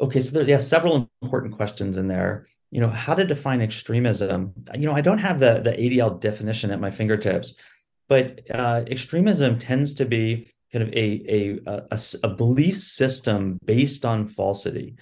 Okay, 0.01 0.19
so 0.19 0.31
there, 0.31 0.43
yeah, 0.43 0.57
several 0.57 1.09
important 1.21 1.55
questions 1.55 1.97
in 1.97 2.07
there. 2.09 2.45
You 2.71 2.81
know, 2.81 2.89
how 2.89 3.15
to 3.15 3.25
define 3.25 3.61
extremism? 3.61 4.53
You 4.75 4.87
know, 4.87 4.93
I 4.93 5.01
don't 5.01 5.17
have 5.17 5.39
the 5.39 5.61
the 5.61 5.71
ADL 5.71 6.19
definition 6.19 6.71
at 6.71 6.79
my 6.79 6.91
fingertips, 6.91 7.55
but 8.09 8.41
uh, 8.51 8.83
extremism 8.87 9.57
tends 9.59 9.93
to 9.93 10.05
be 10.05 10.51
kind 10.73 10.83
of 10.83 10.89
a, 10.93 11.59
a, 11.67 11.85
a, 11.91 11.99
a 12.23 12.29
belief 12.29 12.77
system 12.77 13.57
based 13.63 14.03
on 14.03 14.27
falsity. 14.27 14.95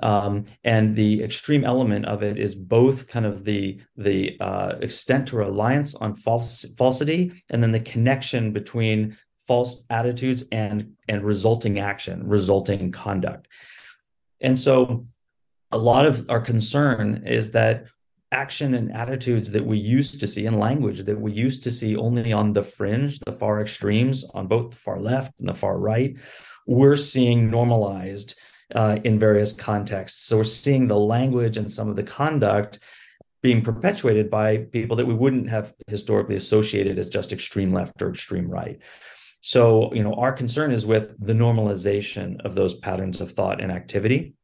Um, 0.00 0.44
and 0.62 0.94
the 0.94 1.24
extreme 1.24 1.64
element 1.64 2.04
of 2.06 2.22
it 2.22 2.38
is 2.38 2.54
both 2.54 3.08
kind 3.08 3.26
of 3.26 3.44
the 3.44 3.80
the 3.96 4.36
uh, 4.40 4.76
extent 4.80 5.28
to 5.28 5.36
reliance 5.36 5.94
on 5.96 6.14
false 6.14 6.64
falsity, 6.76 7.42
and 7.50 7.62
then 7.62 7.72
the 7.72 7.80
connection 7.80 8.52
between 8.52 9.16
false 9.40 9.84
attitudes 9.90 10.44
and 10.52 10.92
and 11.08 11.24
resulting 11.24 11.80
action, 11.80 12.28
resulting 12.28 12.92
conduct. 12.92 13.48
And 14.40 14.56
so, 14.56 15.06
a 15.72 15.78
lot 15.78 16.06
of 16.06 16.30
our 16.30 16.40
concern 16.40 17.24
is 17.26 17.50
that 17.52 17.86
action 18.32 18.74
and 18.74 18.92
attitudes 18.92 19.50
that 19.50 19.64
we 19.64 19.78
used 19.78 20.20
to 20.20 20.26
see 20.26 20.46
in 20.46 20.58
language 20.58 21.04
that 21.04 21.20
we 21.20 21.32
used 21.32 21.62
to 21.64 21.70
see 21.70 21.96
only 21.96 22.32
on 22.32 22.52
the 22.52 22.62
fringe, 22.62 23.18
the 23.20 23.32
far 23.32 23.60
extremes, 23.60 24.24
on 24.34 24.46
both 24.46 24.70
the 24.70 24.76
far 24.76 25.00
left 25.00 25.32
and 25.38 25.48
the 25.48 25.54
far 25.54 25.78
right, 25.78 26.14
we're 26.66 26.96
seeing 26.96 27.50
normalized 27.50 28.34
uh, 28.74 28.98
in 29.04 29.18
various 29.18 29.52
contexts. 29.52 30.24
So 30.24 30.36
we're 30.36 30.44
seeing 30.44 30.86
the 30.86 30.98
language 30.98 31.56
and 31.56 31.70
some 31.70 31.88
of 31.88 31.96
the 31.96 32.02
conduct 32.02 32.80
being 33.42 33.62
perpetuated 33.62 34.30
by 34.30 34.58
people 34.58 34.96
that 34.96 35.06
we 35.06 35.14
wouldn't 35.14 35.48
have 35.48 35.74
historically 35.86 36.36
associated 36.36 36.98
as 36.98 37.08
just 37.08 37.32
extreme 37.32 37.72
left 37.72 38.02
or 38.02 38.10
extreme 38.10 38.48
right. 38.48 38.78
So, 39.40 39.94
you 39.94 40.02
know, 40.02 40.14
our 40.14 40.32
concern 40.32 40.72
is 40.72 40.84
with 40.84 41.14
the 41.24 41.32
normalization 41.32 42.44
of 42.44 42.54
those 42.54 42.74
patterns 42.74 43.20
of 43.20 43.30
thought 43.30 43.60
and 43.60 43.70
activity. 43.70 44.34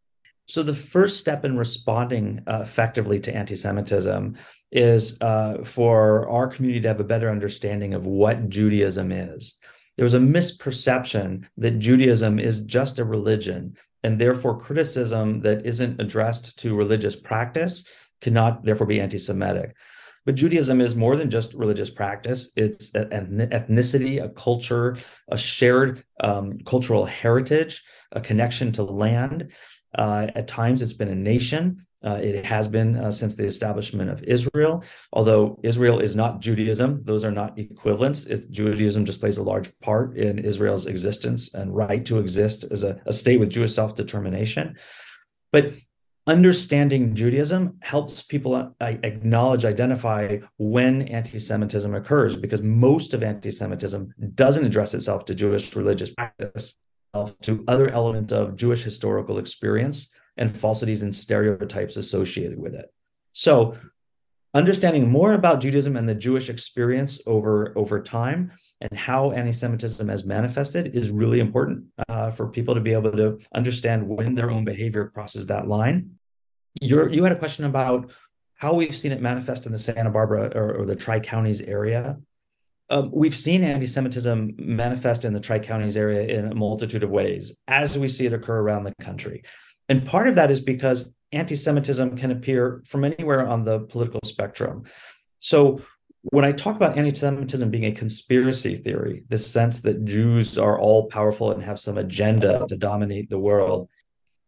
So, 0.46 0.62
the 0.62 0.74
first 0.74 1.18
step 1.18 1.44
in 1.44 1.56
responding 1.56 2.42
uh, 2.46 2.60
effectively 2.62 3.18
to 3.20 3.34
anti 3.34 3.56
Semitism 3.56 4.36
is 4.72 5.20
uh, 5.20 5.64
for 5.64 6.28
our 6.28 6.48
community 6.48 6.80
to 6.82 6.88
have 6.88 7.00
a 7.00 7.04
better 7.04 7.30
understanding 7.30 7.94
of 7.94 8.06
what 8.06 8.48
Judaism 8.48 9.12
is. 9.12 9.54
There's 9.96 10.14
a 10.14 10.18
misperception 10.18 11.44
that 11.56 11.78
Judaism 11.78 12.38
is 12.38 12.62
just 12.62 12.98
a 12.98 13.04
religion 13.04 13.76
and 14.02 14.20
therefore 14.20 14.58
criticism 14.58 15.40
that 15.40 15.64
isn't 15.64 16.00
addressed 16.00 16.58
to 16.58 16.76
religious 16.76 17.16
practice 17.16 17.84
cannot 18.20 18.64
therefore 18.64 18.86
be 18.86 19.00
anti-Semitic. 19.00 19.74
But 20.26 20.34
Judaism 20.36 20.80
is 20.80 20.96
more 20.96 21.16
than 21.16 21.30
just 21.30 21.54
religious 21.54 21.90
practice. 21.90 22.50
It's 22.56 22.94
an 22.94 23.48
ethnicity, 23.52 24.22
a 24.22 24.30
culture, 24.30 24.96
a 25.28 25.36
shared 25.36 26.02
um, 26.20 26.58
cultural 26.60 27.04
heritage, 27.04 27.82
a 28.12 28.20
connection 28.20 28.72
to 28.72 28.82
land. 28.82 29.52
Uh, 29.94 30.28
at 30.34 30.48
times, 30.48 30.82
it's 30.82 30.92
been 30.92 31.08
a 31.08 31.14
nation. 31.14 31.86
Uh, 32.04 32.20
it 32.22 32.44
has 32.44 32.68
been 32.68 32.96
uh, 32.96 33.10
since 33.10 33.34
the 33.34 33.44
establishment 33.44 34.10
of 34.10 34.22
Israel, 34.24 34.84
although 35.14 35.58
Israel 35.62 36.00
is 36.00 36.14
not 36.14 36.40
Judaism. 36.40 37.00
Those 37.02 37.24
are 37.24 37.30
not 37.30 37.58
equivalents. 37.58 38.26
It's, 38.26 38.46
Judaism 38.46 39.06
just 39.06 39.20
plays 39.20 39.38
a 39.38 39.42
large 39.42 39.72
part 39.80 40.18
in 40.18 40.38
Israel's 40.38 40.84
existence 40.84 41.54
and 41.54 41.74
right 41.74 42.04
to 42.04 42.18
exist 42.18 42.64
as 42.70 42.84
a, 42.84 43.00
a 43.06 43.12
state 43.12 43.40
with 43.40 43.48
Jewish 43.48 43.74
self 43.74 43.94
determination. 43.96 44.76
But 45.50 45.72
understanding 46.26 47.14
Judaism 47.14 47.78
helps 47.80 48.22
people 48.22 48.54
uh, 48.54 48.70
acknowledge, 48.80 49.64
identify 49.64 50.38
when 50.58 51.02
anti 51.08 51.38
Semitism 51.38 51.94
occurs, 51.94 52.36
because 52.36 52.62
most 52.62 53.14
of 53.14 53.22
anti 53.22 53.50
Semitism 53.50 54.12
doesn't 54.34 54.66
address 54.66 54.92
itself 54.92 55.24
to 55.26 55.34
Jewish 55.34 55.74
religious 55.74 56.10
practice, 56.10 56.76
to 57.42 57.64
other 57.68 57.88
elements 57.88 58.32
of 58.32 58.56
Jewish 58.56 58.82
historical 58.82 59.38
experience 59.38 60.12
and 60.36 60.54
falsities 60.54 61.02
and 61.02 61.14
stereotypes 61.14 61.96
associated 61.96 62.58
with 62.58 62.74
it. 62.74 62.92
So, 63.32 63.76
understanding 64.52 65.10
more 65.10 65.34
about 65.34 65.60
Judaism 65.60 65.96
and 65.96 66.08
the 66.08 66.14
Jewish 66.14 66.48
experience 66.48 67.20
over, 67.26 67.72
over 67.76 68.00
time 68.00 68.52
and 68.80 68.98
how 68.98 69.32
anti-Semitism 69.32 70.08
has 70.08 70.24
manifested 70.24 70.94
is 70.94 71.10
really 71.10 71.40
important 71.40 71.84
uh, 72.08 72.30
for 72.30 72.48
people 72.48 72.74
to 72.74 72.80
be 72.80 72.92
able 72.92 73.12
to 73.12 73.38
understand 73.54 74.06
when 74.06 74.34
their 74.34 74.50
own 74.50 74.64
behavior 74.64 75.10
crosses 75.14 75.46
that 75.46 75.68
line. 75.68 76.10
you 76.80 77.08
you 77.10 77.22
had 77.22 77.32
a 77.32 77.38
question 77.38 77.64
about 77.64 78.10
how 78.56 78.74
we've 78.74 78.94
seen 78.94 79.12
it 79.12 79.20
manifest 79.20 79.66
in 79.66 79.72
the 79.72 79.78
Santa 79.78 80.10
Barbara 80.10 80.50
or, 80.54 80.80
or 80.80 80.86
the 80.86 80.96
Tri 80.96 81.20
Counties 81.20 81.62
area. 81.62 82.18
Um, 82.90 83.10
we've 83.12 83.36
seen 83.36 83.64
anti-Semitism 83.64 84.56
manifest 84.58 85.24
in 85.24 85.32
the 85.32 85.40
Tri 85.40 85.58
Counties 85.58 85.96
area 85.96 86.26
in 86.26 86.52
a 86.52 86.54
multitude 86.54 87.02
of 87.02 87.10
ways, 87.10 87.56
as 87.66 87.96
we 87.96 88.08
see 88.08 88.26
it 88.26 88.32
occur 88.32 88.58
around 88.58 88.84
the 88.84 88.94
country. 89.00 89.42
And 89.88 90.06
part 90.06 90.28
of 90.28 90.34
that 90.34 90.50
is 90.50 90.60
because 90.60 91.14
anti-Semitism 91.32 92.16
can 92.16 92.30
appear 92.30 92.82
from 92.86 93.04
anywhere 93.04 93.46
on 93.46 93.64
the 93.64 93.80
political 93.80 94.20
spectrum. 94.24 94.84
So 95.38 95.80
when 96.22 96.44
I 96.44 96.52
talk 96.52 96.76
about 96.76 96.96
anti-Semitism 96.96 97.70
being 97.70 97.86
a 97.86 97.92
conspiracy 97.92 98.76
theory, 98.76 99.24
the 99.28 99.38
sense 99.38 99.80
that 99.80 100.04
Jews 100.04 100.58
are 100.58 100.78
all 100.78 101.06
powerful 101.06 101.52
and 101.52 101.62
have 101.62 101.78
some 101.78 101.98
agenda 101.98 102.66
to 102.68 102.76
dominate 102.76 103.28
the 103.28 103.38
world. 103.38 103.88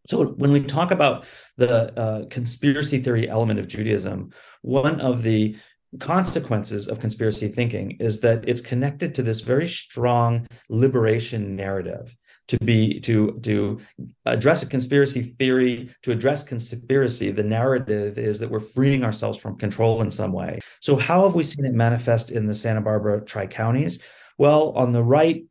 So 0.06 0.24
when 0.24 0.52
we 0.52 0.62
talk 0.62 0.90
about 0.90 1.26
the 1.56 1.98
uh, 1.98 2.26
conspiracy 2.26 3.00
theory 3.00 3.28
element 3.28 3.58
of 3.58 3.66
Judaism, 3.66 4.30
one 4.62 5.00
of 5.00 5.22
the 5.22 5.56
consequences 5.98 6.88
of 6.88 7.00
conspiracy 7.00 7.48
thinking 7.48 7.92
is 8.00 8.20
that 8.20 8.48
it's 8.48 8.60
connected 8.60 9.14
to 9.14 9.22
this 9.22 9.40
very 9.40 9.68
strong 9.68 10.46
liberation 10.68 11.56
narrative 11.56 12.16
to 12.48 12.58
be 12.58 13.00
to 13.00 13.38
to 13.42 13.80
address 14.24 14.62
a 14.62 14.66
conspiracy 14.66 15.22
theory 15.22 15.90
to 16.02 16.12
address 16.12 16.44
conspiracy. 16.44 17.30
The 17.30 17.42
narrative 17.42 18.18
is 18.18 18.38
that 18.38 18.50
we're 18.50 18.60
freeing 18.60 19.04
ourselves 19.04 19.38
from 19.38 19.58
control 19.58 20.02
in 20.02 20.10
some 20.10 20.32
way. 20.32 20.60
So 20.80 20.96
how 20.96 21.24
have 21.24 21.34
we 21.34 21.42
seen 21.42 21.64
it 21.64 21.74
manifest 21.74 22.30
in 22.30 22.46
the 22.46 22.54
santa 22.54 22.80
barbara 22.80 23.24
tri-counties? 23.24 24.00
Well 24.38 24.70
on 24.76 24.92
the 24.92 25.02
right 25.02 25.44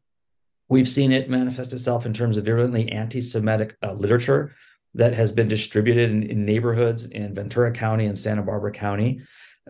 we've 0.70 0.90
seen 0.90 1.12
it 1.12 1.30
manifest 1.30 1.74
itself 1.74 2.06
in 2.06 2.14
terms 2.14 2.38
of 2.38 2.46
virulently 2.46 2.92
anti-semitic 2.92 3.76
uh, 3.84 3.94
literature 3.94 4.56
that 4.96 5.14
has 5.14 5.32
been 5.32 5.48
distributed 5.48 6.10
in, 6.10 6.24
in, 6.24 6.46
neighborhoods 6.46 7.06
in 7.06 7.36
ventura 7.36 7.72
county 7.72 8.06
and 8.06 8.18
santa 8.18 8.42
barbara 8.42 8.72
county 8.72 9.22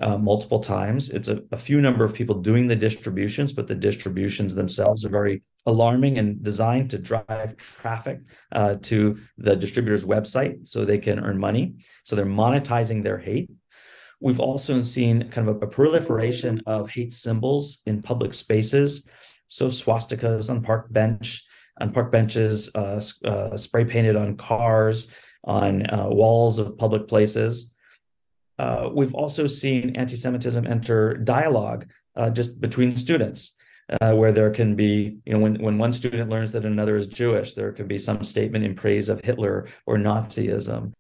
uh, 0.02 0.18
multiple 0.18 0.60
times. 0.60 1.10
It's 1.10 1.28
a, 1.28 1.42
a, 1.52 1.58
few 1.58 1.80
number 1.80 2.04
of 2.04 2.14
people 2.14 2.42
doing 2.42 2.68
the 2.68 2.76
distributions, 2.76 3.54
but 3.54 3.68
the 3.68 3.76
distributions 3.76 4.54
themselves 4.54 5.06
are 5.06 5.10
very 5.10 5.42
alarming 5.66 6.18
and 6.18 6.44
designed 6.44 6.90
to 6.92 6.98
drive 6.98 7.56
traffic 7.58 8.20
uh, 8.52 8.76
to 8.84 9.18
the 9.38 9.56
distributor's 9.56 10.04
website 10.04 10.68
so 10.68 10.84
they 10.84 10.98
can 10.98 11.20
earn 11.20 11.40
money. 11.40 11.76
So 12.04 12.16
they're 12.16 12.26
monetizing 12.26 13.04
their 13.04 13.18
hate. 13.18 13.50
We've 14.20 14.40
also 14.40 14.84
seen 14.84 15.30
kind 15.30 15.48
of 15.48 15.62
a, 15.62 15.66
a 15.66 15.70
proliferation 15.70 16.62
of 16.66 16.90
hate 16.90 17.14
symbols 17.14 17.82
in 17.86 18.02
public 18.02 18.34
spaces. 18.34 19.08
So 19.48 19.68
swastikas 19.68 20.50
on 20.50 20.62
park 20.62 20.92
bench, 20.92 21.44
on 21.80 21.92
park 21.94 22.12
benches, 22.12 22.74
uh, 22.76 23.02
uh 23.24 23.58
spray 23.58 23.86
painted 23.86 24.16
on 24.16 24.38
cars, 24.38 25.08
on 25.46 25.90
uh, 25.90 26.08
walls 26.10 26.60
of 26.60 26.78
public 26.78 27.08
places. 27.08 27.72
Uh, 28.58 28.90
we've 28.94 29.14
also 29.14 29.48
seen 29.48 29.96
anti-Semitism 29.96 30.66
enter 30.68 31.16
dialogue 31.16 31.88
uh, 32.16 32.30
just 32.30 32.62
between 32.62 32.96
students, 32.96 33.56
uh, 34.02 34.14
where 34.14 34.32
there 34.32 34.52
can 34.52 34.76
be, 34.76 35.18
you 35.26 35.34
know, 35.34 35.40
when, 35.40 35.56
when 35.62 35.78
one 35.78 35.94
student 35.94 36.30
learns 36.30 36.52
that 36.54 36.66
another 36.66 36.96
is 36.96 37.08
Jewish, 37.08 37.54
there 37.54 37.72
could 37.72 37.88
be 37.88 38.00
some 38.00 38.24
statement 38.24 38.64
in 38.66 38.74
praise 38.76 39.10
of 39.10 39.24
Hitler 39.24 39.68
or 39.86 39.98
Nazism. 39.98 40.94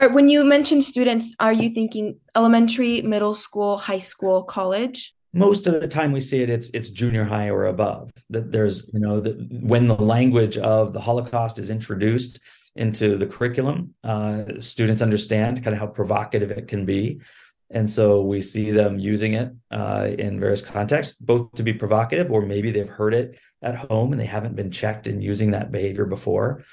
When 0.00 0.30
you 0.30 0.44
mention 0.44 0.80
students, 0.80 1.34
are 1.40 1.52
you 1.52 1.68
thinking 1.68 2.18
elementary, 2.34 3.02
middle 3.02 3.34
school, 3.34 3.76
high 3.76 3.98
school, 3.98 4.42
college? 4.42 5.12
Most 5.34 5.66
of 5.66 5.80
the 5.80 5.86
time 5.86 6.10
we 6.10 6.20
see 6.20 6.42
it, 6.42 6.48
it's 6.48 6.70
it's 6.70 6.90
junior 6.90 7.24
high 7.24 7.50
or 7.50 7.66
above. 7.66 8.10
That 8.30 8.50
there's, 8.50 8.90
you 8.94 8.98
know, 8.98 9.20
the, 9.20 9.32
when 9.62 9.88
the 9.88 9.94
language 9.94 10.56
of 10.56 10.92
the 10.92 11.00
Holocaust 11.00 11.58
is 11.58 11.70
introduced, 11.70 12.40
into 12.76 13.16
the 13.16 13.26
curriculum. 13.26 13.94
Uh, 14.04 14.44
students 14.58 15.02
understand 15.02 15.62
kind 15.64 15.74
of 15.74 15.80
how 15.80 15.86
provocative 15.86 16.50
it 16.50 16.68
can 16.68 16.84
be. 16.84 17.20
And 17.70 17.88
so 17.88 18.22
we 18.22 18.40
see 18.40 18.70
them 18.70 18.98
using 18.98 19.34
it 19.34 19.52
uh, 19.70 20.08
in 20.18 20.40
various 20.40 20.60
contexts, 20.60 21.14
both 21.14 21.52
to 21.52 21.62
be 21.62 21.72
provocative, 21.72 22.30
or 22.30 22.42
maybe 22.42 22.70
they've 22.70 22.88
heard 22.88 23.14
it 23.14 23.38
at 23.62 23.76
home 23.76 24.12
and 24.12 24.20
they 24.20 24.26
haven't 24.26 24.56
been 24.56 24.70
checked 24.70 25.06
in 25.06 25.22
using 25.22 25.52
that 25.52 25.70
behavior 25.70 26.04
before. 26.04 26.64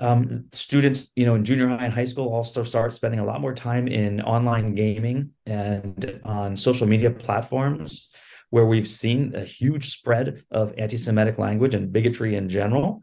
Um, 0.00 0.46
students, 0.50 1.12
you 1.14 1.24
know, 1.24 1.36
in 1.36 1.44
junior 1.44 1.68
high 1.68 1.84
and 1.84 1.94
high 1.94 2.04
school 2.04 2.32
also 2.32 2.64
start 2.64 2.92
spending 2.92 3.20
a 3.20 3.24
lot 3.24 3.40
more 3.40 3.54
time 3.54 3.86
in 3.86 4.20
online 4.22 4.74
gaming 4.74 5.30
and 5.46 6.20
on 6.24 6.56
social 6.56 6.88
media 6.88 7.12
platforms 7.12 8.10
where 8.50 8.66
we've 8.66 8.88
seen 8.88 9.34
a 9.36 9.44
huge 9.44 9.90
spread 9.90 10.42
of 10.50 10.74
anti 10.78 10.96
Semitic 10.96 11.38
language 11.38 11.74
and 11.74 11.92
bigotry 11.92 12.34
in 12.34 12.48
general 12.48 13.02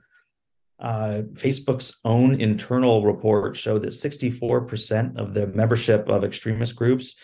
uh, 0.81 1.21
Facebook's 1.33 1.99
own 2.03 2.41
internal 2.41 3.03
report 3.03 3.55
showed 3.55 3.83
that 3.83 3.89
64% 3.89 5.17
of 5.17 5.33
the 5.33 5.47
membership 5.47 6.09
of 6.09 6.23
extremist 6.23 6.75
groups 6.75 7.15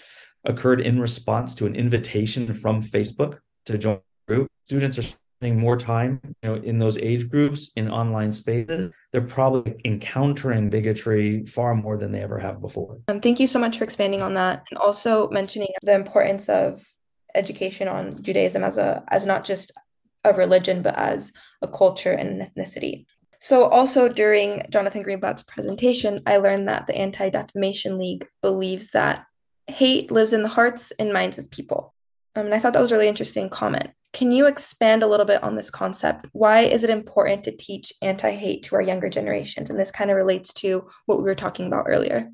occurred 0.46 0.82
in 0.82 1.00
response 1.00 1.56
to 1.56 1.66
an 1.66 1.76
invitation 1.76 2.54
from 2.54 2.82
Facebook 2.82 3.40
to 3.66 3.78
join 3.78 4.00
the 4.28 4.34
group. 4.34 4.48
Students 4.66 5.00
are 5.00 5.04
spending 5.40 5.60
more 5.60 5.78
time 5.78 6.20
you 6.24 6.50
know, 6.50 6.56
in 6.56 6.80
those 6.80 6.98
age 6.98 7.30
groups 7.30 7.72
in 7.76 7.90
online 7.90 8.32
spaces. 8.32 8.92
They're 9.12 9.22
probably 9.22 9.80
encountering 9.86 10.70
bigotry 10.70 11.46
far 11.46 11.76
more 11.76 11.98
than 11.98 12.12
they 12.12 12.22
ever 12.22 12.40
have 12.40 12.62
before. 12.62 13.00
Um, 13.08 13.22
thank 13.22 13.40
you 13.40 13.48
so 13.48 13.60
much 13.60 13.78
for 13.78 13.84
expanding 13.84 14.22
on 14.22 14.34
that 14.34 14.64
and 14.70 14.78
also 14.78 15.30
mentioning 15.30 15.70
the 15.82 15.94
importance 15.94 16.50
of 16.50 16.84
education 17.36 17.88
on 17.88 18.22
Judaism 18.22 18.64
as 18.64 18.78
a 18.78 19.04
as 19.10 19.26
not 19.26 19.44
just 19.44 19.72
a 20.24 20.34
religion 20.34 20.82
but 20.82 20.96
as 20.96 21.32
a 21.62 21.68
culture 21.68 22.12
and 22.12 22.42
an 22.42 22.50
ethnicity. 22.50 23.06
So, 23.40 23.66
also 23.66 24.10
during 24.10 24.66
Jonathan 24.70 25.04
Greenblatt's 25.04 25.44
presentation, 25.44 26.22
I 26.26 26.38
learned 26.38 26.68
that 26.68 26.88
the 26.88 26.96
Anti 26.96 27.30
Defamation 27.30 27.98
League 27.98 28.28
believes 28.42 28.92
that 28.92 29.26
hate 29.68 30.12
lives 30.12 30.34
in 30.34 30.44
the 30.44 30.50
hearts 30.50 30.92
and 30.98 31.14
minds 31.14 31.38
of 31.38 31.52
people. 31.52 31.94
Um, 32.36 32.46
and 32.46 32.56
I 32.56 32.60
thought 32.60 32.74
that 32.74 32.82
was 32.82 32.92
a 32.92 32.96
really 32.96 33.08
interesting 33.08 33.50
comment. 33.50 33.92
Can 34.14 34.32
you 34.32 34.48
expand 34.48 35.04
a 35.04 35.08
little 35.08 35.26
bit 35.26 35.44
on 35.44 35.56
this 35.56 35.70
concept? 35.70 36.28
Why 36.32 36.62
is 36.62 36.84
it 36.84 36.90
important 36.90 37.44
to 37.44 37.56
teach 37.56 37.94
anti 38.02 38.32
hate 38.32 38.64
to 38.64 38.76
our 38.76 38.82
younger 38.82 39.10
generations? 39.10 39.70
And 39.70 39.80
this 39.80 39.92
kind 39.92 40.10
of 40.10 40.18
relates 40.18 40.54
to 40.54 40.88
what 41.06 41.18
we 41.20 41.24
were 41.26 41.36
talking 41.36 41.68
about 41.68 41.86
earlier. 41.88 42.32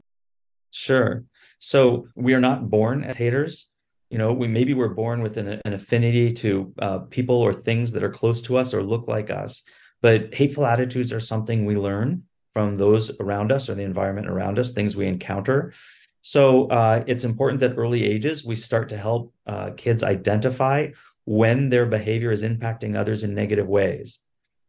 Sure. 0.71 1.25
So, 1.59 2.07
we 2.15 2.33
are 2.33 2.41
not 2.41 2.69
born 2.69 3.03
as 3.03 3.17
haters. 3.17 3.67
You 4.09 4.19
know, 4.19 4.31
we 4.31 4.47
maybe 4.47 4.73
we're 4.73 4.89
born 4.93 5.21
with 5.21 5.37
an, 5.37 5.59
an 5.65 5.73
affinity 5.73 6.31
to 6.33 6.73
uh, 6.79 6.99
people 6.99 7.41
or 7.41 7.51
things 7.51 7.91
that 7.93 8.03
are 8.03 8.11
close 8.11 8.43
to 8.43 8.57
us 8.57 8.73
or 8.73 8.83
look 8.83 9.07
like 9.07 9.31
us 9.31 9.63
but 10.03 10.33
hateful 10.35 10.65
attitudes 10.65 11.11
are 11.13 11.19
something 11.21 11.65
we 11.65 11.77
learn 11.77 12.23
from 12.51 12.77
those 12.77 13.17
around 13.19 13.51
us 13.51 13.69
or 13.69 13.73
the 13.73 13.83
environment 13.83 14.27
around 14.27 14.59
us, 14.59 14.73
things 14.73 14.95
we 14.95 15.07
encounter. 15.07 15.73
So 16.21 16.67
uh, 16.67 17.03
it's 17.07 17.23
important 17.23 17.61
that 17.61 17.77
early 17.77 18.03
ages 18.05 18.45
we 18.45 18.55
start 18.55 18.89
to 18.89 18.97
help 18.97 19.33
uh, 19.47 19.71
kids 19.75 20.03
identify 20.03 20.89
when 21.25 21.69
their 21.69 21.85
behavior 21.85 22.31
is 22.31 22.43
impacting 22.43 22.95
others 22.95 23.23
in 23.23 23.33
negative 23.33 23.67
ways. 23.67 24.19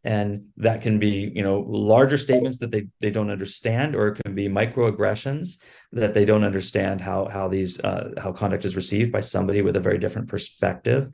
And 0.05 0.47
that 0.59 0.83
can 0.83 0.99
be, 0.99 1.33
you 1.35 1.43
know, 1.43 1.65
larger 1.67 2.19
statements 2.19 2.59
that 2.59 2.71
they, 2.71 2.87
they 3.01 3.11
don't 3.11 3.31
understand, 3.31 3.97
or 3.97 4.09
it 4.09 4.23
can 4.23 4.35
be 4.35 4.49
microaggressions 4.49 5.57
that 5.93 6.15
they 6.15 6.27
don't 6.27 6.45
understand 6.45 7.01
how 7.01 7.27
how 7.27 7.49
these 7.49 7.81
uh, 7.81 8.11
how 8.19 8.31
conduct 8.31 8.67
is 8.67 8.77
received 8.77 9.11
by 9.11 9.23
somebody 9.23 9.63
with 9.63 9.77
a 9.77 9.81
very 9.81 9.99
different 9.99 10.29
perspective. 10.29 11.11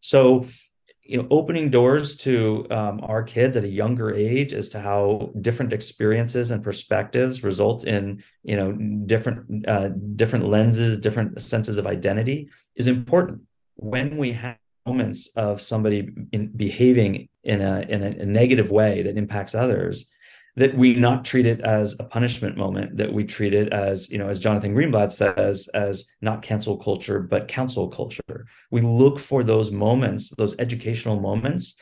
So 0.00 0.46
you 1.08 1.16
know 1.16 1.26
opening 1.30 1.70
doors 1.70 2.16
to 2.16 2.66
um, 2.70 3.00
our 3.02 3.22
kids 3.22 3.56
at 3.56 3.64
a 3.64 3.68
younger 3.68 4.14
age 4.14 4.52
as 4.52 4.68
to 4.68 4.78
how 4.78 5.32
different 5.40 5.72
experiences 5.72 6.50
and 6.50 6.62
perspectives 6.62 7.42
result 7.42 7.84
in 7.84 8.22
you 8.44 8.54
know 8.54 8.72
different 9.06 9.66
uh, 9.66 9.88
different 10.16 10.44
lenses 10.46 10.98
different 10.98 11.40
senses 11.40 11.78
of 11.78 11.86
identity 11.86 12.50
is 12.76 12.86
important. 12.86 13.40
When 13.76 14.18
we 14.18 14.32
have 14.32 14.58
moments 14.86 15.28
of 15.34 15.60
somebody 15.60 16.10
in 16.32 16.48
behaving 16.48 17.28
in 17.42 17.62
a 17.62 17.80
in 17.88 18.02
a, 18.02 18.10
a 18.24 18.26
negative 18.26 18.70
way 18.70 19.02
that 19.02 19.16
impacts 19.16 19.54
others 19.54 20.10
that 20.58 20.76
we 20.76 20.94
not 20.94 21.24
treat 21.24 21.46
it 21.46 21.60
as 21.60 21.94
a 22.00 22.04
punishment 22.04 22.56
moment 22.56 22.96
that 22.96 23.12
we 23.12 23.24
treat 23.24 23.54
it 23.54 23.72
as 23.72 24.10
you 24.10 24.18
know 24.18 24.28
as 24.28 24.40
jonathan 24.40 24.74
greenblatt 24.74 25.12
says 25.12 25.68
as 25.68 26.06
not 26.20 26.42
cancel 26.42 26.76
culture 26.76 27.20
but 27.20 27.48
counsel 27.48 27.88
culture 27.88 28.46
we 28.70 28.80
look 28.80 29.18
for 29.18 29.42
those 29.42 29.70
moments 29.70 30.30
those 30.36 30.58
educational 30.58 31.20
moments 31.20 31.74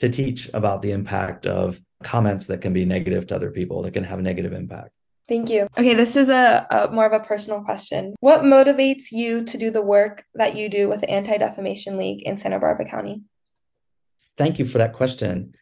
to 0.00 0.08
teach 0.08 0.50
about 0.54 0.82
the 0.82 0.90
impact 0.90 1.46
of 1.46 1.80
comments 2.02 2.46
that 2.46 2.60
can 2.60 2.72
be 2.72 2.84
negative 2.84 3.26
to 3.26 3.34
other 3.34 3.50
people 3.50 3.82
that 3.82 3.92
can 3.92 4.04
have 4.04 4.18
a 4.18 4.22
negative 4.22 4.52
impact 4.52 4.90
Thank 5.26 5.48
you. 5.48 5.68
Okay, 5.78 5.94
this 5.94 6.16
is 6.16 6.28
a, 6.28 6.66
a, 6.70 6.92
more 6.92 7.06
of 7.06 7.12
a 7.14 7.24
personal 7.24 7.62
question. 7.62 8.14
What 8.20 8.42
motivates 8.42 9.04
you 9.10 9.42
to 9.44 9.56
do 9.56 9.70
the 9.70 9.80
work 9.80 10.24
that 10.34 10.54
you 10.54 10.68
do 10.68 10.86
with 10.86 11.00
the 11.00 11.08
Anti 11.08 11.38
Defamation 11.38 11.96
League 11.96 12.22
in 12.24 12.36
Santa 12.36 12.58
Barbara 12.58 12.86
County? 12.86 13.22
Thank 14.36 14.58
you 14.58 14.66
for 14.66 14.76
that 14.76 14.92
question. 14.92 15.54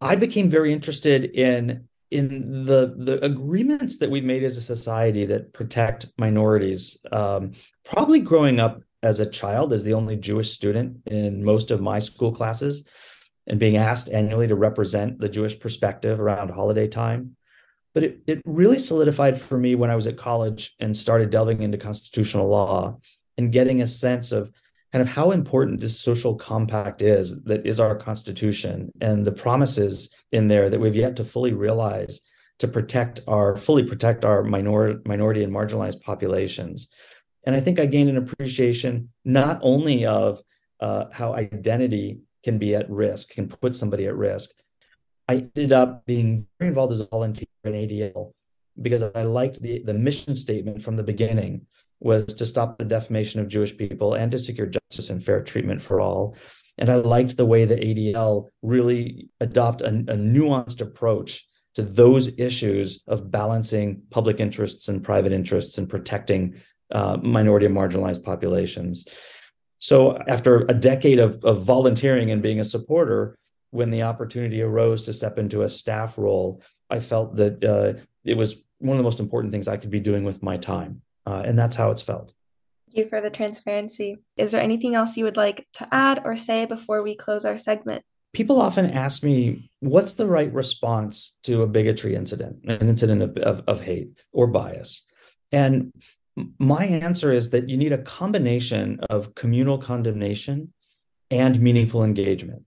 I 0.00 0.14
became 0.14 0.48
very 0.48 0.72
interested 0.72 1.24
in 1.24 1.87
in 2.10 2.64
the 2.64 2.94
the 2.96 3.22
agreements 3.24 3.98
that 3.98 4.10
we've 4.10 4.24
made 4.24 4.42
as 4.42 4.56
a 4.56 4.62
society 4.62 5.26
that 5.26 5.52
protect 5.52 6.06
minorities, 6.16 6.98
um, 7.12 7.52
probably 7.84 8.20
growing 8.20 8.60
up 8.60 8.82
as 9.02 9.20
a 9.20 9.30
child 9.30 9.72
as 9.72 9.84
the 9.84 9.94
only 9.94 10.16
Jewish 10.16 10.52
student 10.52 11.02
in 11.06 11.44
most 11.44 11.70
of 11.70 11.80
my 11.80 11.98
school 11.98 12.32
classes, 12.32 12.86
and 13.46 13.60
being 13.60 13.76
asked 13.76 14.08
annually 14.10 14.48
to 14.48 14.54
represent 14.54 15.18
the 15.18 15.28
Jewish 15.28 15.58
perspective 15.58 16.18
around 16.18 16.50
holiday 16.50 16.88
time. 16.88 17.36
But 17.94 18.04
it, 18.04 18.18
it 18.26 18.42
really 18.44 18.78
solidified 18.78 19.40
for 19.40 19.58
me 19.58 19.74
when 19.74 19.90
I 19.90 19.96
was 19.96 20.06
at 20.06 20.16
college 20.16 20.74
and 20.78 20.96
started 20.96 21.30
delving 21.30 21.62
into 21.62 21.78
constitutional 21.78 22.48
law 22.48 22.98
and 23.36 23.52
getting 23.52 23.82
a 23.82 23.86
sense 23.86 24.32
of 24.32 24.52
kind 24.92 25.02
of 25.02 25.08
how 25.08 25.30
important 25.30 25.80
this 25.80 26.00
social 26.00 26.34
compact 26.34 27.02
is 27.02 27.42
that 27.44 27.66
is 27.66 27.78
our 27.78 27.96
constitution 27.96 28.90
and 29.00 29.26
the 29.26 29.32
promises 29.32 30.10
in 30.32 30.48
there 30.48 30.70
that 30.70 30.80
we've 30.80 30.94
yet 30.94 31.16
to 31.16 31.24
fully 31.24 31.52
realize 31.52 32.20
to 32.58 32.68
protect 32.68 33.20
our 33.28 33.56
fully 33.56 33.84
protect 33.84 34.24
our 34.24 34.42
minor, 34.42 35.00
minority 35.04 35.44
and 35.44 35.52
marginalized 35.52 36.00
populations. 36.02 36.88
And 37.44 37.54
i 37.54 37.60
think 37.60 37.78
i 37.78 37.86
gained 37.86 38.10
an 38.10 38.16
appreciation 38.16 39.10
not 39.24 39.58
only 39.62 40.06
of 40.06 40.42
uh, 40.80 41.06
how 41.12 41.34
identity 41.34 42.20
can 42.44 42.58
be 42.58 42.74
at 42.74 42.88
risk 42.88 43.30
can 43.30 43.48
put 43.48 43.74
somebody 43.74 44.06
at 44.06 44.16
risk. 44.16 44.50
I 45.28 45.48
ended 45.56 45.72
up 45.72 46.06
being 46.06 46.46
very 46.58 46.68
involved 46.68 46.92
as 46.92 47.00
a 47.00 47.06
volunteer 47.06 47.48
in 47.64 47.72
adl 47.72 48.32
because 48.80 49.02
i 49.02 49.22
liked 49.22 49.60
the, 49.60 49.82
the 49.84 49.94
mission 49.94 50.34
statement 50.34 50.82
from 50.82 50.96
the 50.96 51.02
beginning 51.02 51.66
was 52.00 52.26
to 52.26 52.46
stop 52.46 52.78
the 52.78 52.84
defamation 52.84 53.40
of 53.40 53.48
Jewish 53.48 53.76
people 53.76 54.14
and 54.14 54.30
to 54.32 54.38
secure 54.38 54.66
justice 54.66 55.10
and 55.10 55.22
fair 55.22 55.42
treatment 55.42 55.82
for 55.82 56.00
all. 56.00 56.36
And 56.78 56.88
I 56.88 56.96
liked 56.96 57.36
the 57.36 57.46
way 57.46 57.64
the 57.64 57.76
ADL 57.76 58.48
really 58.62 59.28
adopt 59.40 59.80
a, 59.80 59.88
a 59.88 60.16
nuanced 60.16 60.80
approach 60.80 61.44
to 61.74 61.82
those 61.82 62.38
issues 62.38 63.02
of 63.06 63.30
balancing 63.30 64.02
public 64.10 64.40
interests 64.40 64.88
and 64.88 65.02
private 65.02 65.32
interests 65.32 65.78
and 65.78 65.88
protecting 65.88 66.60
uh, 66.90 67.16
minority 67.22 67.66
and 67.66 67.76
marginalized 67.76 68.24
populations. 68.24 69.06
So 69.78 70.18
after 70.26 70.60
a 70.68 70.74
decade 70.74 71.18
of, 71.18 71.44
of 71.44 71.64
volunteering 71.64 72.30
and 72.30 72.42
being 72.42 72.60
a 72.60 72.64
supporter, 72.64 73.36
when 73.70 73.90
the 73.90 74.02
opportunity 74.02 74.62
arose 74.62 75.04
to 75.04 75.12
step 75.12 75.38
into 75.38 75.62
a 75.62 75.68
staff 75.68 76.16
role, 76.16 76.62
I 76.90 77.00
felt 77.00 77.36
that 77.36 77.62
uh, 77.62 78.00
it 78.24 78.36
was 78.36 78.56
one 78.78 78.96
of 78.96 78.98
the 78.98 79.04
most 79.04 79.20
important 79.20 79.52
things 79.52 79.68
I 79.68 79.76
could 79.76 79.90
be 79.90 80.00
doing 80.00 80.24
with 80.24 80.42
my 80.42 80.56
time. 80.56 81.02
Uh, 81.28 81.42
and 81.44 81.58
that's 81.58 81.76
how 81.76 81.90
it's 81.90 82.00
felt. 82.00 82.32
Thank 82.86 82.96
you 82.96 83.08
for 83.10 83.20
the 83.20 83.28
transparency. 83.28 84.16
Is 84.38 84.50
there 84.50 84.62
anything 84.62 84.94
else 84.94 85.18
you 85.18 85.24
would 85.24 85.36
like 85.36 85.66
to 85.74 85.86
add 85.92 86.22
or 86.24 86.36
say 86.36 86.64
before 86.64 87.02
we 87.02 87.14
close 87.16 87.44
our 87.44 87.58
segment? 87.58 88.02
People 88.32 88.62
often 88.62 88.86
ask 88.86 89.22
me, 89.22 89.70
what's 89.80 90.14
the 90.14 90.26
right 90.26 90.50
response 90.54 91.36
to 91.42 91.62
a 91.62 91.66
bigotry 91.66 92.14
incident, 92.14 92.64
an 92.64 92.88
incident 92.88 93.22
of, 93.22 93.36
of, 93.36 93.62
of 93.66 93.82
hate 93.82 94.08
or 94.32 94.46
bias? 94.46 95.04
And 95.52 95.92
my 96.58 96.84
answer 96.86 97.30
is 97.30 97.50
that 97.50 97.68
you 97.68 97.76
need 97.76 97.92
a 97.92 97.98
combination 97.98 99.00
of 99.10 99.34
communal 99.34 99.76
condemnation 99.76 100.72
and 101.30 101.60
meaningful 101.60 102.04
engagement. 102.04 102.62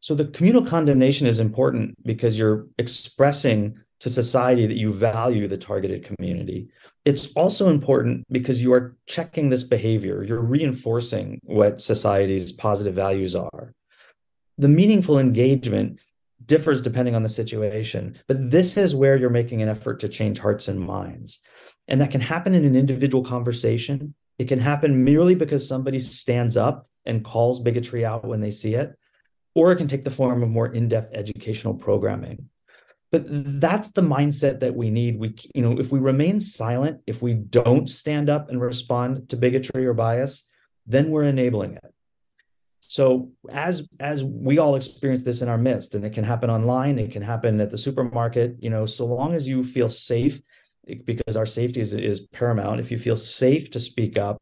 So 0.00 0.14
the 0.14 0.26
communal 0.26 0.64
condemnation 0.64 1.26
is 1.26 1.38
important 1.38 1.94
because 2.04 2.38
you're 2.38 2.66
expressing 2.76 3.80
to 4.00 4.10
society 4.10 4.66
that 4.66 4.76
you 4.76 4.92
value 4.92 5.48
the 5.48 5.58
targeted 5.58 6.04
community. 6.04 6.68
It's 7.08 7.32
also 7.36 7.70
important 7.70 8.26
because 8.30 8.62
you 8.62 8.74
are 8.74 8.94
checking 9.06 9.48
this 9.48 9.64
behavior, 9.64 10.22
you're 10.22 10.42
reinforcing 10.42 11.40
what 11.42 11.80
society's 11.80 12.52
positive 12.52 12.94
values 12.94 13.34
are. 13.34 13.72
The 14.58 14.68
meaningful 14.68 15.18
engagement 15.18 16.00
differs 16.44 16.82
depending 16.82 17.14
on 17.14 17.22
the 17.22 17.30
situation, 17.30 18.18
but 18.26 18.50
this 18.50 18.76
is 18.76 18.94
where 18.94 19.16
you're 19.16 19.30
making 19.30 19.62
an 19.62 19.70
effort 19.70 20.00
to 20.00 20.10
change 20.10 20.38
hearts 20.38 20.68
and 20.68 20.78
minds. 20.78 21.40
And 21.86 21.98
that 22.02 22.10
can 22.10 22.20
happen 22.20 22.52
in 22.52 22.66
an 22.66 22.76
individual 22.76 23.24
conversation. 23.24 24.14
It 24.38 24.48
can 24.48 24.60
happen 24.60 25.02
merely 25.02 25.34
because 25.34 25.66
somebody 25.66 26.00
stands 26.00 26.58
up 26.58 26.90
and 27.06 27.24
calls 27.24 27.60
bigotry 27.60 28.04
out 28.04 28.26
when 28.26 28.42
they 28.42 28.50
see 28.50 28.74
it, 28.74 28.94
or 29.54 29.72
it 29.72 29.76
can 29.76 29.88
take 29.88 30.04
the 30.04 30.10
form 30.10 30.42
of 30.42 30.50
more 30.50 30.74
in 30.74 30.90
depth 30.90 31.12
educational 31.14 31.72
programming 31.72 32.50
but 33.10 33.24
that's 33.26 33.90
the 33.92 34.02
mindset 34.02 34.60
that 34.60 34.74
we 34.74 34.90
need. 34.90 35.18
We 35.18 35.34
you 35.54 35.62
know 35.62 35.78
if 35.78 35.90
we 35.92 35.98
remain 35.98 36.40
silent 36.40 37.00
if 37.06 37.22
we 37.22 37.34
don't 37.34 37.88
stand 37.88 38.28
up 38.28 38.48
and 38.48 38.60
respond 38.60 39.28
to 39.30 39.36
bigotry 39.36 39.86
or 39.86 39.94
bias 39.94 40.48
then 40.86 41.10
we're 41.10 41.24
enabling 41.24 41.74
it. 41.74 41.94
So 42.80 43.30
as 43.50 43.86
as 44.00 44.24
we 44.24 44.58
all 44.58 44.74
experience 44.74 45.22
this 45.22 45.42
in 45.42 45.48
our 45.48 45.58
midst 45.58 45.94
and 45.94 46.04
it 46.04 46.12
can 46.12 46.24
happen 46.24 46.50
online 46.50 46.98
it 46.98 47.12
can 47.12 47.22
happen 47.22 47.60
at 47.60 47.70
the 47.70 47.78
supermarket 47.78 48.56
you 48.60 48.70
know 48.70 48.86
so 48.86 49.06
long 49.06 49.34
as 49.34 49.46
you 49.46 49.62
feel 49.62 49.90
safe 49.90 50.40
because 51.04 51.36
our 51.36 51.44
safety 51.44 51.80
is, 51.80 51.92
is 51.92 52.20
paramount. 52.20 52.80
If 52.80 52.90
you 52.90 52.98
feel 52.98 53.18
safe 53.18 53.70
to 53.72 53.80
speak 53.80 54.16
up 54.16 54.38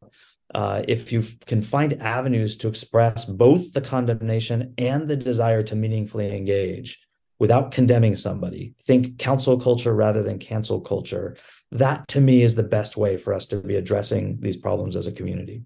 uh, 0.55 0.81
if 0.87 1.11
you 1.11 1.23
can 1.45 1.61
find 1.61 2.01
avenues 2.01 2.55
to 2.57 2.69
express 2.69 3.25
both 3.25 3.73
the 3.73 3.81
condemnation 3.81 4.73
and 4.77 5.07
the 5.07 5.17
desire 5.17 5.61
to 5.63 5.75
meaningfully 5.75 6.35
engage 6.35 7.06
without 7.39 7.71
condemning 7.71 8.15
somebody. 8.15 8.73
Think 8.85 9.17
counsel 9.19 9.59
culture 9.59 9.93
rather 9.93 10.23
than 10.23 10.39
cancel 10.39 10.81
culture. 10.81 11.37
That 11.71 12.07
to 12.09 12.21
me 12.21 12.43
is 12.43 12.55
the 12.55 12.63
best 12.63 12.97
way 12.97 13.17
for 13.17 13.33
us 13.33 13.45
to 13.47 13.57
be 13.57 13.75
addressing 13.75 14.39
these 14.39 14.57
problems 14.57 14.95
as 14.95 15.07
a 15.07 15.11
community. 15.11 15.63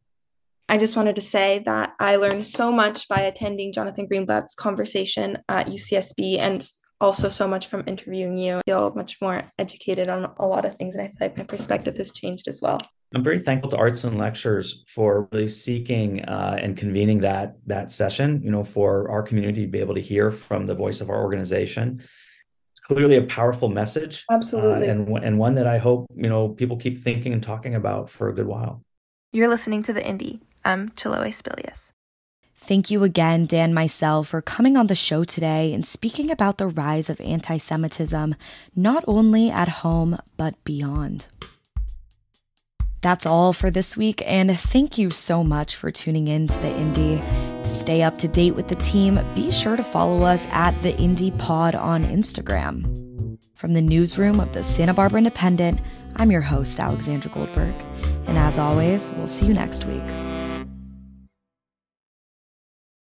I 0.68 0.78
just 0.78 0.96
wanted 0.96 1.16
to 1.16 1.22
say 1.22 1.62
that 1.66 1.94
I 2.00 2.16
learned 2.16 2.46
so 2.46 2.72
much 2.72 3.08
by 3.10 3.22
attending 3.22 3.74
Jonathan 3.74 4.08
Greenblatt's 4.08 4.56
conversation 4.56 5.38
at 5.50 5.68
UCSB 5.68 6.40
and 6.40 6.66
also 7.02 7.28
so 7.28 7.48
much 7.48 7.68
from 7.68 7.84
interviewing 7.88 8.38
you. 8.38 8.58
I 8.58 8.62
feel 8.66 8.94
much 8.96 9.18
more 9.22 9.42
educated 9.60 10.08
on 10.08 10.32
a 10.38 10.48
lot 10.48 10.64
of 10.64 10.76
things, 10.76 10.96
and 10.96 11.04
I 11.04 11.08
feel 11.08 11.16
like 11.20 11.38
my 11.38 11.44
perspective 11.44 11.98
has 11.98 12.12
changed 12.12 12.48
as 12.48 12.62
well. 12.62 12.80
I'm 13.14 13.24
very 13.24 13.40
thankful 13.40 13.70
to 13.72 13.78
Arts 13.78 14.06
and 14.06 14.18
Lectures 14.18 14.84
for 14.88 15.28
really 15.32 15.50
seeking 15.50 16.24
uh, 16.24 16.58
and 16.62 16.78
convening 16.78 17.20
that 17.22 17.58
that 17.68 17.92
session. 17.92 18.42
You 18.42 18.52
know, 18.52 18.64
for 18.64 19.10
our 19.10 19.22
community 19.22 19.66
to 19.66 19.72
be 19.72 19.80
able 19.80 19.96
to 19.96 20.02
hear 20.02 20.32
from 20.32 20.66
the 20.66 20.76
voice 20.76 21.02
of 21.02 21.10
our 21.10 21.22
organization. 21.22 22.02
It's 22.72 22.80
clearly 22.80 23.18
a 23.18 23.24
powerful 23.24 23.68
message, 23.68 24.24
absolutely, 24.32 24.88
uh, 24.88 24.92
and 24.92 25.18
and 25.18 25.38
one 25.38 25.56
that 25.56 25.68
I 25.68 25.78
hope 25.78 26.08
you 26.16 26.30
know 26.30 26.50
people 26.50 26.78
keep 26.78 26.98
thinking 26.98 27.34
and 27.34 27.44
talking 27.44 27.76
about 27.76 28.10
for 28.10 28.30
a 28.30 28.34
good 28.34 28.48
while. 28.48 28.82
You're 29.34 29.50
listening 29.50 29.84
to 29.84 29.94
the 29.94 30.06
Indy. 30.06 30.40
I'm 30.64 30.90
Chiloe 30.90 31.34
Spelius. 31.34 31.92
Thank 32.56 32.92
you 32.92 33.04
again, 33.04 33.48
Dan 33.48 33.74
Meisel, 33.74 34.26
for 34.26 34.42
coming 34.42 34.78
on 34.78 34.88
the 34.88 34.96
show 34.96 35.24
today 35.24 35.74
and 35.74 35.86
speaking 35.86 36.30
about 36.30 36.60
the 36.60 36.68
rise 36.68 37.10
of 37.10 37.20
anti 37.20 37.58
Semitism, 37.58 38.36
not 38.74 39.04
only 39.06 39.50
at 39.50 39.68
home, 39.68 40.18
but 40.38 40.64
beyond. 40.64 41.26
That's 43.02 43.26
all 43.26 43.52
for 43.52 43.72
this 43.72 43.98
week, 43.98 44.22
and 44.28 44.60
thank 44.60 45.00
you 45.00 45.10
so 45.10 45.44
much 45.44 45.76
for 45.76 45.90
tuning 45.90 46.28
in 46.28 46.46
to 46.46 46.58
the 46.60 46.70
Indy. 46.78 47.18
To 47.64 47.66
stay 47.66 48.04
up 48.04 48.20
to 48.20 48.28
date 48.28 48.54
with 48.56 48.68
the 48.68 48.76
team, 48.76 49.20
be 49.34 49.52
sure 49.52 49.76
to 49.76 49.84
follow 49.84 50.22
us 50.22 50.46
at 50.52 50.80
the 50.84 50.96
Indy 50.98 51.32
Pod 51.32 51.74
on 51.74 52.04
Instagram. 52.04 53.40
From 53.56 53.74
the 53.74 53.82
newsroom 53.82 54.40
of 54.40 54.54
the 54.54 54.64
Santa 54.64 54.94
Barbara 54.94 55.20
Independent, 55.20 55.80
I'm 56.18 56.30
your 56.30 56.42
host, 56.42 56.80
Alexandra 56.80 57.32
Goldberg. 57.32 57.74
And 58.28 58.38
as 58.38 58.60
always, 58.60 59.10
we'll 59.12 59.28
see 59.28 59.48
you 59.48 59.54
next 59.54 59.86
week. 59.86 60.31